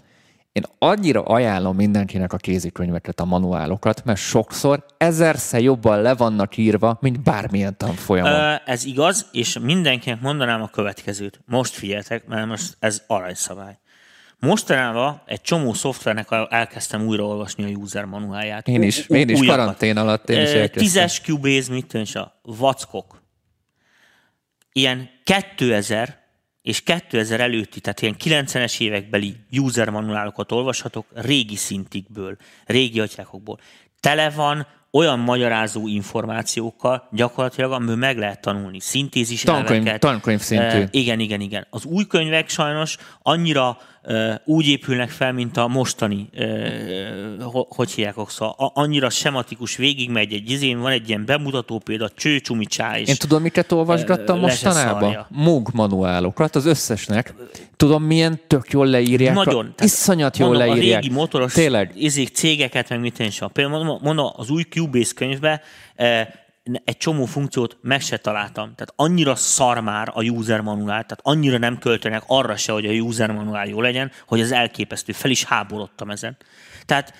Én 0.57 0.63
annyira 0.79 1.23
ajánlom 1.23 1.75
mindenkinek 1.75 2.33
a 2.33 2.37
kézikönyveket, 2.37 3.19
a 3.19 3.25
manuálokat, 3.25 4.05
mert 4.05 4.19
sokszor 4.19 4.85
ezerszer 4.97 5.61
jobban 5.61 6.01
le 6.01 6.15
vannak 6.15 6.57
írva, 6.57 6.97
mint 7.01 7.23
bármilyen 7.23 7.77
tanfolyamon. 7.77 8.59
Ez 8.65 8.85
igaz, 8.85 9.29
és 9.31 9.59
mindenkinek 9.59 10.21
mondanám 10.21 10.61
a 10.61 10.67
következőt. 10.67 11.41
Most 11.45 11.73
figyeltek, 11.73 12.27
mert 12.27 12.47
most 12.47 12.75
ez 12.79 13.03
aranyszabály. 13.07 13.77
Mostanában 14.39 15.21
egy 15.25 15.41
csomó 15.41 15.73
szoftvernek 15.73 16.27
elkezdtem 16.49 17.05
újraolvasni 17.05 17.73
a 17.73 17.77
user 17.77 18.05
manuálját. 18.05 18.67
Én 18.67 18.81
is, 18.81 19.07
én 19.07 19.29
is 19.29 19.47
karantén 19.47 19.97
alatt 19.97 20.29
én 20.29 20.41
is 20.41 20.49
elkezdtem. 20.49 20.83
Tízes 20.83 21.21
Cubase, 21.21 21.73
mit 21.73 21.87
tűncs 21.87 22.15
a 22.15 22.39
vackok. 22.41 23.21
Ilyen 24.71 25.09
2000 25.23 26.16
és 26.67 26.81
2000 26.81 27.39
előtti, 27.39 27.79
tehát 27.79 28.01
ilyen 28.01 28.15
90-es 28.23 28.79
évekbeli 28.79 29.35
user 29.51 29.89
manuálokat 29.89 30.51
olvashatok 30.51 31.05
régi 31.13 31.55
szintikből, 31.55 32.37
régi 32.65 32.99
atyákokból. 32.99 33.59
Tele 33.99 34.29
van 34.29 34.67
olyan 34.91 35.19
magyarázó 35.19 35.87
információkkal 35.87 37.07
gyakorlatilag, 37.11 37.71
amiből 37.71 37.95
meg 37.95 38.17
lehet 38.17 38.41
tanulni. 38.41 38.79
Szintézis 38.79 39.41
tankönyv, 39.41 39.77
elveket. 39.77 39.99
Tankönyv 39.99 40.39
szintű. 40.39 40.77
E, 40.77 40.87
igen, 40.91 41.19
igen, 41.19 41.41
igen. 41.41 41.67
Az 41.69 41.85
új 41.85 42.05
könyvek 42.05 42.49
sajnos 42.49 42.97
annyira 43.21 43.77
úgy 44.45 44.67
épülnek 44.67 45.09
fel, 45.09 45.33
mint 45.33 45.57
a 45.57 45.67
mostani, 45.67 46.29
hogy 47.69 47.91
hívják 47.91 48.15
szóval 48.27 48.71
annyira 48.73 49.09
sematikus, 49.09 49.75
végigmegy 49.75 50.33
egy 50.33 50.51
izén, 50.51 50.79
van 50.79 50.91
egy 50.91 51.09
ilyen 51.09 51.25
bemutató 51.25 51.79
példa, 51.79 52.09
cső, 52.09 52.39
csumi, 52.39 52.65
csá, 52.65 52.99
és 52.99 53.07
Én 53.07 53.15
tudom, 53.15 53.41
miket 53.41 53.71
olvasgattam 53.71 54.39
mostanában? 54.39 55.25
Mug 55.29 55.69
manuálokat, 55.73 56.55
az 56.55 56.65
összesnek. 56.65 57.33
Tudom, 57.77 58.03
milyen 58.03 58.39
tök 58.47 58.71
jól 58.71 58.85
leírják. 58.85 59.33
Nagyon. 59.33 59.73
A, 59.77 59.83
iszonyat 59.83 60.37
jól 60.37 60.49
mondom, 60.49 60.67
leírják. 60.67 60.97
A 60.97 61.01
régi 61.01 61.13
motoros 61.13 61.53
Tényleg. 61.53 61.91
Izék, 61.95 62.29
cégeket, 62.29 62.89
meg 62.89 62.99
mit 62.99 63.19
én 63.19 63.29
sem. 63.29 63.49
Például 63.51 63.99
mondom, 64.01 64.31
az 64.35 64.49
új 64.49 64.63
Cubase 64.63 65.11
könyvbe 65.15 65.61
egy 66.83 66.97
csomó 66.97 67.25
funkciót 67.25 67.77
meg 67.81 68.01
se 68.01 68.17
találtam. 68.17 68.75
Tehát 68.75 68.93
annyira 68.95 69.35
szar 69.35 69.79
már 69.79 70.11
a 70.13 70.23
user 70.23 70.61
manuál, 70.61 71.03
tehát 71.03 71.19
annyira 71.21 71.57
nem 71.57 71.77
költenek 71.77 72.23
arra 72.27 72.55
se, 72.55 72.71
hogy 72.71 72.85
a 72.85 72.91
user 72.91 73.31
manuál 73.31 73.67
jó 73.67 73.81
legyen, 73.81 74.11
hogy 74.27 74.41
az 74.41 74.51
elképesztő. 74.51 75.11
Fel 75.13 75.31
is 75.31 75.43
háborodtam 75.43 76.09
ezen. 76.09 76.37
Tehát 76.87 77.13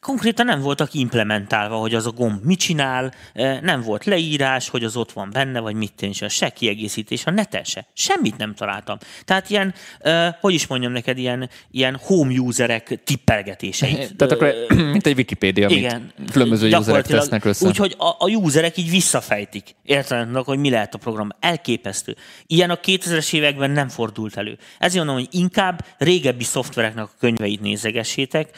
konkrétan 0.00 0.46
nem 0.46 0.60
voltak 0.60 0.94
implementálva, 0.94 1.76
hogy 1.76 1.94
az 1.94 2.06
a 2.06 2.10
gomb 2.10 2.44
mit 2.44 2.58
csinál, 2.58 3.12
e, 3.34 3.60
nem 3.60 3.80
volt 3.80 4.04
leírás, 4.04 4.68
hogy 4.68 4.84
az 4.84 4.96
ott 4.96 5.12
van 5.12 5.30
benne, 5.32 5.60
vagy 5.60 5.74
mit 5.74 5.92
tényleg, 5.92 6.30
se 6.30 6.48
kiegészítés, 6.48 7.26
a 7.26 7.30
neten 7.30 7.64
se. 7.64 7.86
Semmit 7.92 8.36
nem 8.36 8.54
találtam. 8.54 8.98
Tehát 9.24 9.50
ilyen, 9.50 9.74
e, 10.00 10.38
hogy 10.40 10.54
is 10.54 10.66
mondjam 10.66 10.92
neked, 10.92 11.18
ilyen, 11.18 11.50
ilyen 11.70 11.98
home 12.02 12.38
userek 12.38 13.00
tippelgetéseit. 13.04 14.16
Tehát 14.16 14.32
akkor 14.32 14.54
mint 14.92 15.06
egy 15.06 15.16
Wikipédia, 15.16 15.68
igen, 15.68 16.12
amit 16.18 16.30
különböző 16.30 16.76
userek 16.76 17.06
tesznek 17.06 17.44
össze. 17.44 17.66
Úgyhogy 17.66 17.94
a, 17.98 18.08
a 18.18 18.28
userek 18.28 18.76
így 18.76 18.90
visszafejtik. 18.90 19.74
Értelemnek, 19.82 20.44
hogy 20.44 20.58
mi 20.58 20.70
lehet 20.70 20.94
a 20.94 20.98
program. 20.98 21.28
Elképesztő. 21.40 22.16
Ilyen 22.46 22.70
a 22.70 22.76
2000-es 22.76 23.34
években 23.34 23.70
nem 23.70 23.88
fordult 23.88 24.36
elő. 24.36 24.58
Ezért 24.78 25.04
mondom, 25.04 25.24
hogy 25.24 25.40
inkább 25.40 25.84
régebbi 25.98 26.44
szoftvereknek 26.44 27.04
a 27.04 27.10
könyveit 27.18 27.60
nézegessétek, 27.60 28.48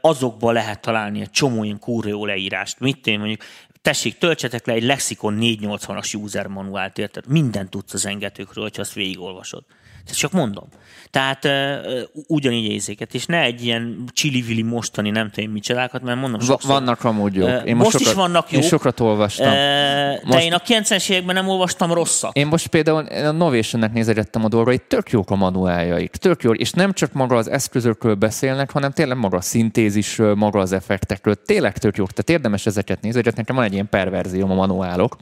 azok 0.00 0.36
blogban 0.36 0.52
lehet 0.52 0.80
találni 0.80 1.20
egy 1.20 1.30
csomó 1.30 1.64
ilyen 1.64 1.78
kurva 1.78 2.26
leírást. 2.26 2.80
Mit 2.80 3.06
én 3.06 3.18
mondjuk, 3.18 3.42
tessék, 3.82 4.18
töltsetek 4.18 4.66
le 4.66 4.72
egy 4.72 4.82
Lexikon 4.82 5.38
480-as 5.40 6.22
user 6.22 6.46
manuált, 6.46 6.98
érted? 6.98 7.26
Mindent 7.26 7.70
tudsz 7.70 7.94
az 7.94 8.06
engetőkről, 8.06 8.64
hogyha 8.64 8.82
azt 8.82 8.92
végigolvasod. 8.92 9.64
Ezt 10.06 10.18
csak 10.18 10.32
mondom. 10.32 10.68
Tehát 11.16 11.44
uh, 11.44 12.24
ugyanígy 12.26 12.72
érzéket, 12.72 13.14
és 13.14 13.26
ne 13.26 13.40
egy 13.40 13.64
ilyen 13.64 14.04
csili 14.12 14.62
mostani 14.62 15.10
nem 15.10 15.30
tudom 15.30 15.50
micsodákat, 15.50 16.02
mert 16.02 16.20
mondom 16.20 16.40
sokszor. 16.40 16.70
Vannak 16.70 17.04
amúgy 17.04 17.34
jók. 17.34 17.48
Én 17.64 17.76
most, 17.76 17.76
most 17.76 17.90
sokat, 17.90 18.00
is 18.00 18.12
vannak 18.12 18.52
jók. 18.52 18.62
Én 18.62 18.68
sokat 18.68 19.00
olvastam. 19.00 19.46
Uh, 19.46 19.52
de 19.52 20.20
most, 20.24 20.44
én 20.44 20.52
a 20.52 20.58
90-es 20.58 21.10
években 21.10 21.34
nem 21.34 21.48
olvastam 21.48 21.92
rosszat. 21.92 22.36
Én 22.36 22.46
most 22.46 22.66
például 22.66 23.06
a 23.06 23.30
Novationnek 23.30 23.92
nézegettem 23.92 24.44
a 24.44 24.48
dolgait, 24.48 24.82
tök 24.82 25.10
jók 25.10 25.30
a 25.30 25.36
manuáljaik, 25.36 26.10
tök 26.10 26.42
jó, 26.42 26.52
és 26.52 26.70
nem 26.70 26.92
csak 26.92 27.12
maga 27.12 27.36
az 27.36 27.50
eszközökről 27.50 28.14
beszélnek, 28.14 28.70
hanem 28.70 28.90
tényleg 28.90 29.18
maga 29.18 29.36
a 29.36 29.40
szintézisről, 29.40 30.34
maga 30.34 30.58
az 30.58 30.72
effektekről, 30.72 31.34
tényleg 31.46 31.78
tök 31.78 31.96
jók, 31.96 32.12
tehát 32.12 32.30
érdemes 32.30 32.66
ezeket 32.66 33.00
nézni, 33.00 33.22
nekem 33.36 33.56
van 33.56 33.64
egy 33.64 33.72
ilyen 33.72 33.88
perverzióm 33.88 34.50
a 34.50 34.54
manuálok, 34.54 35.16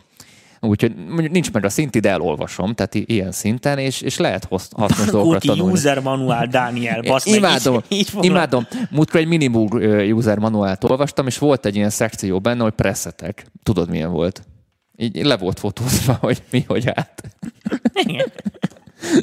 Úgyhogy 0.64 0.92
nincs 1.30 1.52
meg 1.52 1.64
a 1.64 1.68
szint, 1.68 2.00
de 2.00 2.10
elolvasom, 2.10 2.74
tehát 2.74 2.94
ilyen 2.94 3.32
szinten, 3.32 3.78
és, 3.78 4.00
és 4.00 4.16
lehet 4.16 4.48
hasznos 4.76 5.06
dolgokat 5.06 5.42
tanulni. 5.42 5.72
user 5.72 6.00
manuál, 6.00 6.46
Dániel, 6.46 7.00
basz 7.00 7.26
Imádom, 7.26 7.80
így, 7.88 8.10
így 8.16 8.24
imádom. 8.24 8.66
Múltkor 8.90 9.20
egy 9.20 9.26
minimum 9.26 9.68
user 10.12 10.38
manuált 10.38 10.84
olvastam, 10.84 11.26
és 11.26 11.38
volt 11.38 11.66
egy 11.66 11.76
ilyen 11.76 11.90
szekció 11.90 12.40
benne, 12.40 12.62
hogy 12.62 12.72
preszetek. 12.72 13.46
Tudod, 13.62 13.90
milyen 13.90 14.10
volt? 14.10 14.42
Így 14.96 15.24
le 15.24 15.36
volt 15.36 15.58
fotózva, 15.58 16.12
hogy 16.20 16.42
mi, 16.50 16.64
hogy 16.66 16.88
át. 16.88 17.22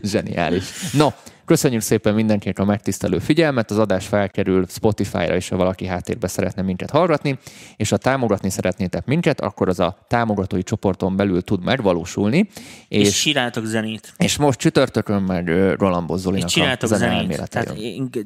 Zseniális. 0.04 0.64
No, 0.94 1.08
Köszönjük 1.52 1.82
szépen 1.82 2.14
mindenkinek 2.14 2.60
a 2.60 2.66
megtisztelő 2.66 3.20
figyelmet, 3.20 3.72
az 3.72 3.78
adás 3.78 4.08
felkerül 4.08 4.66
Spotify-ra 4.68 5.36
is, 5.36 5.50
ha 5.50 5.56
valaki 5.56 5.86
háttérbe 5.86 6.28
szeretne 6.28 6.62
minket 6.62 6.90
hallgatni, 6.90 7.40
és 7.76 7.90
ha 7.90 7.98
támogatni 7.98 8.50
szeretnétek 8.50 9.06
minket, 9.06 9.42
akkor 9.42 9.70
az 9.70 9.80
a 9.80 10.06
támogatói 10.08 10.64
csoporton 10.64 11.16
belül 11.16 11.42
tud 11.42 11.64
megvalósulni. 11.64 12.50
És, 12.88 13.08
és 13.08 13.22
csináltok 13.22 13.66
zenét. 13.66 14.14
És 14.18 14.38
most 14.38 14.60
csütörtökön 14.60 15.22
meg 15.22 15.48
Roland 15.78 16.08
Bozzolinak 16.08 16.48
és 16.48 16.54
csináltok 16.54 16.92
a 16.92 16.96
zenét. 16.96 17.50
Tehát 17.50 17.76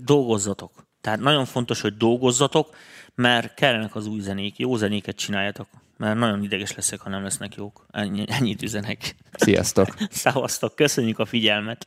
dolgozzatok. 0.04 0.72
Tehát 1.02 1.20
nagyon 1.20 1.46
fontos, 1.46 1.82
hogy 1.82 1.98
dolgozzatok, 1.98 2.70
mert 3.16 3.54
kellenek 3.54 3.96
az 3.96 4.08
új 4.08 4.20
zenék, 4.20 4.58
jó 4.58 4.76
zenéket 4.76 5.16
csináljatok. 5.16 5.68
Mert 5.98 6.18
nagyon 6.18 6.44
ideges 6.44 6.76
leszek, 6.76 7.00
ha 7.00 7.10
nem 7.10 7.24
lesznek 7.24 7.56
jók. 7.56 7.86
Ennyi, 7.92 8.24
ennyit 8.28 8.62
üzenek. 8.62 9.16
Sziasztok! 9.32 9.88
Szavaztok, 10.10 10.76
köszönjük 10.76 11.20
a 11.20 11.26
figyelmet! 11.26 11.86